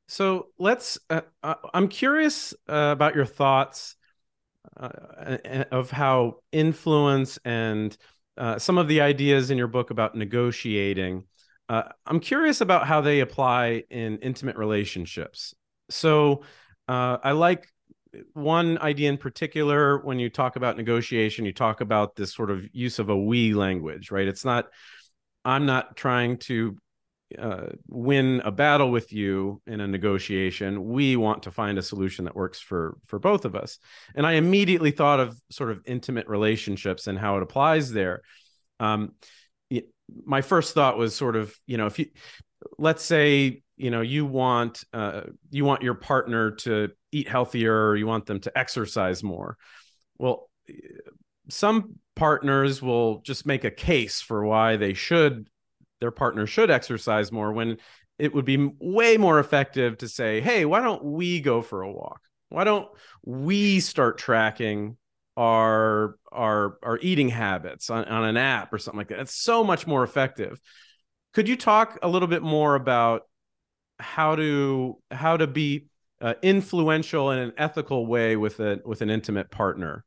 So, 0.08 0.48
let's, 0.58 0.98
uh, 1.10 1.22
uh 1.42 1.56
I'm 1.74 1.88
curious 1.88 2.54
uh, 2.68 2.90
about 2.92 3.14
your 3.14 3.26
thoughts 3.26 3.95
uh, 4.78 5.64
of 5.70 5.90
how 5.90 6.36
influence 6.52 7.38
and 7.44 7.96
uh, 8.36 8.58
some 8.58 8.78
of 8.78 8.88
the 8.88 9.00
ideas 9.00 9.50
in 9.50 9.56
your 9.56 9.68
book 9.68 9.90
about 9.90 10.14
negotiating 10.14 11.24
uh, 11.68 11.82
I'm 12.06 12.20
curious 12.20 12.60
about 12.60 12.86
how 12.86 13.00
they 13.00 13.20
apply 13.20 13.84
in 13.90 14.18
intimate 14.18 14.56
relationships. 14.56 15.54
So 15.90 16.42
uh, 16.88 17.18
I 17.22 17.32
like 17.32 17.66
one 18.32 18.78
idea 18.78 19.10
in 19.10 19.18
particular 19.18 19.98
when 19.98 20.18
you 20.18 20.30
talk 20.30 20.56
about 20.56 20.76
negotiation, 20.76 21.44
you 21.44 21.52
talk 21.52 21.80
about 21.80 22.14
this 22.14 22.32
sort 22.32 22.50
of 22.50 22.64
use 22.72 22.98
of 22.98 23.08
a 23.08 23.16
we 23.16 23.52
language, 23.52 24.10
right? 24.10 24.28
It's 24.28 24.44
not, 24.44 24.66
I'm 25.44 25.66
not 25.66 25.96
trying 25.96 26.38
to 26.38 26.76
uh, 27.38 27.66
win 27.88 28.40
a 28.44 28.52
battle 28.52 28.90
with 28.90 29.12
you 29.12 29.60
in 29.66 29.80
a 29.80 29.86
negotiation. 29.86 30.84
We 30.84 31.16
want 31.16 31.42
to 31.44 31.50
find 31.50 31.78
a 31.78 31.82
solution 31.82 32.26
that 32.26 32.36
works 32.36 32.60
for 32.60 32.98
for 33.06 33.18
both 33.18 33.44
of 33.44 33.56
us. 33.56 33.78
And 34.14 34.26
I 34.26 34.32
immediately 34.32 34.92
thought 34.92 35.20
of 35.20 35.40
sort 35.50 35.70
of 35.70 35.82
intimate 35.86 36.28
relationships 36.28 37.06
and 37.06 37.18
how 37.18 37.36
it 37.36 37.42
applies 37.42 37.90
there. 37.92 38.22
Um, 38.78 39.12
my 40.24 40.42
first 40.42 40.74
thought 40.74 40.98
was 40.98 41.14
sort 41.14 41.36
of 41.36 41.54
you 41.66 41.76
know 41.76 41.86
if 41.86 41.98
you 41.98 42.06
let's 42.78 43.04
say 43.04 43.62
you 43.76 43.90
know 43.90 44.00
you 44.00 44.24
want 44.26 44.84
uh, 44.92 45.22
you 45.50 45.64
want 45.64 45.82
your 45.82 45.94
partner 45.94 46.52
to 46.52 46.90
eat 47.12 47.28
healthier 47.28 47.88
or 47.88 47.96
you 47.96 48.06
want 48.06 48.26
them 48.26 48.40
to 48.40 48.56
exercise 48.56 49.22
more 49.22 49.56
well 50.18 50.48
some 51.48 51.94
partners 52.14 52.82
will 52.82 53.20
just 53.20 53.46
make 53.46 53.64
a 53.64 53.70
case 53.70 54.20
for 54.20 54.44
why 54.44 54.76
they 54.76 54.94
should 54.94 55.48
their 56.00 56.10
partner 56.10 56.46
should 56.46 56.70
exercise 56.70 57.32
more 57.32 57.52
when 57.52 57.78
it 58.18 58.34
would 58.34 58.44
be 58.44 58.70
way 58.80 59.16
more 59.16 59.38
effective 59.38 59.98
to 59.98 60.08
say, 60.08 60.40
hey, 60.40 60.64
why 60.64 60.80
don't 60.80 61.04
we 61.04 61.40
go 61.40 61.62
for 61.62 61.82
a 61.82 61.92
walk? 61.92 62.20
Why 62.48 62.64
don't 62.64 62.88
we 63.24 63.80
start 63.80 64.18
tracking 64.18 64.96
our 65.36 66.16
our 66.32 66.78
our 66.82 66.98
eating 67.02 67.28
habits 67.28 67.90
on, 67.90 68.04
on 68.06 68.24
an 68.24 68.36
app 68.36 68.72
or 68.72 68.78
something 68.78 68.98
like 68.98 69.08
that? 69.08 69.20
It's 69.20 69.34
so 69.34 69.64
much 69.64 69.86
more 69.86 70.02
effective. 70.02 70.60
Could 71.34 71.48
you 71.48 71.56
talk 71.56 71.98
a 72.02 72.08
little 72.08 72.28
bit 72.28 72.42
more 72.42 72.74
about 72.74 73.22
how 73.98 74.36
to 74.36 74.98
how 75.10 75.36
to 75.36 75.46
be 75.46 75.86
uh, 76.20 76.34
influential 76.42 77.30
in 77.30 77.38
an 77.38 77.52
ethical 77.58 78.06
way 78.06 78.36
with 78.36 78.60
a 78.60 78.80
with 78.84 79.02
an 79.02 79.10
intimate 79.10 79.50
partner? 79.50 80.04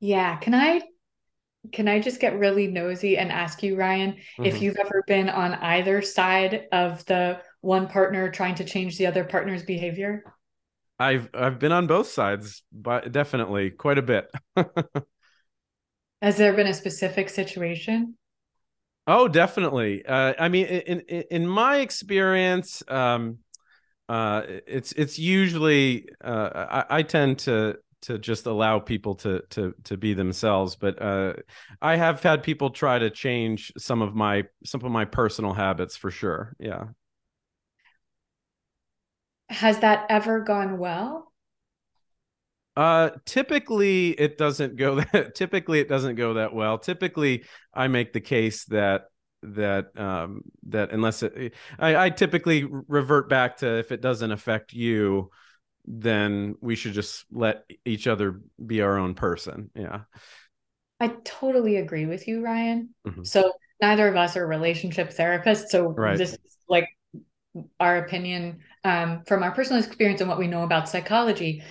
Yeah, 0.00 0.36
can 0.36 0.54
I 0.54 0.82
can 1.72 1.88
I 1.88 2.00
just 2.00 2.20
get 2.20 2.38
really 2.38 2.66
nosy 2.66 3.18
and 3.18 3.30
ask 3.30 3.62
you, 3.62 3.76
Ryan, 3.76 4.12
mm-hmm. 4.12 4.44
if 4.44 4.60
you've 4.60 4.76
ever 4.76 5.04
been 5.06 5.28
on 5.28 5.54
either 5.54 6.02
side 6.02 6.66
of 6.72 7.04
the 7.06 7.40
one 7.60 7.88
partner 7.88 8.30
trying 8.30 8.54
to 8.56 8.64
change 8.64 8.98
the 8.98 9.06
other 9.06 9.24
partner's 9.24 9.62
behavior? 9.62 10.24
I've 10.98 11.28
I've 11.32 11.58
been 11.58 11.72
on 11.72 11.86
both 11.86 12.08
sides, 12.08 12.62
but 12.72 13.12
definitely 13.12 13.70
quite 13.70 13.98
a 13.98 14.02
bit. 14.02 14.30
Has 16.22 16.36
there 16.36 16.52
been 16.52 16.66
a 16.66 16.74
specific 16.74 17.28
situation? 17.28 18.16
Oh, 19.06 19.28
definitely. 19.28 20.04
Uh, 20.04 20.34
I 20.38 20.48
mean, 20.48 20.66
in, 20.66 21.00
in 21.00 21.24
in 21.30 21.46
my 21.46 21.78
experience, 21.78 22.82
um, 22.88 23.38
uh, 24.08 24.42
it's 24.66 24.92
it's 24.92 25.18
usually 25.18 26.08
uh, 26.22 26.84
I, 26.90 26.98
I 26.98 27.02
tend 27.02 27.38
to 27.40 27.76
to 28.02 28.18
just 28.18 28.46
allow 28.46 28.78
people 28.78 29.14
to 29.14 29.42
to 29.50 29.74
to 29.84 29.96
be 29.96 30.14
themselves 30.14 30.76
but 30.76 31.00
uh, 31.02 31.32
i 31.82 31.96
have 31.96 32.22
had 32.22 32.42
people 32.42 32.70
try 32.70 32.98
to 32.98 33.10
change 33.10 33.72
some 33.76 34.02
of 34.02 34.14
my 34.14 34.44
some 34.64 34.84
of 34.84 34.90
my 34.90 35.04
personal 35.04 35.52
habits 35.52 35.96
for 35.96 36.10
sure 36.10 36.54
yeah. 36.58 36.84
Has 39.50 39.78
that 39.80 40.06
ever 40.10 40.40
gone 40.40 40.78
well? 40.78 41.32
Uh 42.76 43.10
typically 43.24 44.10
it 44.10 44.38
doesn't 44.38 44.76
go 44.76 45.00
that 45.12 45.34
typically 45.34 45.80
it 45.80 45.88
doesn't 45.88 46.16
go 46.16 46.34
that 46.34 46.54
well. 46.54 46.78
Typically 46.78 47.44
i 47.74 47.88
make 47.88 48.12
the 48.12 48.20
case 48.20 48.64
that 48.66 49.04
that 49.42 49.98
um 49.98 50.42
that 50.68 50.90
unless 50.92 51.22
it 51.22 51.54
i 51.78 52.06
i 52.06 52.10
typically 52.10 52.64
revert 52.64 53.28
back 53.28 53.58
to 53.58 53.78
if 53.78 53.92
it 53.92 54.00
doesn't 54.00 54.32
affect 54.32 54.72
you 54.72 55.30
then 55.90 56.54
we 56.60 56.76
should 56.76 56.92
just 56.92 57.24
let 57.32 57.64
each 57.84 58.06
other 58.06 58.40
be 58.64 58.82
our 58.82 58.98
own 58.98 59.14
person. 59.14 59.70
Yeah. 59.74 60.00
I 61.00 61.08
totally 61.24 61.76
agree 61.76 62.04
with 62.04 62.28
you, 62.28 62.42
Ryan. 62.42 62.94
Mm-hmm. 63.06 63.24
So 63.24 63.52
neither 63.80 64.06
of 64.06 64.16
us 64.16 64.36
are 64.36 64.46
relationship 64.46 65.10
therapists. 65.10 65.68
So 65.68 65.88
right. 65.88 66.18
this 66.18 66.34
is 66.34 66.56
like 66.68 66.88
our 67.80 67.96
opinion 67.96 68.58
um, 68.84 69.22
from 69.26 69.42
our 69.42 69.52
personal 69.52 69.82
experience 69.82 70.20
and 70.20 70.28
what 70.28 70.38
we 70.38 70.46
know 70.46 70.62
about 70.62 70.88
psychology. 70.88 71.62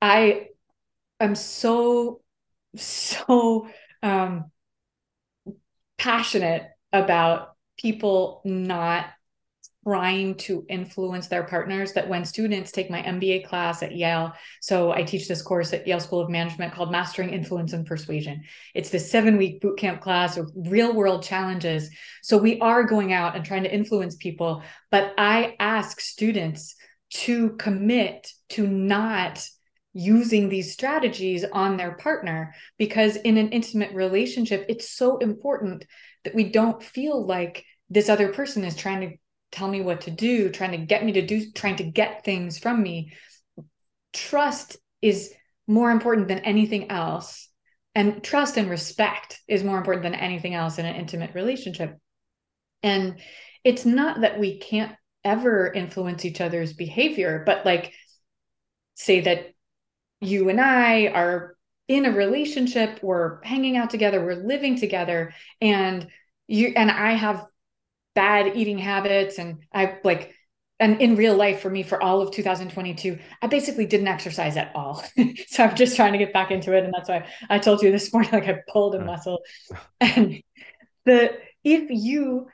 I 0.00 0.46
am 1.20 1.34
so, 1.34 2.22
so 2.76 3.68
um, 4.02 4.50
passionate 5.98 6.66
about 6.92 7.56
people 7.76 8.40
not 8.44 9.06
trying 9.88 10.34
to 10.34 10.66
influence 10.68 11.28
their 11.28 11.44
partners 11.44 11.94
that 11.94 12.06
when 12.06 12.22
students 12.22 12.70
take 12.70 12.90
my 12.90 13.00
MBA 13.00 13.46
class 13.46 13.82
at 13.82 13.96
Yale, 13.96 14.34
so 14.60 14.92
I 14.92 15.02
teach 15.02 15.26
this 15.26 15.40
course 15.40 15.72
at 15.72 15.86
Yale 15.86 15.98
School 15.98 16.20
of 16.20 16.28
Management 16.28 16.74
called 16.74 16.92
Mastering 16.92 17.30
Influence 17.30 17.72
and 17.72 17.86
Persuasion. 17.86 18.42
It's 18.74 18.90
the 18.90 18.98
seven 18.98 19.38
week 19.38 19.62
boot 19.62 19.78
camp 19.78 20.02
class 20.02 20.36
of 20.36 20.52
real 20.54 20.92
world 20.92 21.22
challenges. 21.22 21.88
So 22.22 22.36
we 22.36 22.60
are 22.60 22.82
going 22.82 23.14
out 23.14 23.34
and 23.34 23.46
trying 23.46 23.62
to 23.62 23.74
influence 23.74 24.16
people, 24.16 24.62
but 24.90 25.14
I 25.16 25.56
ask 25.58 26.02
students 26.02 26.74
to 27.10 27.50
commit 27.52 28.30
to 28.50 28.66
not 28.66 29.42
using 29.94 30.50
these 30.50 30.74
strategies 30.74 31.46
on 31.50 31.78
their 31.78 31.92
partner 31.92 32.54
because 32.76 33.16
in 33.16 33.38
an 33.38 33.52
intimate 33.52 33.94
relationship, 33.94 34.66
it's 34.68 34.90
so 34.90 35.16
important 35.16 35.86
that 36.24 36.34
we 36.34 36.44
don't 36.44 36.82
feel 36.82 37.24
like 37.24 37.64
this 37.88 38.10
other 38.10 38.28
person 38.34 38.64
is 38.64 38.76
trying 38.76 39.00
to 39.00 39.16
tell 39.50 39.68
me 39.68 39.80
what 39.80 40.02
to 40.02 40.10
do, 40.10 40.50
trying 40.50 40.72
to 40.72 40.78
get 40.78 41.04
me 41.04 41.12
to 41.12 41.26
do, 41.26 41.50
trying 41.52 41.76
to 41.76 41.84
get 41.84 42.24
things 42.24 42.58
from 42.58 42.82
me. 42.82 43.12
Trust 44.12 44.76
is 45.02 45.32
more 45.66 45.90
important 45.90 46.28
than 46.28 46.40
anything 46.40 46.90
else. 46.90 47.48
And 47.94 48.22
trust 48.22 48.56
and 48.56 48.70
respect 48.70 49.40
is 49.48 49.64
more 49.64 49.78
important 49.78 50.04
than 50.04 50.14
anything 50.14 50.54
else 50.54 50.78
in 50.78 50.86
an 50.86 50.96
intimate 50.96 51.34
relationship. 51.34 51.98
And 52.82 53.20
it's 53.64 53.84
not 53.84 54.20
that 54.20 54.38
we 54.38 54.58
can't 54.58 54.94
ever 55.24 55.72
influence 55.72 56.24
each 56.24 56.40
other's 56.40 56.72
behavior, 56.72 57.42
but 57.44 57.66
like, 57.66 57.92
say 58.94 59.20
that 59.22 59.52
you 60.20 60.48
and 60.48 60.60
I 60.60 61.06
are 61.06 61.56
in 61.88 62.04
a 62.04 62.12
relationship, 62.12 63.00
we're 63.02 63.42
hanging 63.42 63.76
out 63.76 63.90
together, 63.90 64.24
we're 64.24 64.34
living 64.34 64.76
together, 64.76 65.32
and 65.60 66.06
you 66.46 66.72
and 66.76 66.90
I 66.90 67.12
have 67.12 67.44
bad 68.18 68.56
eating 68.56 68.78
habits. 68.78 69.38
And 69.38 69.58
I 69.72 69.98
like 70.02 70.34
and 70.80 71.00
in 71.00 71.14
real 71.14 71.36
life 71.36 71.60
for 71.60 71.70
me 71.70 71.82
for 71.84 72.00
all 72.00 72.22
of 72.22 72.30
2022 72.30 73.18
i 73.42 73.48
basically 73.48 73.84
didn't 73.84 74.08
exercise 74.08 74.56
at 74.56 74.72
all. 74.74 75.04
So 75.48 75.64
i'm 75.64 75.76
just 75.76 75.94
trying 75.96 76.12
to 76.12 76.18
get 76.18 76.32
back 76.32 76.50
into 76.50 76.76
it. 76.76 76.84
And 76.84 76.92
that's 76.92 77.08
why 77.08 77.26
i 77.48 77.58
told 77.58 77.82
you 77.82 77.92
this 77.92 78.12
morning 78.12 78.32
like 78.32 78.48
i 78.48 78.58
pulled 78.72 78.96
a 78.96 79.04
muscle. 79.04 79.40
And 80.00 80.42
the 81.04 81.38
if 81.62 81.90
you 81.90 82.48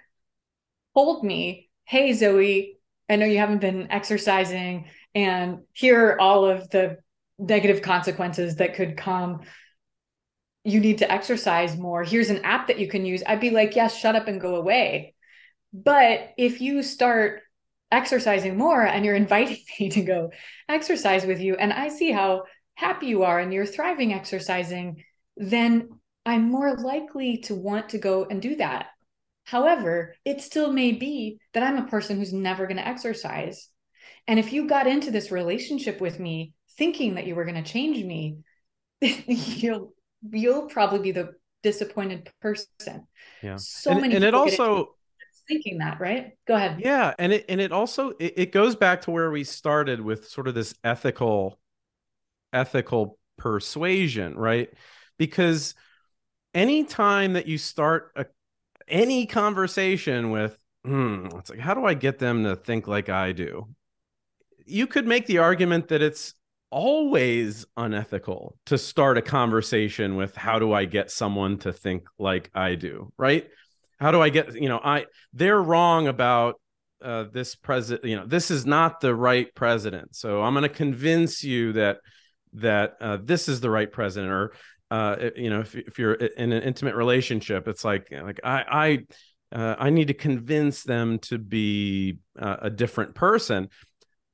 told 0.94 1.24
me 1.24 1.70
hey 1.84 2.12
zoe 2.12 2.78
i 3.08 3.16
know 3.16 3.26
you 3.26 3.38
haven't 3.38 3.60
been 3.60 3.90
exercising 3.90 4.86
and 5.14 5.60
here 5.72 6.08
are 6.08 6.20
all 6.20 6.44
of 6.44 6.68
the 6.70 6.98
negative 7.38 7.82
consequences 7.82 8.56
that 8.56 8.74
could 8.74 8.96
come. 8.96 9.40
You 10.64 10.80
need 10.80 10.98
to 10.98 11.10
exercise 11.10 11.76
more. 11.76 12.02
Here's 12.02 12.30
an 12.30 12.44
app 12.44 12.68
that 12.68 12.78
you 12.78 12.88
can 12.88 13.04
use. 13.04 13.22
I'd 13.26 13.40
be 13.40 13.50
like 13.50 13.76
yes 13.76 13.96
shut 13.96 14.16
up 14.16 14.28
and 14.28 14.40
go 14.40 14.56
away 14.56 15.13
but 15.75 16.31
if 16.39 16.61
you 16.61 16.85
start 16.85 17.43
exercising 17.91 18.57
more 18.57 18.83
and 18.83 19.05
you're 19.05 19.16
inviting 19.16 19.59
me 19.81 19.91
to 19.91 20.03
go 20.03 20.31
exercise 20.68 21.27
with 21.27 21.41
you, 21.41 21.57
and 21.57 21.72
I 21.72 21.89
see 21.89 22.12
how 22.12 22.45
happy 22.77 23.07
you 23.07 23.25
are 23.25 23.41
and 23.41 23.53
you're 23.53 23.66
thriving 23.66 24.14
exercising, 24.14 25.05
then 25.37 25.89
I'm 26.25 26.51
more 26.51 26.77
likely 26.77 27.39
to 27.45 27.55
want 27.57 27.91
to 27.91 27.99
go 27.99 28.25
and 28.25 28.41
do 28.41 28.57
that. 28.57 28.87
However, 29.45 30.14
it 30.25 30.41
still 30.41 30.72
may 30.72 30.93
be 30.93 31.39
that 31.53 31.62
I'm 31.62 31.77
a 31.77 31.89
person 31.89 32.18
who's 32.18 32.33
never 32.33 32.66
going 32.66 32.79
to 32.79 32.87
exercise. 32.87 33.68
And 34.27 34.39
if 34.39 34.53
you 34.53 34.66
got 34.66 34.87
into 34.87 35.11
this 35.11 35.31
relationship 35.31 36.01
with 36.01 36.18
me 36.18 36.55
thinking 36.79 37.16
that 37.16 37.27
you 37.27 37.35
were 37.35 37.45
going 37.45 37.62
to 37.62 37.70
change 37.70 38.03
me, 38.03 38.39
you'll 39.01 39.93
you'll 40.31 40.66
probably 40.66 41.01
be 41.01 41.12
the 41.12 41.33
disappointed 41.62 42.31
person. 42.41 43.07
Yeah. 43.43 43.57
So 43.57 43.91
and, 43.91 44.01
many 44.01 44.14
and 44.14 44.25
it 44.25 44.35
also 44.35 44.95
thinking 45.47 45.78
that, 45.78 46.01
right? 46.01 46.32
Go 46.47 46.55
ahead. 46.55 46.80
Yeah, 46.80 47.14
and 47.18 47.32
it 47.32 47.45
and 47.49 47.61
it 47.61 47.72
also 47.72 48.11
it, 48.18 48.34
it 48.36 48.53
goes 48.53 48.76
back 48.76 49.03
to 49.03 49.11
where 49.11 49.30
we 49.30 49.45
started 49.45 50.01
with 50.01 50.28
sort 50.28 50.49
of 50.49 50.55
this 50.55 50.74
ethical 50.84 51.59
ethical 52.53 53.18
persuasion, 53.36 54.36
right? 54.36 54.70
Because 55.18 55.74
anytime 56.55 57.34
that 57.34 57.47
you 57.47 57.59
start 57.59 58.12
a 58.16 58.26
any 58.86 59.26
conversation 59.26 60.30
with 60.30 60.59
hmm, 60.84 61.28
it's 61.36 61.51
like 61.51 61.59
how 61.59 61.74
do 61.74 61.84
I 61.84 61.95
get 61.95 62.18
them 62.18 62.45
to 62.45 62.57
think 62.57 62.86
like 62.86 63.09
I 63.09 63.32
do? 63.32 63.68
You 64.66 64.86
could 64.86 65.07
make 65.07 65.26
the 65.26 65.38
argument 65.38 65.88
that 65.88 66.03
it's 66.03 66.34
always 66.70 67.66
unethical 67.76 68.57
to 68.66 68.76
start 68.76 69.16
a 69.16 69.22
conversation 69.22 70.16
with 70.16 70.34
how 70.34 70.59
do 70.59 70.72
I 70.72 70.86
get 70.86 71.11
someone 71.11 71.59
to 71.59 71.72
think 71.72 72.09
like 72.18 72.51
I 72.55 72.74
do, 72.74 73.12
right? 73.16 73.49
How 73.99 74.11
do 74.11 74.20
i 74.20 74.28
get 74.28 74.55
you 74.61 74.68
know 74.68 74.80
i 74.82 75.07
they're 75.32 75.61
wrong 75.62 76.09
about 76.09 76.61
uh, 77.03 77.24
this 77.32 77.55
president 77.55 78.05
you 78.05 78.16
know 78.16 78.26
this 78.26 78.51
is 78.51 78.64
not 78.64 79.01
the 79.01 79.14
right 79.14 79.55
president. 79.55 80.16
So 80.16 80.42
i'm 80.42 80.55
going 80.55 80.62
to 80.62 80.68
convince 80.68 81.45
you 81.45 81.72
that 81.74 81.99
that 82.55 82.97
uh, 83.01 83.18
this 83.22 83.49
is 83.49 83.61
the 83.61 83.70
right 83.70 83.90
president 83.90 84.32
or 84.32 84.53
uh, 84.90 85.30
you 85.36 85.51
know 85.51 85.61
if, 85.61 85.74
if 85.74 85.99
you're 85.99 86.14
in 86.14 86.53
an 86.53 86.62
intimate 86.62 86.95
relationship 86.95 87.66
it's 87.68 87.84
like 87.84 88.09
like 88.11 88.40
i 88.45 88.64
i 89.53 89.59
uh, 89.59 89.76
i 89.78 89.90
need 89.90 90.09
to 90.09 90.14
convince 90.14 90.82
them 90.82 91.18
to 91.18 91.38
be 91.38 92.18
uh, 92.38 92.57
a 92.62 92.70
different 92.70 93.14
person. 93.14 93.68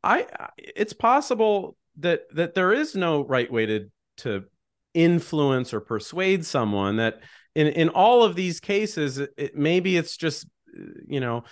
I 0.02 0.26
it's 0.56 0.92
possible 0.92 1.76
that 1.98 2.22
that 2.34 2.54
there 2.54 2.72
is 2.72 2.94
no 2.94 3.24
right 3.24 3.50
way 3.50 3.66
to 3.66 3.90
to 4.18 4.44
influence 4.94 5.72
or 5.72 5.80
persuade 5.80 6.44
someone 6.44 6.96
that 6.96 7.20
in 7.54 7.66
in 7.68 7.88
all 7.88 8.22
of 8.22 8.34
these 8.34 8.60
cases 8.60 9.18
it, 9.18 9.56
maybe 9.56 9.96
it's 9.96 10.16
just 10.16 10.46
you 11.06 11.20
know 11.20 11.44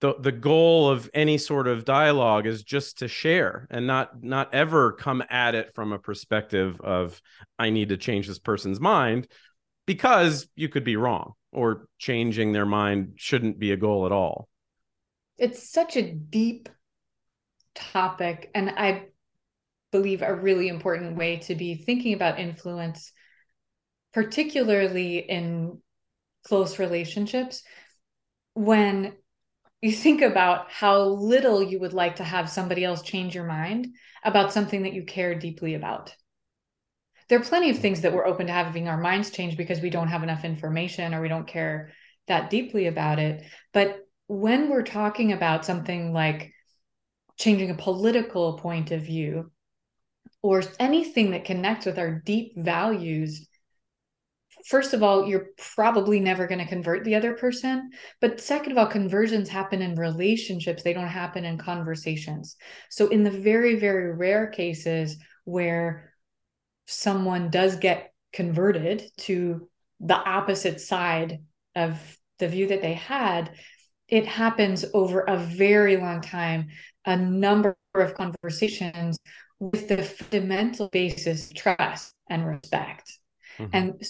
the 0.00 0.14
the 0.20 0.32
goal 0.32 0.90
of 0.90 1.10
any 1.14 1.38
sort 1.38 1.66
of 1.66 1.84
dialogue 1.84 2.46
is 2.46 2.62
just 2.62 2.98
to 2.98 3.08
share 3.08 3.66
and 3.70 3.86
not 3.86 4.22
not 4.22 4.54
ever 4.54 4.92
come 4.92 5.22
at 5.30 5.54
it 5.54 5.74
from 5.74 5.92
a 5.92 5.98
perspective 5.98 6.80
of 6.80 7.20
i 7.58 7.70
need 7.70 7.88
to 7.88 7.96
change 7.96 8.26
this 8.26 8.38
person's 8.38 8.80
mind 8.80 9.26
because 9.86 10.48
you 10.56 10.68
could 10.68 10.84
be 10.84 10.96
wrong 10.96 11.32
or 11.56 11.88
changing 11.98 12.52
their 12.52 12.66
mind 12.66 13.14
shouldn't 13.16 13.58
be 13.58 13.72
a 13.72 13.76
goal 13.76 14.04
at 14.04 14.12
all. 14.12 14.48
It's 15.38 15.70
such 15.70 15.96
a 15.96 16.12
deep 16.12 16.68
topic, 17.74 18.50
and 18.54 18.70
I 18.70 19.06
believe 19.92 20.22
a 20.22 20.34
really 20.34 20.68
important 20.68 21.16
way 21.16 21.36
to 21.38 21.54
be 21.54 21.74
thinking 21.74 22.14
about 22.14 22.38
influence, 22.38 23.12
particularly 24.16 25.18
in 25.18 25.78
close 26.42 26.78
relationships, 26.78 27.62
when 28.54 29.12
you 29.82 29.92
think 29.92 30.22
about 30.22 30.70
how 30.70 31.02
little 31.02 31.62
you 31.62 31.78
would 31.78 31.92
like 31.92 32.16
to 32.16 32.24
have 32.24 32.48
somebody 32.48 32.82
else 32.82 33.02
change 33.02 33.34
your 33.34 33.44
mind 33.44 33.88
about 34.24 34.54
something 34.54 34.84
that 34.84 34.94
you 34.94 35.04
care 35.04 35.34
deeply 35.38 35.74
about. 35.74 36.16
There 37.28 37.38
are 37.38 37.44
plenty 37.44 37.68
of 37.68 37.78
things 37.78 38.00
that 38.00 38.14
we're 38.14 38.26
open 38.26 38.46
to 38.46 38.54
having 38.54 38.88
our 38.88 38.96
minds 38.96 39.28
change 39.28 39.54
because 39.58 39.82
we 39.82 39.90
don't 39.90 40.08
have 40.08 40.22
enough 40.22 40.46
information 40.46 41.12
or 41.12 41.20
we 41.20 41.28
don't 41.28 41.46
care 41.46 41.92
that 42.26 42.48
deeply 42.48 42.86
about 42.86 43.18
it. 43.18 43.44
But 43.74 43.98
when 44.28 44.70
we're 44.70 44.82
talking 44.82 45.34
about 45.34 45.66
something 45.66 46.14
like 46.14 46.54
changing 47.36 47.68
a 47.68 47.74
political 47.74 48.56
point 48.56 48.92
of 48.92 49.02
view 49.02 49.52
or 50.40 50.62
anything 50.80 51.32
that 51.32 51.44
connects 51.44 51.84
with 51.84 51.98
our 51.98 52.22
deep 52.24 52.54
values, 52.56 53.46
first 54.66 54.92
of 54.92 55.02
all, 55.02 55.26
you're 55.26 55.48
probably 55.74 56.20
never 56.20 56.46
going 56.46 56.58
to 56.58 56.66
convert 56.66 57.04
the 57.04 57.14
other 57.14 57.34
person. 57.34 57.90
But 58.20 58.40
second 58.40 58.72
of 58.72 58.78
all, 58.78 58.86
conversions 58.86 59.48
happen 59.48 59.80
in 59.80 59.94
relationships, 59.94 60.82
they 60.82 60.92
don't 60.92 61.06
happen 61.06 61.44
in 61.44 61.56
conversations. 61.56 62.56
So, 62.90 63.08
in 63.08 63.22
the 63.22 63.30
very, 63.30 63.76
very 63.76 64.12
rare 64.12 64.48
cases 64.48 65.16
where 65.44 66.12
someone 66.86 67.50
does 67.50 67.76
get 67.76 68.12
converted 68.32 69.04
to 69.18 69.68
the 70.00 70.16
opposite 70.16 70.80
side 70.80 71.42
of 71.74 72.18
the 72.38 72.48
view 72.48 72.68
that 72.68 72.82
they 72.82 72.94
had, 72.94 73.52
it 74.08 74.26
happens 74.26 74.84
over 74.94 75.20
a 75.20 75.38
very 75.38 75.96
long 75.96 76.20
time, 76.20 76.68
a 77.04 77.16
number 77.16 77.76
of 77.94 78.14
conversations 78.14 79.18
with 79.58 79.88
the 79.88 80.02
fundamental 80.02 80.88
basis 80.88 81.50
trust 81.50 82.12
and 82.28 82.46
respect. 82.46 83.18
Mm-hmm. 83.58 83.70
And 83.72 84.02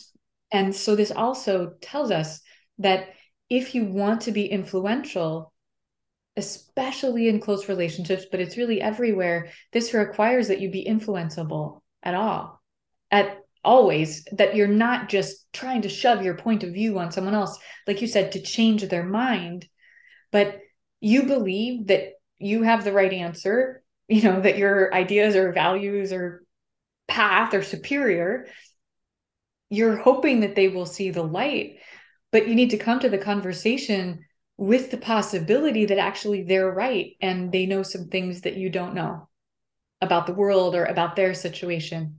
and 0.53 0.75
so 0.75 0.95
this 0.95 1.11
also 1.11 1.75
tells 1.81 2.11
us 2.11 2.41
that 2.79 3.09
if 3.49 3.75
you 3.75 3.85
want 3.85 4.23
to 4.23 4.33
be 4.33 4.47
influential, 4.47 5.53
especially 6.37 7.29
in 7.29 7.41
close 7.41 7.69
relationships, 7.69 8.27
but 8.31 8.41
it's 8.41 8.57
really 8.57 8.81
everywhere, 8.81 9.51
this 9.73 9.95
requires 9.95 10.49
that 10.49 10.61
you 10.61 10.71
be 10.71 10.85
influenceable 10.85 11.81
at 12.03 12.15
all. 12.15 12.61
At 13.11 13.39
always 13.67 14.25
that 14.33 14.55
you're 14.55 14.69
not 14.69 15.09
just 15.09 15.53
trying 15.53 15.83
to 15.83 15.89
shove 15.89 16.25
your 16.25 16.37
point 16.37 16.63
of 16.63 16.73
view 16.73 17.01
on 17.01 17.11
someone 17.11 17.35
else 17.35 17.59
like 17.89 18.01
you 18.01 18.07
said 18.07 18.31
to 18.31 18.41
change 18.41 18.87
their 18.89 19.03
mind 19.03 19.67
but 20.31 20.61
you 21.01 21.25
believe 21.25 21.89
that 21.89 22.13
you 22.39 22.63
have 22.63 22.85
the 22.85 22.93
right 22.93 23.13
answer 23.13 23.83
you 24.09 24.23
know 24.23 24.41
that 24.41 24.57
your 24.57 24.95
ideas 24.95 25.35
or 25.35 25.53
values 25.53 26.13
or 26.13 26.45
path 27.09 27.55
are 27.55 27.63
superior 27.63 28.47
you're 29.71 29.97
hoping 29.97 30.41
that 30.41 30.55
they 30.55 30.69
will 30.69 30.87
see 30.87 31.11
the 31.11 31.23
light 31.23 31.79
but 32.33 32.49
you 32.49 32.55
need 32.55 32.71
to 32.71 32.79
come 32.79 33.01
to 33.01 33.09
the 33.09 33.19
conversation 33.19 34.25
with 34.57 34.91
the 34.91 34.97
possibility 34.97 35.87
that 35.87 35.99
actually 35.99 36.43
they're 36.43 36.71
right 36.71 37.17
and 37.21 37.53
they 37.53 37.67
know 37.67 37.83
some 37.83 38.09
things 38.09 38.43
that 38.43 38.57
you 38.57 38.71
don't 38.71 38.95
know 38.95 39.29
about 40.01 40.27
the 40.27 40.35
world 40.35 40.75
or 40.75 40.85
about 40.85 41.17
their 41.17 41.35
situation. 41.35 42.19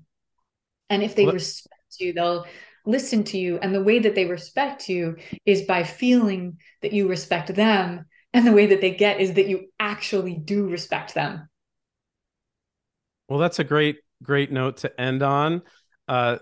And 0.89 1.03
if 1.03 1.15
they 1.15 1.25
well, 1.25 1.33
respect 1.33 1.73
you 1.99 2.13
they'll 2.13 2.45
listen 2.85 3.23
to 3.25 3.37
you. 3.37 3.57
And 3.59 3.73
the 3.73 3.83
way 3.83 3.99
that 3.99 4.15
they 4.15 4.25
respect 4.25 4.87
you 4.87 5.17
is 5.45 5.63
by 5.63 5.83
feeling 5.83 6.59
that 6.81 6.93
you 6.93 7.07
respect 7.07 7.53
them. 7.53 8.05
And 8.33 8.45
the 8.45 8.53
way 8.53 8.67
that 8.67 8.81
they 8.81 8.91
get 8.91 9.19
is 9.19 9.33
that 9.33 9.47
you 9.47 9.67
actually 9.79 10.35
do 10.35 10.69
respect 10.69 11.13
them. 11.13 11.49
Well 13.27 13.39
that's 13.39 13.59
a 13.59 13.63
great 13.63 13.97
great 14.23 14.51
note 14.51 14.77
to 14.77 15.01
end 15.01 15.23
on. 15.23 15.63
Uh, 16.07 16.37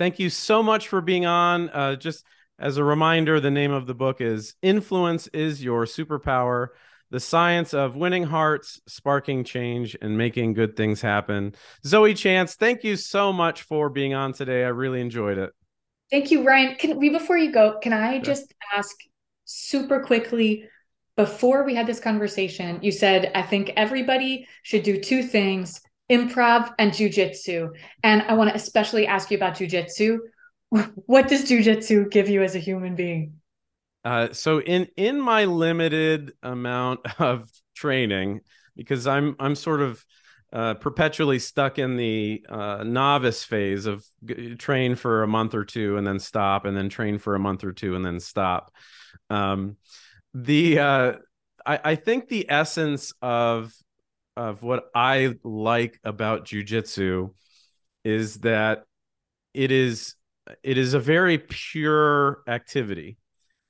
thank 0.00 0.18
you 0.18 0.30
so 0.30 0.62
much 0.62 0.88
for 0.88 1.02
being 1.02 1.26
on. 1.26 1.68
Uh, 1.68 1.94
just 1.94 2.24
as 2.58 2.78
a 2.78 2.84
reminder, 2.84 3.38
the 3.38 3.50
name 3.50 3.70
of 3.70 3.86
the 3.86 3.94
book 3.94 4.22
is 4.22 4.54
Influence 4.62 5.26
is 5.28 5.62
Your 5.62 5.84
Superpower 5.84 6.68
The 7.10 7.20
Science 7.20 7.74
of 7.74 7.96
Winning 7.96 8.24
Hearts, 8.24 8.80
Sparking 8.88 9.44
Change, 9.44 9.98
and 10.00 10.16
Making 10.16 10.54
Good 10.54 10.74
Things 10.74 11.02
Happen. 11.02 11.54
Zoe 11.84 12.14
Chance, 12.14 12.54
thank 12.54 12.82
you 12.82 12.96
so 12.96 13.30
much 13.30 13.60
for 13.62 13.90
being 13.90 14.14
on 14.14 14.32
today. 14.32 14.64
I 14.64 14.68
really 14.68 15.02
enjoyed 15.02 15.36
it. 15.36 15.50
Thank 16.10 16.30
you, 16.30 16.44
Ryan. 16.44 16.76
Can 16.76 16.98
we, 16.98 17.10
before 17.10 17.36
you 17.36 17.52
go, 17.52 17.78
can 17.82 17.92
I 17.92 18.14
sure. 18.14 18.22
just 18.22 18.54
ask 18.74 18.96
super 19.44 20.00
quickly? 20.00 20.64
Before 21.14 21.64
we 21.64 21.74
had 21.74 21.86
this 21.86 22.00
conversation, 22.00 22.78
you 22.80 22.90
said, 22.90 23.30
I 23.34 23.42
think 23.42 23.74
everybody 23.76 24.46
should 24.62 24.82
do 24.82 24.98
two 24.98 25.22
things 25.22 25.82
improv 26.10 26.72
and 26.78 26.92
jujitsu. 26.92 27.70
And 28.02 28.22
I 28.22 28.34
want 28.34 28.50
to 28.50 28.56
especially 28.56 29.06
ask 29.06 29.30
you 29.30 29.36
about 29.36 29.54
jujitsu. 29.54 30.18
What 31.06 31.26
does 31.26 31.50
jujitsu 31.50 32.10
give 32.10 32.28
you 32.28 32.42
as 32.42 32.54
a 32.54 32.60
human 32.60 32.94
being? 32.94 33.40
Uh, 34.04 34.32
so 34.32 34.60
in 34.60 34.88
in 34.96 35.20
my 35.20 35.44
limited 35.44 36.32
amount 36.42 37.00
of 37.20 37.50
training, 37.74 38.40
because 38.76 39.06
I'm 39.06 39.36
I'm 39.38 39.54
sort 39.54 39.80
of 39.80 40.04
uh, 40.52 40.74
perpetually 40.74 41.38
stuck 41.38 41.78
in 41.78 41.96
the 41.96 42.44
uh, 42.48 42.82
novice 42.84 43.44
phase 43.44 43.86
of 43.86 44.04
g- 44.24 44.54
train 44.56 44.96
for 44.96 45.22
a 45.22 45.28
month 45.28 45.54
or 45.54 45.64
two 45.64 45.96
and 45.96 46.06
then 46.06 46.18
stop, 46.18 46.64
and 46.64 46.76
then 46.76 46.88
train 46.88 47.18
for 47.18 47.34
a 47.34 47.38
month 47.38 47.64
or 47.64 47.72
two 47.72 47.94
and 47.94 48.04
then 48.04 48.20
stop. 48.20 48.72
Um, 49.28 49.76
the 50.34 50.78
uh, 50.78 51.12
I, 51.66 51.80
I 51.84 51.94
think 51.94 52.28
the 52.28 52.46
essence 52.48 53.12
of 53.20 53.72
of 54.36 54.62
what 54.62 54.84
I 54.94 55.34
like 55.44 55.98
about 56.04 56.44
jujitsu 56.46 57.34
is 58.04 58.36
that 58.38 58.84
it 59.54 59.70
is 59.70 60.14
it 60.62 60.78
is 60.78 60.94
a 60.94 61.00
very 61.00 61.38
pure 61.38 62.42
activity. 62.48 63.18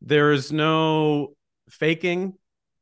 There 0.01 0.33
is 0.33 0.53
no 0.53 1.35
faking 1.69 2.35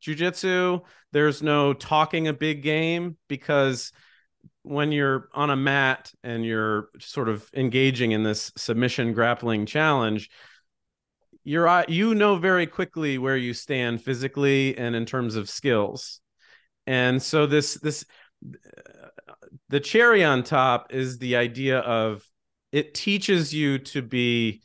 jujitsu. 0.02 0.82
There's 1.12 1.42
no 1.42 1.72
talking 1.72 2.28
a 2.28 2.32
big 2.32 2.62
game 2.62 3.16
because 3.28 3.92
when 4.62 4.92
you're 4.92 5.28
on 5.32 5.50
a 5.50 5.56
mat 5.56 6.12
and 6.22 6.44
you're 6.44 6.90
sort 7.00 7.28
of 7.28 7.48
engaging 7.54 8.12
in 8.12 8.22
this 8.22 8.52
submission 8.56 9.14
grappling 9.14 9.66
challenge, 9.66 10.30
you're 11.44 11.84
you 11.88 12.14
know 12.14 12.36
very 12.36 12.66
quickly 12.66 13.18
where 13.18 13.36
you 13.36 13.54
stand 13.54 14.02
physically 14.02 14.76
and 14.76 14.94
in 14.94 15.06
terms 15.06 15.34
of 15.34 15.48
skills 15.48 16.20
and 16.88 17.22
so 17.22 17.44
this 17.44 17.74
this 17.74 18.06
the 19.68 19.78
cherry 19.78 20.24
on 20.24 20.42
top 20.42 20.94
is 20.94 21.18
the 21.18 21.36
idea 21.36 21.80
of 21.80 22.24
it 22.72 22.94
teaches 22.94 23.52
you 23.52 23.78
to 23.78 24.00
be 24.00 24.62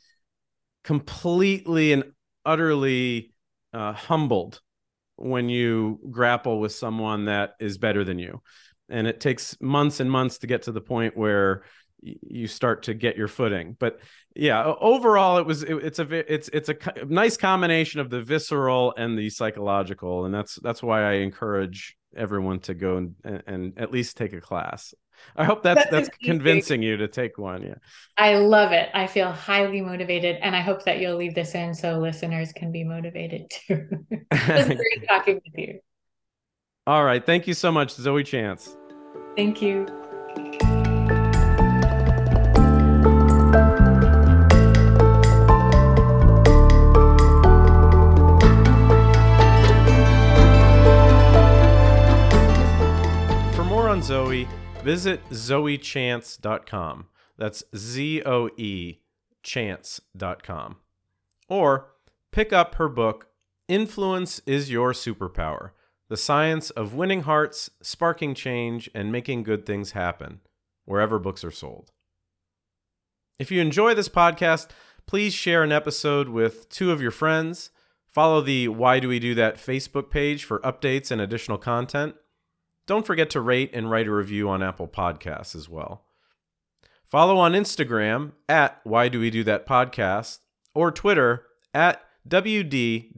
completely 0.84 1.92
and 1.92 2.04
utterly 2.46 3.34
uh, 3.74 3.92
humbled 3.92 4.62
when 5.16 5.50
you 5.50 6.00
grapple 6.10 6.60
with 6.60 6.72
someone 6.72 7.26
that 7.26 7.56
is 7.60 7.76
better 7.76 8.04
than 8.04 8.18
you. 8.18 8.40
And 8.88 9.06
it 9.06 9.20
takes 9.20 9.60
months 9.60 10.00
and 10.00 10.10
months 10.10 10.38
to 10.38 10.46
get 10.46 10.62
to 10.62 10.72
the 10.72 10.80
point 10.80 11.18
where 11.18 11.64
you 12.00 12.46
start 12.46 12.84
to 12.84 12.94
get 12.94 13.18
your 13.18 13.28
footing. 13.28 13.76
But 13.78 14.00
yeah 14.36 14.64
overall 14.64 15.38
it 15.38 15.46
was 15.46 15.62
it, 15.62 15.74
it's 15.76 15.98
a 16.00 16.34
it's 16.34 16.48
it's 16.52 16.68
a 16.68 16.76
nice 17.06 17.36
combination 17.36 18.00
of 18.00 18.10
the 18.10 18.22
visceral 18.22 18.94
and 18.96 19.18
the 19.18 19.28
psychological. 19.28 20.24
And 20.24 20.34
that's 20.34 20.56
that's 20.56 20.82
why 20.82 21.02
i 21.02 21.12
encourage 21.14 21.96
everyone 22.16 22.60
to 22.60 22.74
go 22.74 22.96
and, 22.96 23.14
and 23.46 23.78
at 23.78 23.90
least 23.90 24.16
take 24.16 24.32
a 24.32 24.40
class. 24.40 24.94
I 25.36 25.44
hope 25.44 25.62
that's 25.62 25.88
that's, 25.90 26.08
that's 26.08 26.18
convincing 26.22 26.82
you 26.82 26.96
to 26.96 27.08
take 27.08 27.38
one. 27.38 27.62
Yeah. 27.62 27.74
I 28.18 28.36
love 28.38 28.72
it. 28.72 28.88
I 28.94 29.06
feel 29.06 29.30
highly 29.30 29.80
motivated 29.80 30.36
and 30.42 30.54
I 30.56 30.60
hope 30.60 30.84
that 30.84 30.98
you'll 30.98 31.16
leave 31.16 31.34
this 31.34 31.54
in 31.54 31.74
so 31.74 31.98
listeners 31.98 32.52
can 32.52 32.72
be 32.72 32.84
motivated 32.84 33.50
too. 33.50 33.86
it's 34.30 34.68
great 34.68 35.06
talking 35.08 35.34
with 35.44 35.54
you. 35.56 35.80
All 36.86 37.04
right. 37.04 37.24
Thank 37.24 37.46
you 37.46 37.54
so 37.54 37.72
much, 37.72 37.92
Zoe 37.92 38.24
Chance. 38.24 38.76
Thank 39.36 39.62
you. 39.62 39.86
Zoe, 54.14 54.46
visit 54.84 55.28
zoechance.com. 55.30 57.06
That's 57.36 57.64
Z 57.74 58.22
O 58.24 58.48
E 58.56 59.00
chance.com. 59.42 60.76
Or 61.48 61.90
pick 62.30 62.52
up 62.52 62.76
her 62.76 62.88
book, 62.88 63.26
Influence 63.66 64.40
is 64.46 64.70
Your 64.70 64.92
Superpower 64.92 65.70
The 66.08 66.16
Science 66.16 66.70
of 66.70 66.94
Winning 66.94 67.22
Hearts, 67.22 67.70
Sparking 67.82 68.34
Change, 68.34 68.88
and 68.94 69.10
Making 69.10 69.42
Good 69.42 69.66
Things 69.66 69.90
Happen, 69.90 70.40
wherever 70.84 71.18
books 71.18 71.42
are 71.42 71.50
sold. 71.50 71.90
If 73.40 73.50
you 73.50 73.60
enjoy 73.60 73.94
this 73.94 74.08
podcast, 74.08 74.68
Please 75.06 75.34
share 75.34 75.62
an 75.62 75.70
episode 75.70 76.30
with 76.30 76.66
two 76.70 76.90
of 76.90 77.02
your 77.02 77.10
friends. 77.10 77.70
Follow 78.06 78.40
the 78.40 78.68
Why 78.68 79.00
Do 79.00 79.08
We 79.08 79.18
Do 79.18 79.34
That 79.34 79.56
Facebook 79.56 80.08
page 80.08 80.44
for 80.44 80.60
updates 80.60 81.10
and 81.10 81.20
additional 81.20 81.58
content. 81.58 82.14
Don't 82.86 83.06
forget 83.06 83.30
to 83.30 83.40
rate 83.40 83.70
and 83.72 83.90
write 83.90 84.06
a 84.06 84.12
review 84.12 84.48
on 84.48 84.62
Apple 84.62 84.88
Podcasts 84.88 85.54
as 85.54 85.68
well. 85.68 86.04
Follow 87.06 87.36
on 87.38 87.52
Instagram 87.52 88.32
at 88.48 88.80
Why 88.84 89.08
Do 89.08 89.20
We 89.20 89.30
Do 89.30 89.44
That 89.44 89.66
Podcast 89.66 90.40
or 90.74 90.90
Twitter 90.90 91.46
at 91.72 92.02
WDWDTPod. 92.28 93.12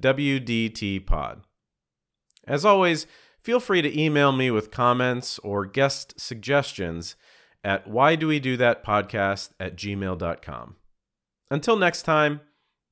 As 2.46 2.64
always, 2.64 3.06
feel 3.42 3.58
free 3.58 3.82
to 3.82 4.00
email 4.00 4.30
me 4.32 4.50
with 4.50 4.70
comments 4.70 5.38
or 5.40 5.66
guest 5.66 6.20
suggestions 6.20 7.16
at 7.64 7.88
why 7.88 8.14
do 8.14 8.28
we 8.28 8.38
do 8.38 8.56
that 8.56 8.84
podcast 8.84 9.50
at 9.58 9.76
gmail.com. 9.76 10.76
Until 11.50 11.76
next 11.76 12.02
time, 12.02 12.40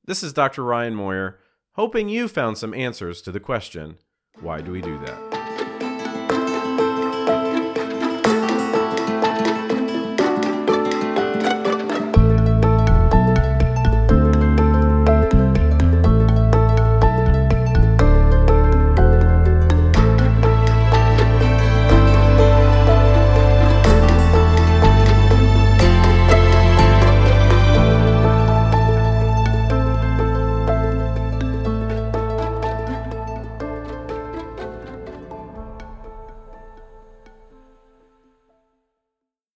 this 0.05 0.21
is 0.21 0.33
Dr. 0.33 0.63
Ryan 0.63 0.95
Moyer, 0.95 1.39
hoping 1.73 2.09
you 2.09 2.27
found 2.27 2.57
some 2.57 2.73
answers 2.73 3.21
to 3.21 3.31
the 3.31 3.39
question 3.39 3.97
why 4.41 4.59
do 4.59 4.71
we 4.71 4.81
do 4.81 4.99
that? 4.99 5.34